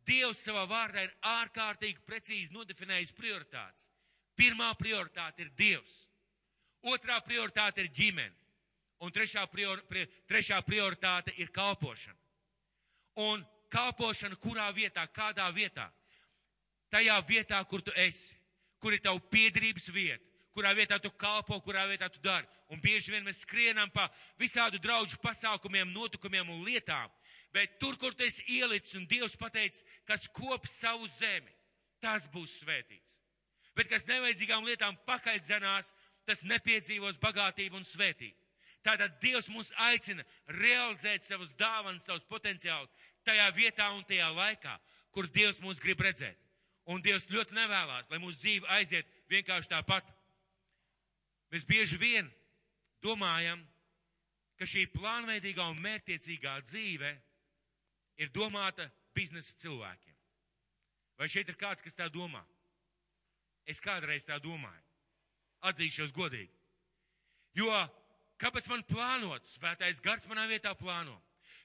Dievs 0.04 0.42
savā 0.44 0.66
vārdā 0.68 1.06
ir 1.06 1.14
ārkārtīgi 1.24 2.04
precīzi 2.04 2.52
nodefinējis 2.52 3.14
prioritātes. 3.16 3.88
Pirmā 4.36 4.68
prioritāte 4.76 5.46
ir 5.46 5.52
Dievs. 5.56 5.94
Otrā 6.84 7.16
prioritāte 7.24 7.80
ir 7.80 7.88
ģimene. 7.96 8.34
Un 9.00 9.12
trešā, 9.12 9.44
prior, 9.52 9.80
pri, 9.88 10.04
trešā 10.28 10.60
prioritāte 10.64 11.32
ir 11.40 11.50
kalpošana. 11.52 12.16
Un 13.24 13.42
kalpošana 13.74 14.38
kurā 14.40 14.68
vietā, 14.76 15.04
kādā 15.10 15.48
vietā? 15.54 15.88
Tajā 16.94 17.16
vietā, 17.26 17.58
kur 17.66 17.82
tu 17.82 17.92
esi, 17.98 18.36
kur 18.78 18.94
ir 18.94 19.02
tavu 19.02 19.18
piedrības 19.32 19.88
vieta, 19.90 20.22
kurā 20.54 20.70
vietā 20.76 21.00
tu 21.02 21.10
kalpo, 21.18 21.58
kurā 21.64 21.86
vietā 21.90 22.08
tu 22.12 22.22
dari. 22.22 22.46
Un 22.70 22.80
bieži 22.80 23.12
vien 23.12 23.24
mēs 23.26 23.42
skrienam 23.42 23.90
pa 23.92 24.06
visādu 24.40 24.78
draudžu 24.82 25.18
pasākumiem, 25.22 25.90
notikumiem 25.92 26.54
un 26.54 26.62
lietām, 26.66 27.10
bet 27.54 27.78
tur, 27.82 27.98
kur 27.98 28.14
tu 28.14 28.24
esi 28.26 28.44
ielicis 28.60 28.94
un 28.98 29.08
Dievs 29.10 29.36
pateicis, 29.38 29.84
kas 30.06 30.28
kop 30.30 30.68
savu 30.70 31.08
zemi, 31.18 31.52
tas 32.02 32.28
būs 32.30 32.60
svētīts. 32.62 33.18
Bet 33.74 33.90
kas 33.90 34.06
nevajadzīgām 34.06 34.64
lietām 34.68 34.96
pakaļdzenās, 35.08 35.90
tas 36.24 36.44
nepiedzīvos 36.46 37.18
bagātību 37.22 37.80
un 37.80 37.86
svētību. 37.86 38.38
Tātad 38.84 39.16
Dievs 39.22 39.48
mūs 39.48 39.70
aicina 39.80 40.24
realizēt 40.60 41.24
savus 41.24 41.54
dāvanas, 41.56 42.04
savus 42.04 42.26
potenciālus, 42.28 42.92
tajā 43.26 43.48
vietā 43.56 43.90
un 43.96 44.04
tajā 44.08 44.30
laikā, 44.34 44.74
kur 45.14 45.28
Dievs 45.30 45.60
mūs 45.64 45.80
grib 45.82 46.00
redzēt. 46.04 46.38
Un 46.90 47.00
Dievs 47.02 47.30
ļoti 47.32 47.56
nevēlas, 47.56 48.10
lai 48.12 48.20
mūsu 48.20 48.38
dzīve 48.42 48.68
aiziet 48.76 49.08
vienkārši 49.32 49.70
tāpat. 49.72 50.08
Mēs 51.52 51.64
bieži 51.64 51.96
vien 52.00 52.28
domājam, 53.04 53.62
ka 54.58 54.68
šī 54.68 54.86
plānveidīgā 54.92 55.64
un 55.70 55.80
mērķiecīgā 55.82 56.58
dzīve 56.66 57.12
ir 58.20 58.32
domāta 58.34 58.86
biznesa 59.16 59.56
cilvēkiem. 59.62 60.14
Vai 61.18 61.30
šeit 61.30 61.48
ir 61.48 61.58
kāds, 61.58 61.82
kas 61.82 61.96
tā 61.96 62.08
domā? 62.12 62.42
Es 63.64 63.80
kādreiz 63.80 64.26
tā 64.28 64.38
domāju. 64.42 64.82
Atzīšos 65.64 66.12
godīgi. 66.12 66.52
Jo 67.56 67.70
kāpēc 68.42 68.66
man 68.68 68.82
plānot? 68.88 69.46
Svētais 69.48 70.02
gars 70.04 70.26
manā 70.28 70.44
vietā 70.50 70.74
plāno. 70.76 71.14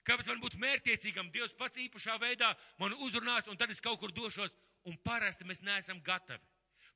Kāpēc 0.08 0.30
man 0.32 0.40
būt 0.44 0.56
mērķiecīgam? 0.62 1.32
Dievs 1.34 1.56
pats 1.58 1.80
īpašā 1.82 2.16
veidā 2.22 2.54
man 2.80 2.96
uzrunās, 3.06 3.48
un 3.48 3.58
tad 3.60 3.72
es 3.74 3.82
kaut 3.84 4.00
kur 4.02 4.14
došos, 4.16 4.54
un 4.88 4.98
parasti 5.04 5.48
mēs 5.48 5.62
neesam 5.66 6.02
gatavi. 6.06 6.42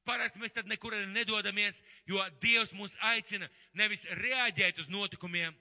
Parasti 0.04 0.40
mēs 0.42 0.56
tad 0.56 0.68
nekur 0.68 0.96
nedodamies, 1.14 1.82
jo 2.08 2.24
Dievs 2.44 2.74
mūs 2.76 2.96
aicina 3.14 3.48
nevis 3.74 4.04
reaģēt 4.20 4.82
uz 4.84 4.90
notikumiem, 4.92 5.56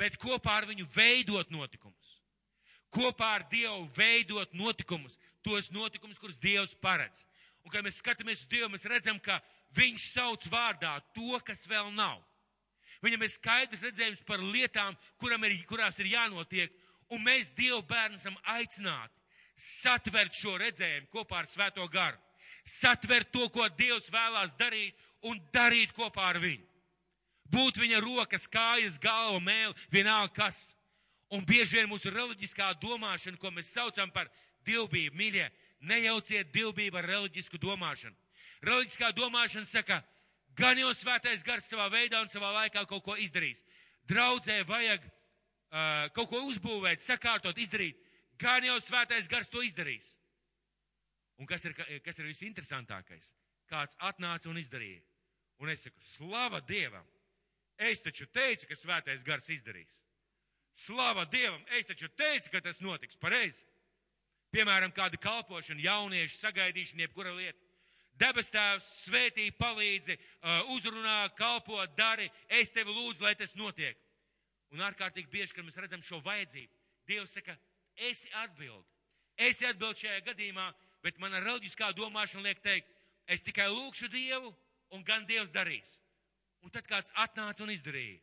bet 0.00 0.16
kopā 0.20 0.60
ar 0.60 0.68
viņu 0.70 0.86
veidot 0.94 1.50
notikumus. 1.52 2.18
Kopā 2.92 3.34
ar 3.38 3.48
Dievu 3.52 3.84
veidot 3.96 4.52
notikumus, 4.56 5.18
tos 5.44 5.70
notikumus, 5.72 6.20
kurus 6.20 6.40
Dievs 6.40 6.76
paredz. 6.80 7.26
Un, 7.62 7.70
kad 7.72 7.84
mēs 7.84 8.00
skatāmies 8.00 8.44
uz 8.44 8.48
Dievu, 8.52 8.72
mēs 8.72 8.88
redzam, 8.88 9.20
ka 9.20 9.40
Viņš 9.76 10.10
sauc 10.12 10.44
vārdā 10.52 10.98
to, 11.16 11.38
kas 11.46 11.64
vēl 11.68 11.92
nav. 11.96 12.20
Viņam 13.02 13.24
ir 13.24 13.32
skaidrs 13.32 13.82
redzējums 13.82 14.20
par 14.26 14.42
lietām, 14.44 14.96
ir, 15.48 15.54
kurās 15.66 15.98
ir 15.98 16.12
jānotiek, 16.12 16.74
un 17.12 17.22
mēs 17.24 17.52
Dievu 17.56 17.82
bērnu 17.88 18.18
esam 18.18 18.36
aicināti 18.54 19.20
satvert 19.56 20.34
šo 20.34 20.56
redzējumu 20.60 21.10
kopā 21.12 21.42
ar 21.42 21.48
Svēto 21.48 21.86
garu. 21.92 22.18
Satvert 22.64 23.32
to, 23.34 23.48
ko 23.52 23.66
Dievs 23.78 24.10
vēlās 24.12 24.54
darīt, 24.58 24.94
un 25.26 25.40
darīt 25.54 25.92
kopā 25.96 26.30
ar 26.32 26.38
viņu. 26.42 26.64
Būt 27.52 27.78
viņa 27.82 28.00
rokas, 28.00 28.46
kājas, 28.48 28.98
galva, 29.02 29.40
mēli, 29.42 29.74
vienalga 29.92 30.32
kas. 30.34 30.70
Un 31.32 31.44
bieži 31.48 31.78
vien 31.78 31.88
mūsu 31.90 32.12
reliģiskā 32.12 32.70
domāšana, 32.80 33.38
ko 33.40 33.50
mēs 33.52 33.72
saucam 33.72 34.10
par 34.12 34.30
dievbijību, 34.66 35.16
mīļie, 35.18 35.50
Nejauciet 35.82 36.52
divbību 36.54 37.00
ar 37.00 37.08
reliģisku 37.10 37.58
domāšanu. 37.58 38.14
Reliģiskā 38.62 39.08
domāšana 39.16 39.66
saka, 39.66 39.96
gan 40.54 40.78
jau 40.78 40.92
svētais 40.94 41.42
gars 41.42 41.66
savā 41.66 41.88
veidā 41.90 42.20
un 42.22 42.30
savā 42.30 42.52
laikā 42.54 42.84
kaut 42.86 43.02
ko 43.02 43.16
izdarīs. 43.18 43.64
Draudzē 44.06 44.60
vajag 44.68 45.02
kaut 46.16 46.28
ko 46.30 46.42
uzbūvēt, 46.48 47.00
sakārtot, 47.00 47.58
izdarīt. 47.58 47.98
Gan 48.40 48.64
jau 48.66 48.78
svētais 48.82 49.28
gars 49.30 49.48
to 49.48 49.62
izdarīs. 49.64 50.14
Un 51.40 51.48
kas 51.48 51.64
ir, 51.64 51.74
kas 52.04 52.18
ir 52.20 52.28
visinteresantākais? 52.28 53.32
Kāds 53.70 53.96
atnāca 54.04 54.50
un 54.50 54.60
izdarīja. 54.60 55.00
Un 55.62 55.70
es 55.72 55.86
saku, 55.86 56.00
slava 56.16 56.60
Dievam! 56.66 57.06
Es 57.78 58.02
taču 58.04 58.26
teicu, 58.30 58.68
ka 58.68 58.76
svētais 58.76 59.24
gars 59.26 59.48
izdarīs. 59.50 59.90
Slava 60.76 61.24
Dievam! 61.30 61.62
Es 61.78 61.88
taču 61.88 62.10
teicu, 62.18 62.50
ka 62.52 62.60
tas 62.60 62.82
notiks 62.84 63.18
pareizi. 63.20 63.64
Piemēram, 64.52 64.92
kāda 64.92 65.16
kalpošana, 65.16 65.80
jauniešu 65.80 66.36
sagaidīšana, 66.36 67.06
jebkura 67.06 67.32
lieta. 67.36 67.58
Debes 68.20 68.52
tēvs 68.52 68.88
svētī, 69.06 69.48
palīdzi, 69.56 70.18
uh, 70.18 70.74
uzrunā, 70.74 71.30
kalpo, 71.38 71.78
dari, 71.96 72.28
es 72.52 72.70
tevi 72.74 72.92
lūdzu, 72.92 73.24
lai 73.24 73.32
tas 73.38 73.56
notiek. 73.56 73.96
Un 74.72 74.80
ārkārtīgi 74.80 75.30
bieži, 75.30 75.52
kad 75.56 75.66
mēs 75.66 75.76
redzam 75.76 76.02
šo 76.04 76.22
vajadzību, 76.24 76.78
Dievs 77.08 77.34
saka, 77.34 77.56
esi 78.08 78.30
atbild. 78.40 78.86
Esi 79.36 79.66
atbild 79.66 79.98
šajā 79.98 80.20
gadījumā, 80.28 80.68
bet 81.02 81.18
mana 81.20 81.40
reliģiskā 81.42 81.90
domāšana 81.98 82.46
liek 82.46 82.60
teikt, 82.64 82.88
es 83.26 83.42
tikai 83.44 83.66
lūkšu 83.72 84.08
Dievu, 84.12 84.52
un 84.94 85.04
gan 85.04 85.26
Dievs 85.26 85.52
darīs. 85.52 85.98
Un 86.62 86.70
tad 86.70 86.86
kāds 86.86 87.12
atnāca 87.18 87.64
un 87.64 87.72
izdarīja. 87.74 88.20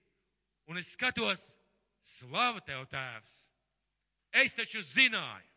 Un 0.69 0.79
es 0.79 0.93
skatos, 0.95 1.49
slava 2.05 2.61
tev, 2.65 2.85
tēvs! 2.89 3.35
Es 4.31 4.53
taču 4.55 4.81
zināju, 4.85 5.47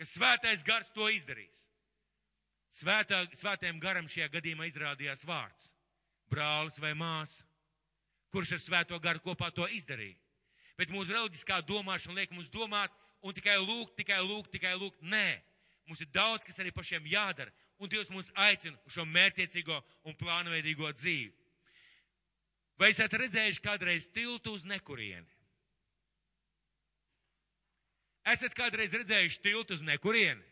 ka 0.00 0.08
svētais 0.08 0.64
gars 0.66 0.90
to 0.96 1.06
izdarīs. 1.12 1.66
Svētā, 2.72 3.26
svētajam 3.36 3.80
garam 3.80 4.08
šajā 4.08 4.30
gadījumā 4.32 4.66
izrādījās 4.70 5.26
vārds- 5.28 5.68
brālis 6.32 6.80
vai 6.80 6.94
māsa, 6.96 7.44
kurš 8.32 8.56
ar 8.56 8.62
svēto 8.64 8.98
garu 8.98 9.20
kopā 9.20 9.52
to 9.52 9.68
izdarīja. 9.68 10.21
Bet 10.82 10.90
mūsu 10.90 11.14
reliģiskā 11.14 11.60
domāšana 11.62 12.16
liek 12.18 12.32
mums 12.34 12.48
domāt 12.50 12.90
un 13.22 13.34
tikai 13.36 13.54
lūgt, 13.62 13.92
tikai 14.00 14.18
lūgt, 14.18 14.50
tikai 14.50 14.72
lūgt. 14.74 14.98
Nē, 15.06 15.38
mums 15.86 16.00
ir 16.02 16.08
daudz, 16.10 16.42
kas 16.42 16.58
arī 16.58 16.72
pašiem 16.74 17.06
jādara, 17.06 17.54
un 17.78 17.86
Dievs 17.86 18.10
mūs 18.10 18.32
aicina 18.34 18.74
uz 18.82 18.96
šo 18.96 19.04
mērķiecīgo 19.06 19.78
un 20.10 20.18
plānveidīgo 20.18 20.90
dzīvi. 20.98 21.30
Vai 22.82 22.90
esat 22.90 23.14
redzējuši 23.14 23.62
kādreiz 23.62 24.10
tiltu 24.10 24.56
uz 24.58 24.66
nekurieni? 24.66 25.30
Esat 28.34 28.58
kādreiz 28.58 28.90
redzējuši 28.98 29.38
tiltu 29.46 29.78
uz 29.78 29.86
nekurieni? 29.86 30.42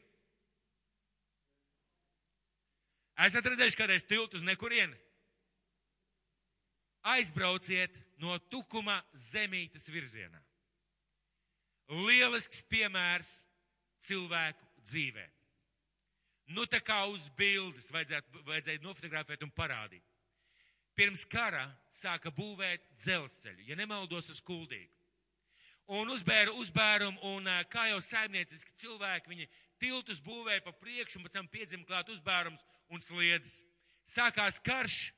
Esat 3.26 3.50
redzējuši 3.50 3.82
kādreiz 3.82 4.06
tiltu 4.06 4.38
uz 4.38 4.46
nekurieni? 4.46 4.94
Aizbrauciet 7.02 7.96
no 8.20 8.36
tukuma 8.52 9.00
zemītes 9.16 9.88
virzienā. 9.88 10.40
Lielisks 11.90 12.62
piemērs 12.70 13.40
cilvēku 14.04 14.66
dzīvē. 14.84 15.26
Nu, 16.50 16.66
tā 16.66 16.80
kā 16.82 17.02
uz 17.10 17.28
bildes 17.38 17.90
vajadzēja 17.94 18.82
nofotografēt 18.82 19.42
un 19.46 19.52
parādīt. 19.54 20.04
Pirms 20.98 21.24
kara 21.24 21.64
sāka 21.94 22.32
būvēt 22.34 22.82
dzelzceļu, 22.98 23.68
ja 23.70 23.78
nemaldos 23.78 24.28
uz 24.34 24.40
kuldīgu 24.44 25.00
un 25.90 26.10
uzbēra 26.14 26.52
uzbērumu, 26.54 27.18
un 27.34 27.48
kā 27.70 27.88
jau 27.90 27.98
saimnieciski 28.04 28.74
cilvēki, 28.78 29.30
viņi 29.32 29.48
tiltus 29.80 30.20
būvēja 30.22 30.62
pa 30.62 30.74
priekšu, 30.78 31.18
un 31.18 31.26
pēc 31.26 31.38
tam 31.38 31.48
piedzima 31.50 31.86
klāt 31.88 32.12
uzbērums 32.12 32.62
un 32.94 33.02
sliedas. 33.02 33.60
Sākās 34.06 34.60
karš, 34.62 35.10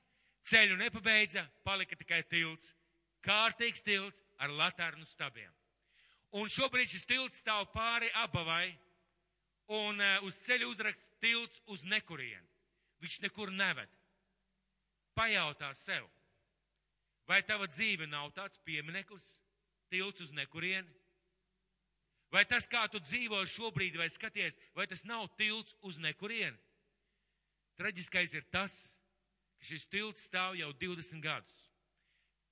ceļu 0.48 0.76
nepabeidza, 0.80 1.44
palika 1.64 1.96
tikai 1.98 2.22
tilts. 2.28 2.74
Kārtīgs 3.22 3.84
tilts 3.86 4.22
ar 4.42 4.50
latarnu 4.50 5.06
stabiem. 5.06 5.52
Un 6.34 6.48
šobrīd 6.50 6.90
šis 6.90 7.04
tilts 7.06 7.42
stāv 7.42 7.68
pāri 7.74 8.08
abavai, 8.22 8.72
un 9.72 10.00
uh, 10.00 10.24
uz 10.26 10.40
ceļa 10.42 10.66
uzraksts 10.70 11.20
tilts 11.22 11.60
uz 11.70 11.84
nekurienu. 11.86 12.48
Viņš 13.02 13.20
nekur 13.26 13.52
neved. 13.54 13.90
Pajautā 15.14 15.68
sev, 15.76 16.06
vai 17.28 17.42
tava 17.44 17.68
dzīve 17.68 18.08
nav 18.08 18.30
tāds 18.36 18.58
piemineklis, 18.64 19.36
tilts 19.92 20.24
uz 20.24 20.32
nekurieni? 20.32 20.88
Vai 22.32 22.46
tas, 22.48 22.64
kā 22.64 22.86
tu 22.88 22.96
dzīvo 23.02 23.42
šobrīd, 23.44 23.98
vai 24.00 24.08
skaties, 24.08 24.56
vai 24.72 24.86
tas 24.88 25.04
nav 25.04 25.26
tilts 25.36 25.76
uz 25.84 25.98
nekurieni? 26.00 26.56
Traģiskais 27.76 28.32
ir 28.38 28.46
tas, 28.48 28.86
šis 29.62 29.86
tilts 29.90 30.26
stāv 30.28 30.56
jau 30.58 30.70
20 30.80 31.22
gadus. 31.24 31.60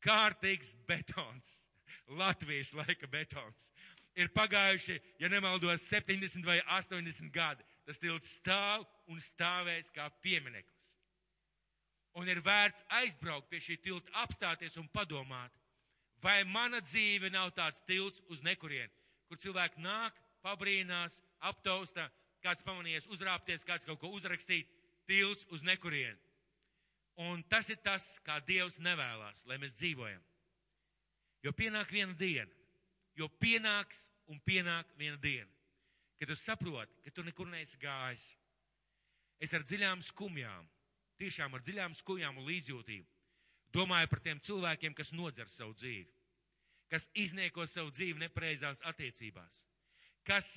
Kārtīgs 0.04 0.74
betons, 0.88 1.50
Latvijas 2.20 2.72
laika 2.76 3.10
betons. 3.10 3.70
Ir 4.18 4.32
pagājuši, 4.34 4.98
ja 5.22 5.28
nemaldos, 5.30 5.84
70 5.86 6.44
vai 6.46 6.58
80 6.78 7.30
gadi. 7.34 7.64
Tas 7.86 8.00
tilts 8.02 8.36
stāv 8.40 8.84
un 9.10 9.20
stāvēs 9.22 9.90
kā 9.94 10.08
piemineklis. 10.22 10.88
Un 12.18 12.28
ir 12.28 12.40
vērts 12.42 12.82
aizbraukt 12.98 13.48
pie 13.50 13.60
šī 13.62 13.76
tilta, 13.84 14.10
apstāties 14.24 14.76
un 14.80 14.88
padomāt, 14.90 15.54
Vai 16.20 16.44
mana 16.44 16.82
dzīve 16.84 17.30
nav 17.32 17.48
tāds 17.56 17.80
tilts 17.88 18.20
uz 18.28 18.42
nekurienu, 18.44 18.92
kur 19.28 19.40
cilvēki 19.40 19.80
nāk, 19.80 20.16
pabrīnās, 20.44 21.20
aptausta, 21.48 22.10
kāds 22.44 22.64
pamanījies 22.64 23.08
uzrāpties, 23.12 23.64
kāds 23.64 23.88
kaut 23.88 24.00
ko 24.02 24.10
uzrakstīt, 24.16 24.68
tilts 25.08 25.46
uz 25.48 25.64
nekurienu. 25.64 26.18
Un 27.20 27.42
tas 27.52 27.68
ir 27.68 27.80
tas, 27.84 28.14
kā 28.24 28.38
Dievs 28.48 28.80
nevēlas, 28.80 29.44
lai 29.48 29.58
mēs 29.60 29.76
dzīvojam. 29.76 30.22
Jo 31.44 31.52
pienāk 31.56 31.92
viena 31.92 32.16
diena, 32.16 32.52
jo 33.16 33.28
pienāks 33.40 34.08
un 34.28 34.40
pienāk 34.44 34.88
viena 34.96 35.18
diena, 35.20 35.50
kad 36.20 36.28
tu 36.28 36.36
saproti, 36.36 37.00
ka 37.04 37.12
tu 37.12 37.24
nekur 37.24 37.48
neesi 37.48 37.80
gājis. 37.80 38.34
Es 39.40 39.52
ar 39.56 39.64
dziļām 39.64 40.04
skumjām, 40.04 40.68
tiešām 41.20 41.56
ar 41.56 41.64
dziļām 41.64 41.96
skumjām 41.96 42.40
un 42.40 42.48
līdzjūtību 42.48 43.08
Domāju 43.74 44.08
par 44.10 44.20
tiem 44.24 44.40
cilvēkiem, 44.42 44.94
kas 44.98 45.12
nodzer 45.14 45.48
savu 45.48 45.74
dzīvi, 45.78 46.08
kas 46.90 47.06
iznieko 47.14 47.66
savu 47.70 47.92
dzīvi 47.94 48.18
nepareizās 48.24 48.82
attiecībās, 48.90 49.62
kas 50.26 50.56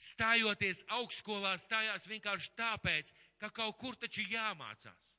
stājoties 0.00 0.80
augstskolā 0.96 1.54
stājās 1.60 2.08
vienkārši 2.08 2.54
tāpēc, 2.56 3.12
ka 3.40 3.52
kaut 3.52 3.76
kur 3.80 3.98
taču 4.00 4.24
jāmācās. 4.30 5.12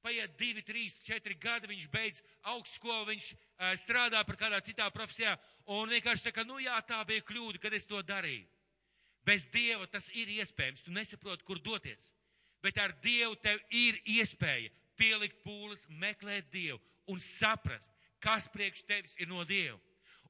Paiet 0.00 0.32
divi, 0.40 0.62
trīs, 0.64 0.96
četri 1.04 1.34
gadi, 1.36 1.68
viņš 1.68 1.88
beidz 1.92 2.22
augstskolu, 2.48 3.10
viņš 3.10 3.26
uh, 3.34 3.72
strādā 3.76 4.22
par 4.24 4.38
kādā 4.40 4.60
citā 4.64 4.86
profesijā 4.94 5.34
un 5.68 5.92
vienkārši 5.92 6.30
saka, 6.30 6.44
nu 6.48 6.56
jā, 6.62 6.78
tā 6.88 7.02
bija 7.08 7.24
kļūda, 7.28 7.60
kad 7.60 7.76
es 7.76 7.84
to 7.88 8.00
darīju. 8.00 8.46
Bez 9.28 9.44
Dieva 9.52 9.84
tas 9.86 10.08
ir 10.16 10.30
iespējams, 10.38 10.86
tu 10.86 10.94
nesaproti, 10.96 11.44
kur 11.44 11.60
doties. 11.60 12.14
Bet 12.64 12.80
ar 12.80 12.94
Dievu 13.04 13.36
tev 13.44 13.60
ir 13.68 14.00
iespēja 14.08 14.72
pielikt 14.96 15.42
pūles, 15.44 15.86
meklēt 16.00 16.48
Dievu, 16.52 16.80
un 17.12 17.20
saprast, 17.20 17.92
kas 18.20 18.48
priekš 18.52 18.84
tevis 18.88 19.16
ir 19.20 19.28
no 19.28 19.44
Dieva. 19.44 19.78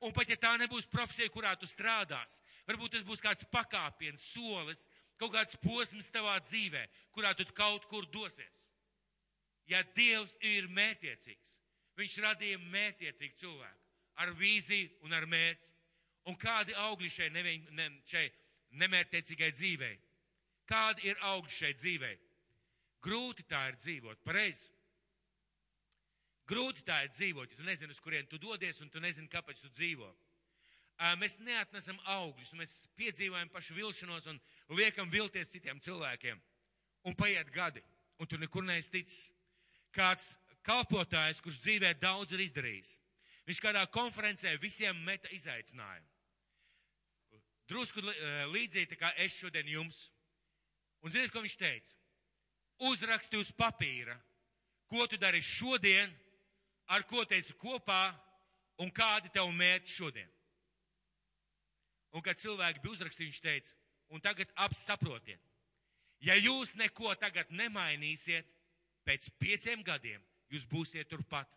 Un 0.00 0.14
pat 0.16 0.30
ja 0.32 0.38
tā 0.40 0.54
nebūs 0.58 0.88
profesija, 0.88 1.30
kurā 1.30 1.52
tu 1.60 1.68
strādās, 1.68 2.38
varbūt 2.66 2.96
tas 2.96 3.04
būs 3.06 3.20
kāds 3.20 3.44
pakāpiens, 3.52 4.22
solis, 4.32 4.86
kaut 5.20 5.34
kāds 5.34 5.58
posms 5.60 6.08
tavā 6.10 6.38
dzīvē, 6.40 6.86
kurā 7.12 7.34
tu 7.36 7.44
kaut 7.52 7.84
kur 7.90 8.06
dosies. 8.08 8.69
Ja 9.70 9.84
Dievs 9.94 10.34
ir 10.42 10.66
mērķiecīgs, 10.74 11.50
Viņš 12.00 12.16
radīja 12.24 12.58
mērķiecīgu 12.72 13.36
cilvēku 13.36 13.88
ar 14.22 14.32
vīziju 14.36 15.04
un 15.04 15.16
ar 15.16 15.26
mērķi. 15.28 15.66
Un 16.30 16.36
kādi 16.40 16.76
augļi 16.76 17.10
šai, 17.12 17.28
nevien, 17.34 17.64
ne, 17.76 17.86
šai 18.08 18.26
nemērķtiecīgai 18.80 19.50
dzīvei? 19.56 19.94
Kādi 20.68 21.08
ir 21.10 21.20
augļi 21.32 21.56
šai 21.56 21.72
dzīvei? 21.76 22.16
Grūti 23.04 23.46
tā 23.48 23.62
ir 23.70 23.78
dzīvot, 23.80 24.20
pareizi. 24.24 24.68
Grūti 26.50 26.84
tā 26.84 26.98
ir 27.06 27.12
dzīvot, 27.14 27.52
ja 27.52 27.58
tu 27.60 27.64
nezini, 27.64 27.94
uz 27.94 28.02
kurien 28.04 28.28
tu 28.28 28.38
dodies, 28.42 28.80
un 28.84 28.90
tu 28.92 29.00
nezini, 29.00 29.30
kāpēc 29.32 29.62
tu 29.62 29.70
dzīvo. 29.72 30.08
Mēs 31.16 31.38
neatnesam 31.40 31.96
augļus, 32.12 32.52
mēs 32.60 32.74
piedzīvojam 32.98 33.48
pašu 33.54 33.76
vilšanos 33.78 34.26
un 34.32 34.40
liekam 34.76 35.08
vilties 35.12 35.52
citiem 35.54 35.80
cilvēkiem. 35.80 36.40
Un 37.08 37.16
paiet 37.16 37.48
gadi, 37.54 37.80
un 38.20 38.28
tu 38.28 38.36
nekur 38.40 38.66
neizticis. 38.66 39.30
Kāds 39.94 40.34
kalpotājs, 40.66 41.40
kurš 41.42 41.60
dzīvē 41.64 41.94
daudz 42.00 42.34
ir 42.34 42.44
izdarījis. 42.44 42.94
Viņš 43.48 43.60
kādā 43.64 43.82
konferencē 43.90 44.54
visiem 44.62 44.98
meta 45.06 45.30
izaicinājumu. 45.34 46.06
Drusku 47.70 48.02
līdzīgi 48.50 48.98
kā 48.98 49.12
es 49.22 49.36
šodien 49.38 49.68
jums. 49.70 50.08
Un 51.02 51.12
ziniet, 51.14 51.30
ko 51.32 51.42
viņš 51.42 51.56
teica? 51.58 51.94
Uzraksti 52.90 53.38
uz 53.38 53.52
papīra, 53.54 54.16
ko 54.90 55.06
tu 55.06 55.18
dari 55.20 55.42
šodien, 55.44 56.10
ar 56.90 57.04
ko 57.06 57.24
te 57.24 57.38
esi 57.38 57.54
kopā 57.60 58.10
un 58.82 58.90
kādi 58.90 59.30
tev 59.32 59.50
mērķi 59.54 59.94
šodien. 59.94 60.30
Un 62.16 62.24
kad 62.26 62.40
cilvēki 62.40 62.82
bija 62.82 62.96
uzrakstījuši, 62.96 63.30
viņš 63.30 63.42
teica, 63.44 63.74
un 64.10 64.22
tagad 64.24 64.50
apsaprotiet, 64.58 65.42
ja 66.26 66.34
jūs 66.34 66.74
neko 66.80 67.14
tagad 67.20 67.52
nemainīsiet, 67.54 68.48
pēc 69.06 69.30
pieciem 69.40 69.82
gadiem 69.86 70.22
jūs 70.50 70.66
būsiet 70.70 71.08
turpat. 71.10 71.48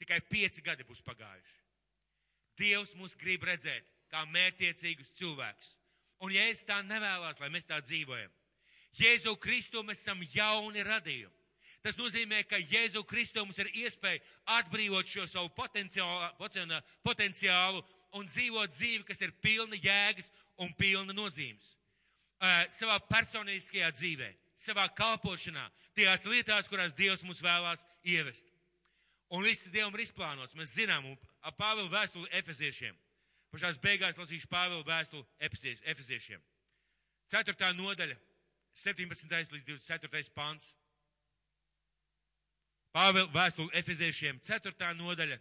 Tikai 0.00 0.20
pieci 0.28 0.62
gadi 0.62 0.84
būs 0.86 1.02
pagājuši. 1.06 1.60
Dievs 2.58 2.94
mūs 2.98 3.14
grib 3.18 3.44
redzēt 3.46 3.86
kā 4.10 4.24
mērķiecīgus 4.30 5.14
cilvēkus. 5.18 5.74
Un 6.22 6.32
ja 6.34 6.46
es 6.50 6.62
tā 6.66 6.80
nevēlos, 6.86 7.40
lai 7.40 7.50
mēs 7.52 7.66
tā 7.68 7.80
dzīvojam, 7.82 8.30
Jēzu 8.94 9.34
Kristu 9.42 9.82
mēs 9.82 10.04
esam 10.04 10.20
jauni 10.34 10.84
radījumi. 10.86 11.34
Tas 11.84 11.98
nozīmē, 11.98 12.44
ka 12.48 12.56
Jēzu 12.56 13.02
Kristu 13.04 13.42
mums 13.42 13.58
ir 13.60 13.68
iespēja 13.82 14.22
atbrīvot 14.60 15.10
šo 15.10 15.26
savu 15.28 15.50
potenciālu, 15.52 16.30
potenciālu 17.04 17.82
un 18.16 18.28
dzīvot 18.30 18.72
dzīvi, 18.72 19.02
kas 19.04 19.20
ir 19.20 19.34
pilna 19.42 19.76
jēgas 19.76 20.30
un 20.62 20.70
pilna 20.78 21.12
nozīmes. 21.12 21.74
Uh, 22.38 22.64
savā 22.72 22.96
personiskajā 23.10 23.90
dzīvē, 23.98 24.30
savā 24.56 24.86
kalpošanā, 24.96 25.64
tajās 25.96 26.26
lietās, 26.28 26.68
kurās 26.70 26.94
Dievs 26.96 27.24
mūs 27.26 27.42
vēlās 27.42 27.84
ievest. 28.02 28.46
Un 29.34 29.42
viss 29.42 29.70
Dievam 29.72 29.94
ir 29.96 30.04
izplānots. 30.04 30.54
Mēs 30.54 30.76
zinām, 30.76 31.06
un 31.10 31.54
Pāvila 31.58 31.90
vēstuli 31.90 32.30
Efeziešiem. 32.38 32.94
Pašās 33.54 33.78
beigās 33.82 34.18
lasīšu 34.18 34.48
Pāvila 34.50 34.84
vēstuli 34.86 35.24
Efeziešiem. 35.90 36.42
4. 37.32 37.72
nodaļa, 37.78 38.16
17. 38.84 39.54
līdz 39.54 39.66
24. 39.70 40.32
pants. 40.34 40.74
Pāvila 42.94 43.30
vēstuli 43.34 43.74
Efeziešiem, 43.80 44.38
4. 44.44 44.92
nodaļa, 45.00 45.40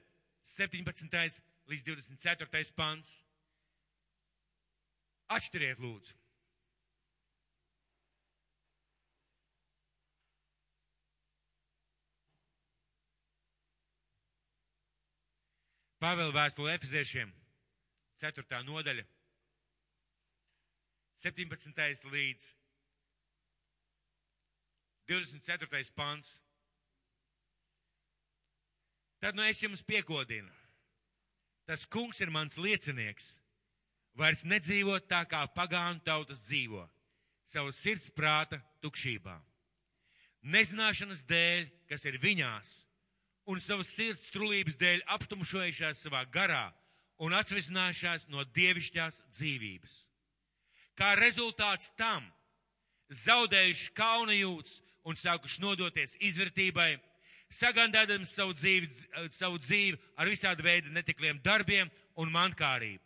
17. 0.56 1.44
līdz 1.70 1.86
24. 1.92 2.74
pants. 2.78 3.20
Atšķiriet 5.34 5.80
lūdzu. 5.82 6.23
Pāvela 16.04 16.34
vēstule 16.36 16.74
Efeziešiem, 16.76 17.30
4. 18.20 18.58
nodaļa, 18.68 19.06
17. 21.24 22.10
līdz 22.12 22.48
24. 25.08 25.94
pants. 25.96 26.34
Tad 29.24 29.40
nu 29.40 29.48
es 29.48 29.64
jums 29.64 29.86
piekodinu. 29.88 30.52
Tas 31.64 31.88
kungs 31.88 32.20
ir 32.20 32.32
mans 32.36 32.60
liecinieks. 32.60 33.32
Vairs 34.20 34.44
nedzīvot 34.44 35.08
tā, 35.08 35.24
kā 35.24 35.46
pagānu 35.56 36.04
tautas 36.04 36.44
dzīvo, 36.50 36.84
savu 37.48 37.72
sirds 37.72 38.12
prāta 38.12 38.60
tukšībā. 38.84 39.40
Nezināšanas 40.52 41.24
dēļ, 41.32 41.70
kas 41.88 42.04
ir 42.12 42.20
viņās, 42.20 42.76
un 43.50 43.60
savas 43.60 43.92
sirds 43.92 44.30
trulības 44.34 44.78
dēļ 44.80 45.04
aptumšojušās 45.18 46.06
savā 46.06 46.24
garā 46.32 46.66
un 47.24 47.36
atsvesinājušās 47.38 48.28
no 48.32 48.44
dievišķās 48.56 49.22
dzīvības. 49.36 49.96
Kā 51.00 51.14
rezultāts 51.18 51.92
tam, 51.98 52.26
zaudējuši 53.10 53.94
kauna 53.98 54.36
jūtas 54.38 54.80
un 55.08 55.18
sākuši 55.20 55.62
nodoties 55.64 56.16
izvērtībai, 56.24 56.96
sagandādami 57.54 58.26
savu 58.26 58.56
dzīvi, 58.58 58.90
savu 59.34 59.60
dzīvi 59.62 60.00
ar 60.18 60.30
visādi 60.30 60.66
veidu 60.66 60.94
netikliem 60.94 61.42
darbiem 61.44 61.92
un 62.18 62.32
mankārību. 62.34 63.02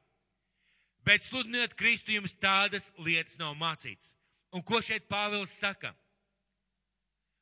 Bet 1.07 1.23
sludinot 1.23 1.75
Kristu 1.79 2.11
jums 2.15 2.35
tādas 2.35 2.91
lietas 2.99 3.37
nav 3.39 3.55
mācīts. 3.59 4.13
Un 4.51 4.63
ko 4.63 4.81
šeit 4.83 5.07
Pāvils 5.11 5.53
saka? 5.55 5.93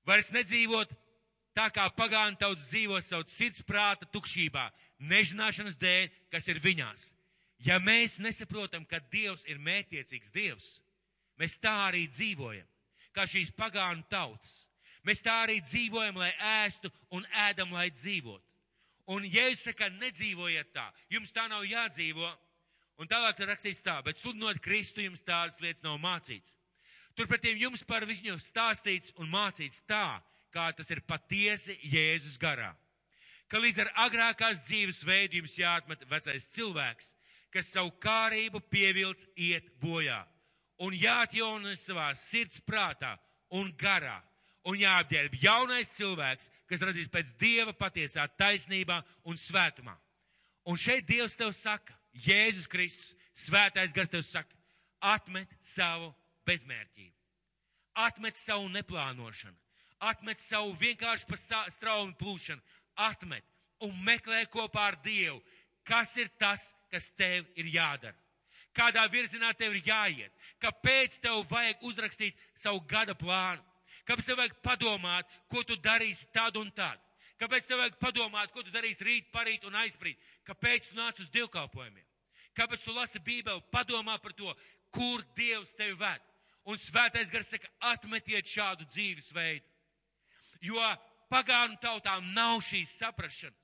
Vairs 0.05 0.29
nedzīvot 0.33 0.91
tā 1.55 1.69
kā 1.73 1.87
pagānu 1.95 2.37
tauts 2.39 2.67
dzīvo 2.69 2.99
savu 3.01 3.25
sirds 3.31 3.63
prāta 3.65 4.07
tukšībā, 4.11 4.67
nežināšanas 4.99 5.79
dēļ, 5.79 6.09
kas 6.31 6.49
ir 6.51 6.59
viņās. 6.63 7.11
Ja 7.65 7.79
mēs 7.79 8.19
nesaprotam, 8.19 8.83
ka 8.85 8.99
Dievs 9.11 9.45
ir 9.47 9.61
mētiecīgs 9.63 10.33
Dievs, 10.35 10.69
mēs 11.39 11.57
tā 11.63 11.73
arī 11.87 12.05
dzīvojam, 12.11 12.67
kā 13.15 13.25
šīs 13.29 13.53
pagānu 13.55 14.03
tautas. 14.11 14.65
Mēs 15.05 15.21
tā 15.21 15.35
arī 15.45 15.59
dzīvojam, 15.61 16.17
lai 16.17 16.31
ēstu 16.65 16.89
un 17.13 17.25
ēdam, 17.45 17.71
lai 17.77 17.91
dzīvotu. 17.93 18.43
Un 19.13 19.25
Jēzus 19.29 19.67
saka, 19.69 19.91
nedzīvojiet 20.01 20.71
tā, 20.73 20.87
jums 21.13 21.31
tā 21.31 21.45
nav 21.47 21.65
jādzīvo. 21.69 22.31
Un 22.97 23.09
tālāk 23.11 23.37
ir 23.39 23.51
rakstīts 23.51 23.83
tā, 23.85 23.99
bet 24.01 24.17
sludinot 24.17 24.57
Kristu 24.63 25.03
jums 25.03 25.21
tādas 25.21 25.59
lietas 25.61 25.83
nav 25.85 25.99
mācīts. 26.01 26.55
Turpretī 27.15 27.53
jums 27.59 27.83
par 27.87 28.03
viņu 28.07 28.39
stāstīts 28.41 29.13
un 29.21 29.29
mācīts 29.29 29.83
tā, 29.87 30.17
kā 30.55 30.71
tas 30.75 30.89
ir 30.93 31.03
patiesi 31.03 31.75
Jēzus 31.83 32.39
garā. 32.39 32.71
Ka 33.51 33.59
līdz 33.61 33.83
ar 33.83 33.91
agrākās 34.07 34.63
dzīves 34.65 35.03
veidu 35.05 35.41
jums 35.41 35.57
jāatmet 35.59 36.05
vecais 36.09 36.47
cilvēks, 36.55 37.11
kas 37.53 37.69
savu 37.71 37.91
kārību 38.01 38.61
pievilc 38.71 39.21
iet 39.35 39.67
bojā, 39.81 40.23
un 40.81 40.95
jāatjauno 40.97 41.75
savā 41.79 42.09
sirds 42.19 42.63
prātā 42.65 43.13
un 43.55 43.69
garā, 43.79 44.17
un 44.65 44.79
jāapģērb 44.81 45.37
jaunais 45.43 45.93
cilvēks, 45.93 46.49
kas 46.65 46.83
radīs 46.83 47.11
pēc 47.11 47.35
Dieva 47.39 47.75
patiesā 47.77 48.25
taisnībā 48.39 49.01
un 49.29 49.37
svētumā. 49.37 49.93
Un 50.65 50.79
šeit 50.81 51.05
Dievs 51.05 51.37
tev 51.37 51.53
saka, 51.53 51.93
Jēzus 52.25 52.65
Kristus, 52.71 53.13
svētais 53.37 53.93
gars 53.93 54.09
tev 54.09 54.23
saka, 54.25 54.55
atmet 55.05 55.51
savu 55.61 56.09
bezmērķību, 56.47 57.13
atmet 58.01 58.39
savu 58.39 58.71
neplānošanu, 58.73 59.55
atmet 60.09 60.41
savu 60.41 60.73
vienkārši 60.79 61.27
pa 61.29 61.37
straumu 61.71 62.15
plūšanu, 62.19 62.61
atmet 62.95 63.45
un 63.83 63.93
meklē 64.05 64.45
kopā 64.51 64.89
ar 64.91 64.99
Dievu, 65.03 65.41
kas 65.85 66.15
ir 66.17 66.29
tas, 66.39 66.73
kas 66.91 67.11
tev 67.17 67.45
ir 67.59 67.69
jādara. 67.73 68.15
Kādā 68.75 69.05
virzienā 69.07 69.53
tev 69.55 69.75
ir 69.75 69.87
jāiet, 69.87 70.31
kāpēc 70.59 71.21
tev 71.23 71.45
vajag 71.47 71.83
uzrakstīt 71.87 72.39
savu 72.59 72.81
gada 72.89 73.15
plānu, 73.15 73.63
kāpēc 74.07 74.27
tev 74.27 74.41
vajag 74.41 74.57
padomāt, 74.65 75.29
ko 75.47 75.63
tu 75.63 75.77
darīsi 75.79 76.27
tad 76.35 76.57
un 76.59 76.71
tad, 76.75 76.99
kāpēc 77.39 77.69
tev 77.69 77.79
vajag 77.79 77.95
padomāt, 78.01 78.51
ko 78.51 78.65
tu 78.65 78.73
darīsi 78.75 79.07
rīt, 79.07 79.31
parīt 79.31 79.63
un 79.67 79.79
aizprīt, 79.79 80.19
kāpēc 80.47 80.89
tu 80.89 80.99
nāc 80.99 81.21
uz 81.23 81.31
dievkalpojumiem, 81.31 82.03
kāpēc 82.55 82.83
tu 82.83 82.95
lasi 82.95 83.23
Bībeli, 83.23 83.63
padomā 83.71 84.19
par 84.19 84.35
to, 84.35 84.51
kur 84.91 85.23
Dievs 85.37 85.71
tevi 85.79 85.95
ved. 85.99 86.31
Un 86.65 86.79
svētais 86.81 87.29
gars 87.29 87.51
saka, 87.53 87.69
atmetiet 87.93 88.47
šādu 88.49 88.87
dzīvesveidu 88.89 89.74
jo 90.65 90.89
pagānu 91.31 91.77
tautām 91.81 92.33
nav 92.33 92.59
šīs 92.65 92.97
saprašanas. 93.01 93.61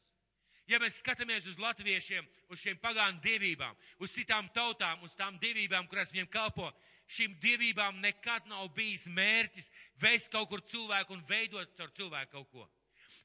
Ja 0.69 0.77
mēs 0.79 1.01
skatāmies 1.01 1.47
uz 1.49 1.57
latviešiem, 1.59 2.27
uz 2.53 2.61
šiem 2.61 2.77
pagānu 2.79 3.19
dievībām, 3.23 3.75
uz 3.99 4.13
citām 4.13 4.47
tautām, 4.55 5.01
uz 5.03 5.15
tām 5.19 5.35
dievībām, 5.41 5.87
kurās 5.91 6.13
viņiem 6.13 6.29
kalpo, 6.31 6.69
šīm 7.11 7.33
dievībām 7.43 7.97
nekad 7.99 8.47
nav 8.47 8.69
bijis 8.75 9.07
mērķis 9.11 9.71
vēst 9.99 10.31
kaut 10.31 10.47
kur 10.51 10.63
cilvēku 10.63 11.17
un 11.17 11.25
veidot 11.27 11.73
caur 11.75 11.91
cilvēku 11.97 12.37
kaut 12.37 12.53
ko. 12.53 12.69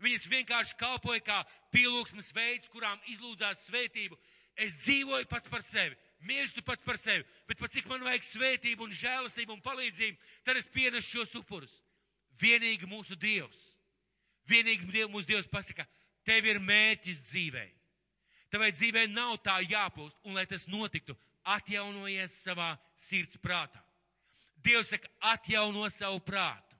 Viņas 0.02 0.26
vienkārši 0.32 0.76
kalpoja 0.80 1.22
kā 1.24 1.38
pielūgsmes 1.72 2.32
veids, 2.36 2.72
kurām 2.72 2.98
izlūdzās 3.12 3.68
svētību. 3.68 4.18
Es 4.56 4.80
dzīvoju 4.82 5.28
pats 5.28 5.52
par 5.52 5.62
sevi, 5.62 5.96
mirstu 6.24 6.64
pats 6.64 6.84
par 6.84 6.98
sevi, 6.98 7.24
bet 7.48 7.60
pat 7.60 7.72
cik 7.72 7.88
man 7.90 8.04
vajag 8.04 8.24
svētību 8.24 8.88
un 8.88 8.94
žēlastību 8.96 9.52
un 9.52 9.62
palīdzību, 9.64 10.30
tad 10.48 10.56
es 10.56 10.68
pienesu 10.72 11.18
šos 11.18 11.34
upurus. 11.42 11.74
Vienīgi 12.40 12.88
mūsu 12.90 13.16
Dievs. 13.18 13.62
Vienīgi 14.46 14.90
Diev, 14.92 15.10
mūsu 15.10 15.28
Dievs 15.30 15.48
pasaka, 15.50 15.86
tev 16.26 16.46
ir 16.46 16.60
mērķis 16.62 17.24
dzīvē. 17.30 17.64
Tavai 18.52 18.70
dzīvē 18.74 19.06
nav 19.10 19.38
tā 19.42 19.58
jāplūst, 19.66 20.18
un 20.24 20.36
lai 20.38 20.46
tas 20.46 20.68
notiktu, 20.70 21.16
atjaunojies 21.56 22.34
savā 22.44 22.74
sirds 22.98 23.38
prātā. 23.42 23.82
Dievs 24.62 24.92
saka, 24.94 25.10
atjauno 25.32 25.88
savu 25.90 26.20
prātu. 26.20 26.78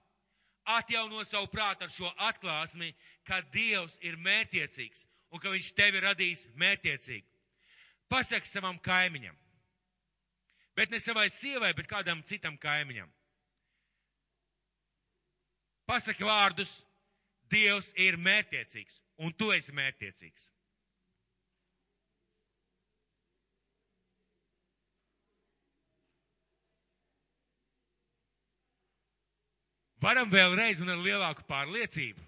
Atjauno 0.67 1.23
savu 1.23 1.47
prātu 1.47 1.85
ar 1.85 1.91
šo 1.91 2.09
atklāsmi, 2.27 2.91
ka 3.27 3.39
Dievs 3.53 3.99
ir 4.03 4.17
mērķiecīgs 4.19 5.05
un 5.31 5.43
ka 5.43 5.51
Viņš 5.51 5.73
tevi 5.75 6.01
radīs 6.03 6.45
mērķiecīgi. 6.59 7.25
Pasaki 8.07 8.47
savam 8.47 8.77
kaimiņam, 8.79 9.35
bet 10.75 10.91
ne 10.91 10.99
savai 11.03 11.27
sievai, 11.31 11.73
bet 11.75 11.89
kādam 11.91 12.21
citam 12.23 12.55
kaimiņam. 12.55 13.09
Pasaki 15.87 16.27
vārdus, 16.27 16.81
Dievs 17.47 17.93
ir 17.95 18.17
mērķiecīgs, 18.19 18.99
un 19.23 19.31
tu 19.39 19.53
esi 19.55 19.71
mērķiecīgs. 19.71 20.49
Varam 30.03 30.29
vēlreiz 30.29 30.83
un 30.83 30.91
ar 30.93 30.99
lielāku 31.01 31.47
pārliecību. 31.47 32.26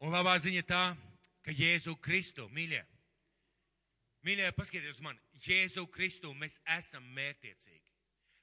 Un 0.00 0.14
labā 0.14 0.32
ziņa 0.40 0.62
tā, 0.64 0.84
ka 1.44 1.52
Jēzu 1.52 1.92
Kristu, 2.00 2.46
mīļie, 2.56 2.80
mīļie, 4.24 4.46
paskatieties 4.56 4.96
uz 4.96 5.04
mani, 5.04 5.20
Jēzu 5.44 5.84
Kristu 5.92 6.32
mēs 6.40 6.56
esam 6.78 7.04
mērtiecīgi. 7.16 7.82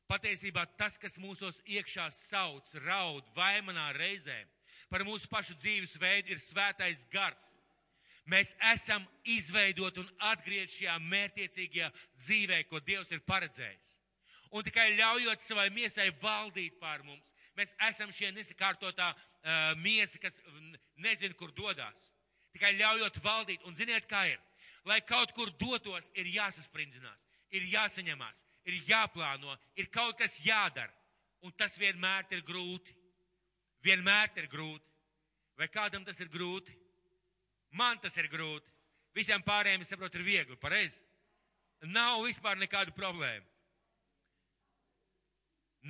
Patiesībā 0.08 0.68
tas, 0.80 1.00
kas 1.02 1.18
mūsos 1.20 1.58
iekšā 1.66 2.08
sauc, 2.14 2.70
raud, 2.86 3.26
vaimanā 3.36 3.90
reizēm 3.98 4.46
par 4.88 5.04
mūsu 5.04 5.28
pašu 5.32 5.58
dzīves 5.58 5.98
veidu, 6.00 6.32
ir 6.32 6.40
svētais 6.40 7.02
gars. 7.12 7.42
Mēs 8.28 8.54
esam 8.70 9.04
izveidot 9.28 9.98
un 9.98 10.08
atgriezt 10.30 10.78
šajā 10.78 10.98
mērtiecīgajā 11.10 11.90
dzīvē, 12.22 12.62
ko 12.70 12.80
Dievs 12.84 13.12
ir 13.16 13.24
paredzējis. 13.28 13.96
Un 14.56 14.64
tikai 14.64 14.94
ļaujot 14.96 15.44
savai 15.44 15.68
miesai 15.76 16.12
valdīt 16.22 16.78
pār 16.80 17.04
mums, 17.08 17.24
mēs 17.58 17.74
esam 17.90 18.14
šie 18.14 18.30
nesakārtotā 18.36 19.10
uh, 19.48 19.74
miesa, 19.80 20.20
kas 20.20 20.38
nezina, 21.00 21.36
kur 21.40 21.54
dodas. 21.56 22.10
Tikai 22.56 22.74
ļaujot 22.76 23.20
valdīt, 23.24 23.64
un 23.68 23.76
ziniet, 23.78 24.08
kā 24.10 24.26
ir. 24.32 24.42
Lai 24.88 25.00
kaut 25.04 25.34
kur 25.36 25.52
dotos, 25.60 26.10
ir 26.16 26.30
jāsasprindzinās, 26.32 27.26
ir 27.56 27.68
jāsaņemās, 27.74 28.44
ir 28.68 28.80
jāplāno, 28.88 29.56
ir 29.76 29.90
kaut 29.92 30.18
kas 30.20 30.40
jādara. 30.46 30.94
Un 31.46 31.54
tas 31.54 31.78
vienmēr 31.78 32.26
ir 32.34 32.42
grūti. 32.48 32.96
Vienmēr 33.86 34.32
ir 34.42 34.48
grūti. 34.52 34.86
Vai 35.58 35.68
kādam 35.70 36.06
tas 36.06 36.20
ir 36.22 36.32
grūti? 36.34 36.74
Man 37.78 38.00
tas 38.02 38.16
ir 38.18 38.30
grūti. 38.32 38.72
Visiem 39.18 39.44
pārējiem, 39.46 39.82
es 39.82 39.92
saprotu, 39.92 40.20
ir 40.20 40.26
viegli, 40.26 40.58
pareizi. 40.62 41.00
Nav 41.94 42.24
vispār 42.26 42.58
nekādu 42.58 42.94
problēmu. 42.98 43.46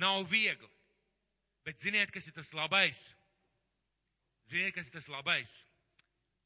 Nav 0.00 0.26
viegli. 0.30 0.68
Bet 1.64 1.80
ziniet, 1.80 2.12
kas 2.12 2.28
ir 2.28 2.36
tas 2.36 2.52
labais? 2.56 3.08
Ziniet, 4.48 4.74
kas 4.74 4.88
ir 4.88 4.96
tas 4.96 5.08
labais? 5.12 5.58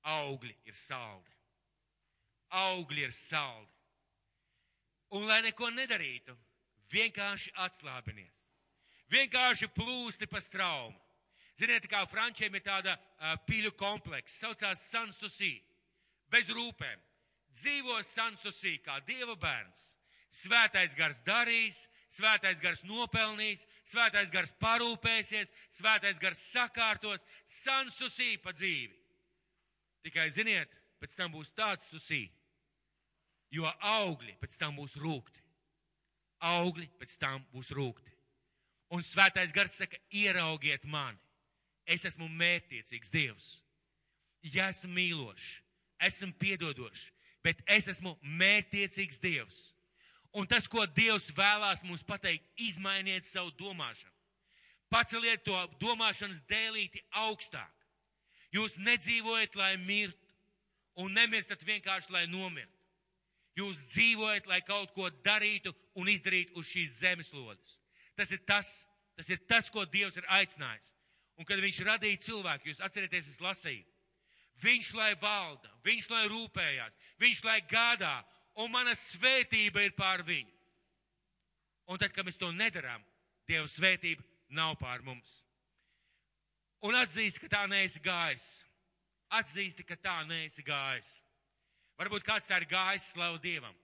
Augļi 0.02 0.54
ir 0.66 0.74
saldi. 0.74 1.36
Augļi 2.50 3.06
ir 3.06 3.14
saldi. 3.14 3.70
Un 5.14 5.28
lai 5.28 5.42
neko 5.44 5.68
nedarītu, 5.70 6.34
vienkārši 6.92 7.52
atslābinies. 7.62 8.34
Vienkārši 9.12 9.68
plūsti 9.76 10.26
pa 10.26 10.40
straumu. 10.40 10.96
Ziniet, 11.60 11.86
kā 11.86 12.00
frančiem 12.08 12.54
ir 12.56 12.64
tāda 12.64 12.96
uh, 12.96 13.36
pīļu 13.46 13.74
komplekss, 13.78 14.40
saucās 14.40 14.82
Sansusī, 14.88 15.52
bez 16.32 16.48
rūpēm. 16.50 17.00
Dzīvo 17.52 17.98
Sansusī 18.08 18.78
kā 18.82 18.96
dieva 19.06 19.36
bērns. 19.36 19.90
Svētais 20.32 20.96
gars 20.96 21.20
darīs, 21.26 21.84
svētais 22.12 22.60
gars 22.60 22.82
nopelnīs, 22.84 23.64
svētais 23.88 24.30
gars 24.32 24.52
parūpēsies, 24.60 25.52
svētais 25.72 26.20
gars 26.20 26.40
sakārtos, 26.52 27.24
sansusī 27.48 28.36
pa 28.42 28.52
dzīvi. 28.52 28.94
Tikai 30.04 30.28
ziniet, 30.34 30.70
pēc 31.00 31.16
tam 31.16 31.32
būs 31.32 31.52
tāds 31.56 31.88
susī, 31.92 32.26
jo 33.54 33.68
augļi 33.80 34.36
pēc 34.42 34.58
tam 34.60 34.76
būs 34.76 34.96
rūkti. 35.00 35.40
Augļi 36.42 36.88
pēc 36.98 37.16
tam 37.22 37.44
būs 37.54 37.70
rūkti. 37.70 38.10
Un 38.92 39.04
svētais 39.06 39.54
gars 39.54 39.78
saka, 39.78 39.96
ieraugiet 40.12 40.84
mani. 40.84 41.20
Es 41.86 42.04
esmu 42.06 42.28
mērķiecīgs 42.28 43.10
Dievs. 43.14 43.46
Ja 44.42 44.68
esmu 44.70 44.92
mīlošs, 44.96 45.46
esmu 46.02 46.34
piedodošs, 46.38 47.06
bet 47.46 47.62
es 47.70 47.88
esmu 47.90 48.16
mērķiecīgs 48.22 49.22
Dievs. 49.22 49.71
Un 50.32 50.48
tas, 50.48 50.66
ko 50.68 50.86
Dievs 50.88 51.28
vēlās 51.36 51.84
mums 51.84 52.04
pateikt, 52.08 52.46
izmainiet 52.56 53.26
savu 53.28 53.52
domāšanu. 53.58 54.12
Paceliet 54.92 55.44
to 55.44 55.56
domāšanas 55.80 56.42
dēlīti 56.48 57.00
augstāk. 57.24 57.72
Jūs 58.52 58.76
nedzīvojat, 58.80 59.54
lai 59.56 59.74
mirtu, 59.80 60.18
un 61.00 61.12
nemirstat 61.16 61.62
vienkārši, 61.64 62.12
lai 62.12 62.26
nomirtu. 62.28 62.80
Jūs 63.56 63.84
dzīvojat, 63.92 64.48
lai 64.48 64.60
kaut 64.64 64.92
ko 64.96 65.10
darītu 65.24 65.72
un 66.00 66.08
izdarītu 66.08 66.56
uz 66.60 66.68
šīs 66.72 66.98
zemeslodes. 67.02 67.78
Tas 68.16 68.32
ir 68.32 68.40
tas, 68.48 68.72
tas 69.16 69.28
ir 69.32 69.40
tas, 69.48 69.68
ko 69.72 69.84
Dievs 69.84 70.16
ir 70.20 70.28
aicinājis. 70.28 70.92
Un 71.40 71.48
kad 71.48 71.60
viņš 71.60 71.80
radīja 71.88 72.20
cilvēku, 72.28 72.70
jūs 72.70 72.80
atcerieties, 72.84 73.32
es 73.32 73.40
lasīju. 73.40 73.84
Viņš 74.62 74.92
lai 74.96 75.12
valda, 75.20 75.70
viņš 75.84 76.08
lai 76.12 76.26
rūpējās, 76.28 76.96
viņš 77.20 77.40
lai 77.48 77.58
gādā, 77.68 78.18
un 78.60 78.70
mana 78.72 78.94
svētība 78.98 79.84
ir 79.84 79.94
pār 79.96 80.24
viņu. 80.26 80.52
Un 81.90 81.98
tad, 81.98 82.12
kad 82.14 82.26
mēs 82.26 82.38
to 82.40 82.52
nedarām, 82.54 83.02
Dieva 83.48 83.66
svētība 83.66 84.22
nav 84.54 84.76
pār 84.80 85.02
mums. 85.02 85.40
Un 86.86 86.96
atzīst, 86.98 87.40
ka 87.42 87.48
tā 87.50 87.62
neesi 87.70 88.00
gājis. 88.02 88.46
Atzīsti, 89.34 89.84
ka 89.86 89.96
tā 89.98 90.20
neesi 90.28 90.62
gājis. 90.66 91.16
Varbūt 91.98 92.24
kāds 92.26 92.48
tā 92.50 92.60
ir 92.60 92.68
gājis 92.70 93.12
slavu 93.12 93.40
Dievam. 93.42 93.74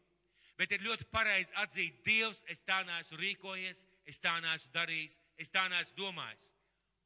Bet 0.59 0.73
ir 0.75 0.83
ļoti 0.83 1.07
pareizi 1.11 1.55
atzīt, 1.62 2.01
Dievs, 2.07 2.45
es 2.51 2.62
tā 2.66 2.81
neesmu 2.87 3.19
rīkojies, 3.21 3.85
es 4.11 4.19
tā 4.23 4.35
neesmu 4.43 4.73
darījis, 4.75 5.19
es 5.39 5.53
tā 5.55 5.66
neesmu 5.71 5.99
domājis. 6.01 6.49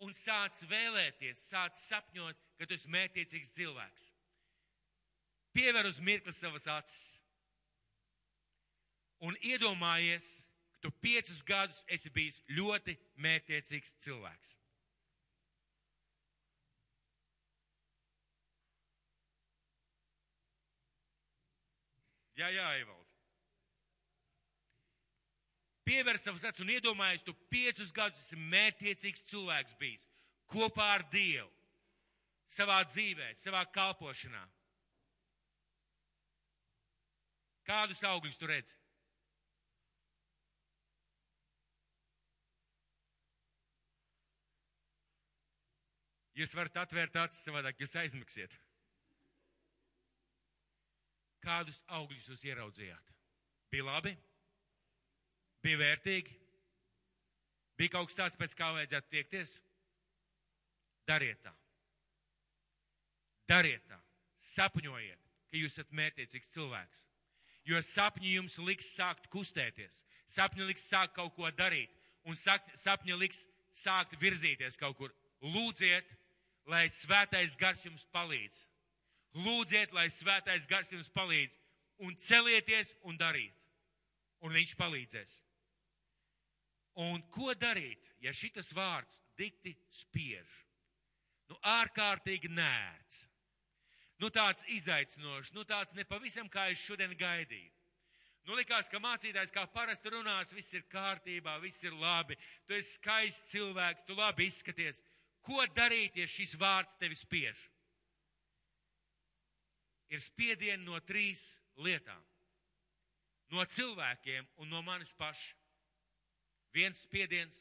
Un 0.02 0.14
sāc 0.16 0.62
vēlēties, 0.68 1.42
sāc 1.52 1.76
sapņot, 1.78 2.38
ka 2.58 2.66
tu 2.66 2.76
esi 2.76 2.92
mērķiecīgs 2.92 3.52
cilvēks. 3.56 4.08
Piever 5.52 5.86
uz 5.86 6.00
mirkli 6.00 6.32
savas 6.32 6.66
acis 6.72 7.21
un 9.22 9.36
iedomājies, 9.46 10.42
ka 10.74 10.88
tu 10.88 10.90
piecus 11.04 11.44
gadus 11.46 11.84
esi 11.94 12.10
bijis 12.10 12.40
ļoti 12.50 12.96
mērķiecīgs 13.22 13.94
cilvēks. 14.02 14.56
Jā, 22.40 22.48
jā, 22.50 22.66
Evald. 22.80 23.08
Pievēr 25.86 26.18
savus 26.18 26.44
acis 26.46 26.64
un 26.64 26.70
iedomājies, 26.72 27.24
tu 27.26 27.34
piecus 27.52 27.92
gadus 27.94 28.22
esi 28.24 28.38
mērķiecīgs 28.38 29.22
cilvēks 29.30 29.76
bijis 29.78 30.08
kopā 30.52 30.88
ar 30.98 31.04
Dievu, 31.12 31.48
savā 32.50 32.82
dzīvē, 32.88 33.32
savā 33.40 33.62
kalpošanā. 33.72 34.42
Kādus 37.66 38.02
augļus 38.04 38.38
tu 38.40 38.50
redzi? 38.50 38.81
Jūs 46.42 46.56
varat 46.58 46.80
atvērt 46.82 47.16
acis 47.22 47.44
savādāk, 47.46 47.78
jūs 47.78 47.94
aizmiksiet. 48.00 48.54
Kādus 51.42 51.82
augļus 51.86 52.28
jūs 52.32 52.42
ieraudzījāt? 52.50 53.12
Bija 53.70 53.86
labi? 53.86 54.12
Bija 55.62 55.78
vērtīgi? 55.78 56.34
Bija 57.78 57.94
kaut 57.94 58.10
kas 58.10 58.18
tāds, 58.18 58.38
pēc 58.38 58.56
kā 58.58 58.72
vajadzētu 58.74 59.10
tiekties? 59.14 59.56
Dariet 61.06 61.38
tā. 61.44 61.52
Dariet 63.50 63.86
tā. 63.90 63.98
Sapņojiet, 64.42 65.30
ka 65.50 65.60
jūs 65.60 65.76
esat 65.76 65.94
mērķiecīgs 65.94 66.52
cilvēks. 66.54 67.04
Jo 67.70 67.78
sapņi 67.86 68.34
jums 68.36 68.58
liks 68.66 68.90
sākt 68.96 69.28
kustēties. 69.30 70.02
Sapņi 70.26 70.66
liks 70.66 70.88
sākt 70.90 71.14
kaut 71.18 71.36
ko 71.36 71.50
darīt. 71.54 71.94
Un 72.26 72.38
sapņi 72.38 73.18
liks 73.18 73.44
sākt 73.74 74.18
virzīties 74.18 74.78
kaut 74.78 74.98
kur. 74.98 75.14
Lūdziet, 75.42 76.10
lai 76.66 76.86
svētais 76.90 77.56
gars 77.58 77.84
jums 77.86 78.04
palīdz. 78.14 78.66
Lūdziet, 79.42 79.92
lai 79.96 80.08
svētais 80.12 80.66
gars 80.68 80.92
jums 80.92 81.08
palīdz. 81.14 81.56
Un 82.02 82.16
celieties 82.18 82.94
un 83.02 83.16
dariet. 83.16 83.56
un 84.42 84.50
viņš 84.50 84.72
palīdzēs. 84.74 85.32
Un 86.98 87.22
ko 87.30 87.52
darīt, 87.54 88.08
ja 88.20 88.32
šitas 88.34 88.72
vārds 88.74 89.20
dikti 89.38 89.70
spiež? 89.86 90.56
Nu, 91.46 91.54
ārkārtīgi 91.62 92.50
nērts. 92.50 93.28
Nu, 94.18 94.32
tāds 94.34 94.66
izaicinošs, 94.66 95.52
nu, 95.54 95.62
tāds 95.62 95.94
nepavisam 95.94 96.50
kā 96.50 96.68
es 96.72 96.82
šodien 96.82 97.14
gaidīju. 97.18 97.70
Nu, 98.46 98.56
likās, 98.58 98.88
ka 98.90 98.98
mācītājs 98.98 99.54
kā 99.54 99.62
parasti 99.70 100.10
runās, 100.10 100.50
viss 100.54 100.74
ir 100.74 100.82
kārtībā, 100.90 101.56
viss 101.62 101.84
ir 101.86 101.94
labi, 101.94 102.36
tu 102.66 102.74
esi 102.74 102.96
skaists 102.96 103.54
cilvēks, 103.54 104.06
tu 104.08 104.18
labi 104.18 104.48
izskaties. 104.50 104.98
Ko 105.42 105.64
darīt, 105.74 106.16
ja 106.16 106.28
šis 106.30 106.54
vārds 106.58 106.98
tevi 107.00 107.18
spiež? 107.18 107.58
Ir 110.12 110.20
spiedieni 110.22 110.84
no 110.84 111.00
trīs 111.02 111.42
lietām. 111.82 112.20
No 113.52 113.64
cilvēkiem 113.68 114.46
un 114.62 114.70
no 114.72 114.82
manis 114.86 115.12
paša. 115.16 115.56
Viens 116.72 117.02
spiediens, 117.04 117.58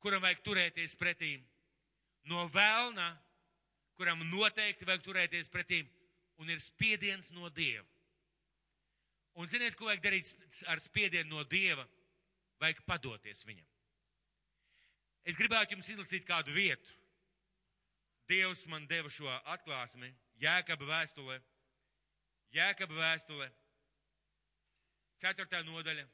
kuram 0.00 0.22
vajag 0.24 0.40
turēties 0.44 0.96
pretīm. 0.96 1.42
No 2.30 2.46
vēlna, 2.52 3.10
kuram 3.98 4.24
noteikti 4.30 4.88
vajag 4.88 5.04
turēties 5.04 5.52
pretīm. 5.52 5.88
Un 6.40 6.52
ir 6.52 6.60
spiediens 6.60 7.30
no 7.32 7.48
Dieva. 7.48 7.86
Un 9.36 9.48
ziniet, 9.48 9.76
ko 9.76 9.88
vajag 9.88 10.04
darīt 10.04 10.32
ar 10.72 10.80
spiedienu 10.80 11.34
no 11.34 11.44
Dieva? 11.44 11.84
Vajag 12.60 12.84
padoties 12.88 13.44
viņam. 13.44 13.66
Es 15.26 15.38
gribētu 15.38 15.74
jums 15.74 15.88
izlasīt 15.90 16.26
kādu 16.26 16.54
vietu. 16.54 16.94
Dievs 18.30 18.64
man 18.70 18.86
deva 18.90 19.10
šo 19.10 19.30
atklāsmi 19.54 20.12
Jēkaba 20.42 20.86
vēstulē. 20.86 21.38
Jēkaba 22.54 22.94
vēstulē, 22.94 23.46
4. 25.20 25.62
nodaļa, 25.66 26.04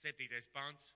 7. 0.00 0.40
pants. 0.54 0.92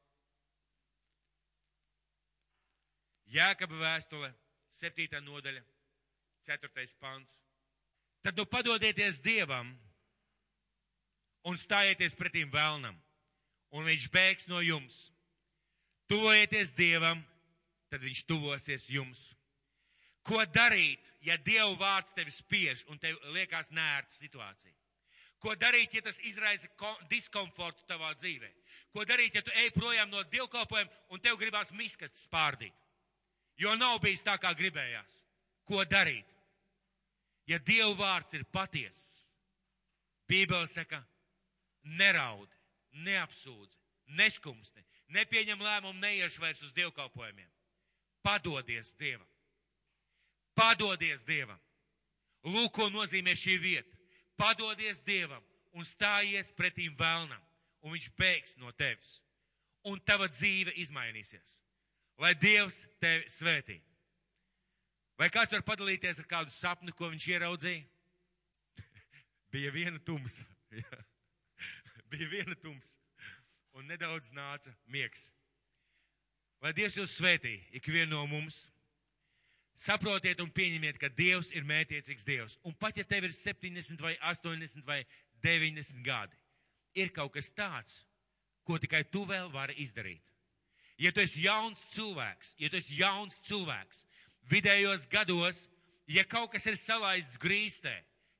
Jēkaba 3.35 3.81
vēstule, 3.81 4.31
7. 4.70 5.20
nodaļa, 5.25 5.64
4. 6.47 6.87
pants. 7.01 7.41
Tad 8.25 8.39
nu 8.39 8.47
padodieties 8.49 9.20
Dievam 9.25 9.75
un 11.45 11.59
stājieties 11.61 12.16
pretīm 12.16 12.53
vēlnam, 12.53 12.97
un 13.75 13.85
viņš 13.85 14.09
bēgs 14.12 14.49
no 14.49 14.62
jums. 14.64 15.09
Tuvojieties 16.09 16.72
Dievam, 16.77 17.25
tad 17.95 18.03
viņš 18.03 18.24
tuvosies 18.26 18.88
jums. 18.90 19.28
Ko 20.26 20.40
darīt, 20.51 21.05
ja 21.22 21.36
Dieva 21.36 21.74
vārds 21.78 22.14
tevi 22.16 22.32
spiež 22.32 22.82
un 22.90 22.99
tev 22.99 23.20
liekas 23.36 23.70
nērts 23.76 24.18
situācija? 24.24 24.72
Ko 25.45 25.53
darīt, 25.61 25.92
ja 25.92 26.01
tas 26.03 26.18
izraisa 26.24 26.70
diskomfortu 27.11 27.84
tavā 27.86 28.14
dzīvē? 28.16 28.49
Ko 28.97 29.05
darīt, 29.05 29.36
ja 29.36 29.42
tu 29.45 29.53
ej 29.61 29.70
projām 29.76 30.09
no 30.11 30.22
dievkalpojuma 30.32 31.12
un 31.12 31.20
tev 31.20 31.36
gribās 31.38 31.74
miskastes 31.76 32.24
pārdīt? 32.32 32.72
Jo 33.61 33.76
nav 33.76 34.01
bijis 34.03 34.24
tā, 34.24 34.38
kā 34.40 34.55
gribējās. 34.57 35.20
Ko 35.68 35.84
darīt? 35.84 36.26
Ja 37.47 37.61
Dieva 37.61 37.92
vārds 37.99 38.32
ir 38.34 38.47
patiess, 38.49 39.20
Bībele 40.24 40.66
saka, 40.72 41.03
neraudi, 41.84 42.57
neapsūdzi, 43.05 43.76
neskumsti, 44.16 44.80
nepieņem 45.12 45.61
lēmumu, 45.61 46.01
neiešu 46.01 46.40
vairs 46.40 46.64
uz 46.64 46.72
dievkalpojumiem. 46.72 47.51
Padodies 48.25 48.95
Dievam. 48.97 49.29
Padodies 50.57 51.25
Dievam. 51.29 51.61
Lūk, 52.45 52.72
ko 52.77 52.89
nozīmē 52.93 53.35
šī 53.37 53.59
vieta. 53.61 53.99
Padodies 54.41 55.03
Dievam 55.05 55.43
un 55.75 55.87
stājies 55.87 56.53
pretīm 56.57 56.95
vēlnam, 56.99 57.41
un 57.85 57.95
viņš 57.95 58.11
bēgs 58.18 58.57
no 58.62 58.72
tevis. 58.79 59.18
Un 59.85 60.01
tava 60.01 60.31
dzīve 60.33 60.72
izmainīsies. 60.81 61.59
Lai 62.22 62.33
Dievs 62.39 62.85
tevi 63.03 63.29
svētī. 63.29 63.81
Vai 65.18 65.29
kāds 65.31 65.53
var 65.53 65.62
padalīties 65.66 66.18
ar 66.22 66.29
kādu 66.31 66.51
sapni, 66.51 66.95
ko 66.95 67.11
viņš 67.12 67.27
ieraudzīja? 67.35 67.85
Bija 69.53 69.70
viena 69.75 70.01
tumsa. 70.07 70.47
Bija 72.11 72.31
viena 72.31 72.57
tumsa. 72.62 72.97
Un 73.75 73.91
nedaudz 73.91 74.31
nāca 74.35 74.72
miegs. 74.87 75.29
Lai 76.65 76.73
Dievs 76.73 76.95
jūs 76.97 77.19
svētī, 77.19 77.59
ikvienu 77.77 78.15
no 78.15 78.23
mums. 78.25 78.71
Saprotiet 79.77 80.39
un 80.41 80.49
pieņemiet, 80.55 80.97
ka 80.97 81.11
Dievs 81.12 81.51
ir 81.53 81.67
mētiecīgs 81.69 82.25
Dievs. 82.25 82.55
Un 82.65 82.73
pat 82.81 82.97
ja 82.97 83.05
tev 83.05 83.27
ir 83.27 83.35
70 83.37 84.01
vai 84.01 84.15
80 84.31 84.87
vai 84.87 85.03
90 85.45 86.01
gadi, 86.07 86.39
ir 86.97 87.11
kaut 87.12 87.35
kas 87.35 87.51
tāds, 87.53 87.99
ko 88.65 88.79
tikai 88.81 89.03
tu 89.12 89.27
vēl 89.29 89.51
vari 89.53 89.77
izdarīt. 89.83 90.23
Ja 90.97 91.12
tu 91.12 91.21
esi 91.21 91.43
jauns 91.45 91.83
cilvēks, 91.93 92.55
ja 92.62 92.71
tu 92.71 92.79
esi 92.79 92.97
jauns 92.97 93.41
cilvēks, 93.45 94.05
vidējos 94.49 95.05
gados, 95.12 95.67
ja 96.09 96.25
kaut 96.25 96.55
kas 96.55 96.65
ir 96.71 96.79
salaists 96.81 97.37
grīstē, 97.43 97.93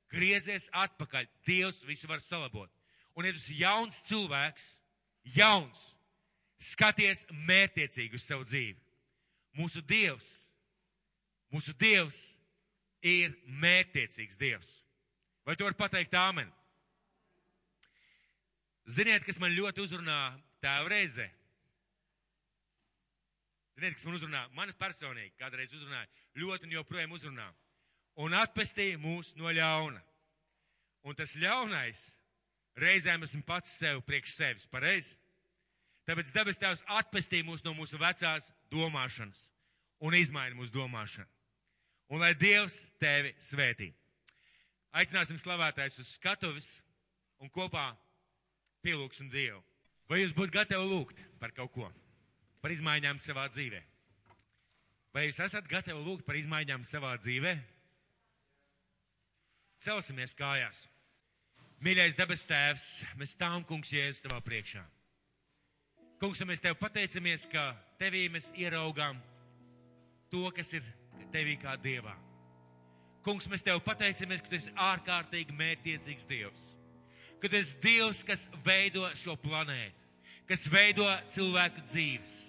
griezies 0.09 0.65
atpakaļ, 0.73 1.27
Dievs 1.45 1.83
visu 1.85 2.09
var 2.09 2.23
salabot. 2.23 2.71
Un 3.13 3.27
ja 3.27 3.35
tu 3.35 3.43
esi 3.43 3.59
jauns 3.59 4.01
cilvēks, 4.07 4.69
jauns, 5.35 5.91
skaties 6.65 7.25
mērtiecīgi 7.47 8.17
uz 8.17 8.25
savu 8.25 8.45
dzīvi. 8.47 8.77
Mūsu 9.55 9.81
Dievs, 9.87 10.31
mūsu 11.53 11.75
Dievs 11.79 12.35
ir 13.05 13.35
mērtiecīgs 13.61 14.39
Dievs. 14.41 14.79
Vai 15.45 15.55
tu 15.55 15.67
vari 15.67 15.77
pateikt 15.77 16.15
āmen? 16.17 16.49
Ziniet, 18.85 19.23
kas 19.25 19.39
man 19.41 19.53
ļoti 19.53 19.81
uzrunā 19.85 20.19
tēva 20.61 20.89
reizē? 20.91 21.25
Ziniet, 23.75 23.97
kas 23.97 24.05
man 24.07 24.17
uzrunā? 24.17 24.43
Man 24.57 24.73
personīgi 24.79 25.33
kādreiz 25.41 25.73
uzrunāja, 25.73 26.07
ļoti 26.37 26.67
un 26.67 26.75
joprojām 26.77 27.15
uzrunā. 27.15 27.47
Un 28.21 28.35
atpestīja 28.37 28.99
mūs 29.01 29.33
no 29.39 29.51
ļauna. 29.51 30.01
Un 31.05 31.17
tas 31.17 31.35
ļaunais 31.37 32.07
reizēm 32.79 33.25
esmu 33.27 33.43
pats 33.45 33.73
sev 33.79 34.01
priekš 34.07 34.35
sevis, 34.37 34.69
pareizi? 34.71 35.17
Tāpēc 36.05 36.31
debes 36.35 36.61
tēvs 36.61 36.85
atpestīja 36.99 37.47
mūs 37.47 37.63
no 37.65 37.73
mūsu 37.77 37.97
vecās 38.01 38.51
domāšanas 38.73 39.47
un 40.05 40.17
izmaina 40.17 40.55
mūsu 40.57 40.73
domāšanu. 40.75 41.27
Un 42.13 42.21
lai 42.21 42.35
Dievs 42.37 42.83
tevi 43.01 43.33
svētī. 43.41 43.89
Aicināsim 44.93 45.41
slavētājs 45.41 45.97
uz 46.03 46.13
skatuves 46.19 46.71
un 47.41 47.49
kopā 47.49 47.89
pielūgsim 48.85 49.31
Dievu. 49.33 49.63
Vai 50.05 50.21
jūs 50.21 50.35
būtu 50.37 50.53
gatavi 50.53 50.85
lūgt 50.85 51.23
par 51.41 51.55
kaut 51.57 51.73
ko? 51.73 51.89
par 52.65 52.73
izmaiņām 52.73 53.19
savā 53.21 53.43
dzīvē. 53.53 53.77
Vai 55.13 55.27
jūs 55.27 55.37
esat 55.45 55.67
gatavi 55.69 56.01
lūgt 56.01 56.25
par 56.25 56.39
izmaiņām 56.39 56.81
savā 56.89 57.11
dzīvē? 57.21 57.51
Celsimies 59.85 60.33
kājās. 60.33 60.79
Mīļais 61.85 62.17
debes 62.17 62.41
tēvs, 62.49 62.87
mēs 63.21 63.35
stāvam, 63.35 63.61
kungs, 63.69 63.91
jēzus 63.93 64.23
tavā 64.23 64.39
priekšā. 64.41 64.81
Kungs, 66.21 66.41
mēs 66.47 66.63
tev 66.63 66.77
pateicamies, 66.79 67.43
ka 67.51 67.73
tevī 67.99 68.25
mēs 68.31 68.51
ieraugām 68.55 69.19
to, 70.31 70.47
kas 70.55 70.71
ir 70.77 70.87
tevī 71.33 71.57
kā 71.59 71.75
dievā. 71.81 72.15
Kungs, 73.25 73.49
mēs 73.51 73.65
tev 73.65 73.81
pateicamies, 73.83 74.41
ka 74.41 74.51
tu 74.51 74.59
esi 74.59 74.73
ārkārtīgi 74.79 75.55
mērķiecīgs 75.59 76.27
dievs. 76.29 76.73
Ka 77.41 77.51
tu 77.51 77.59
esi 77.59 77.79
dievs, 77.83 78.23
kas 78.23 78.47
veido 78.65 79.07
šo 79.17 79.35
planētu, 79.41 80.11
kas 80.47 80.67
veido 80.71 81.07
cilvēku 81.33 81.83
dzīves 81.89 82.43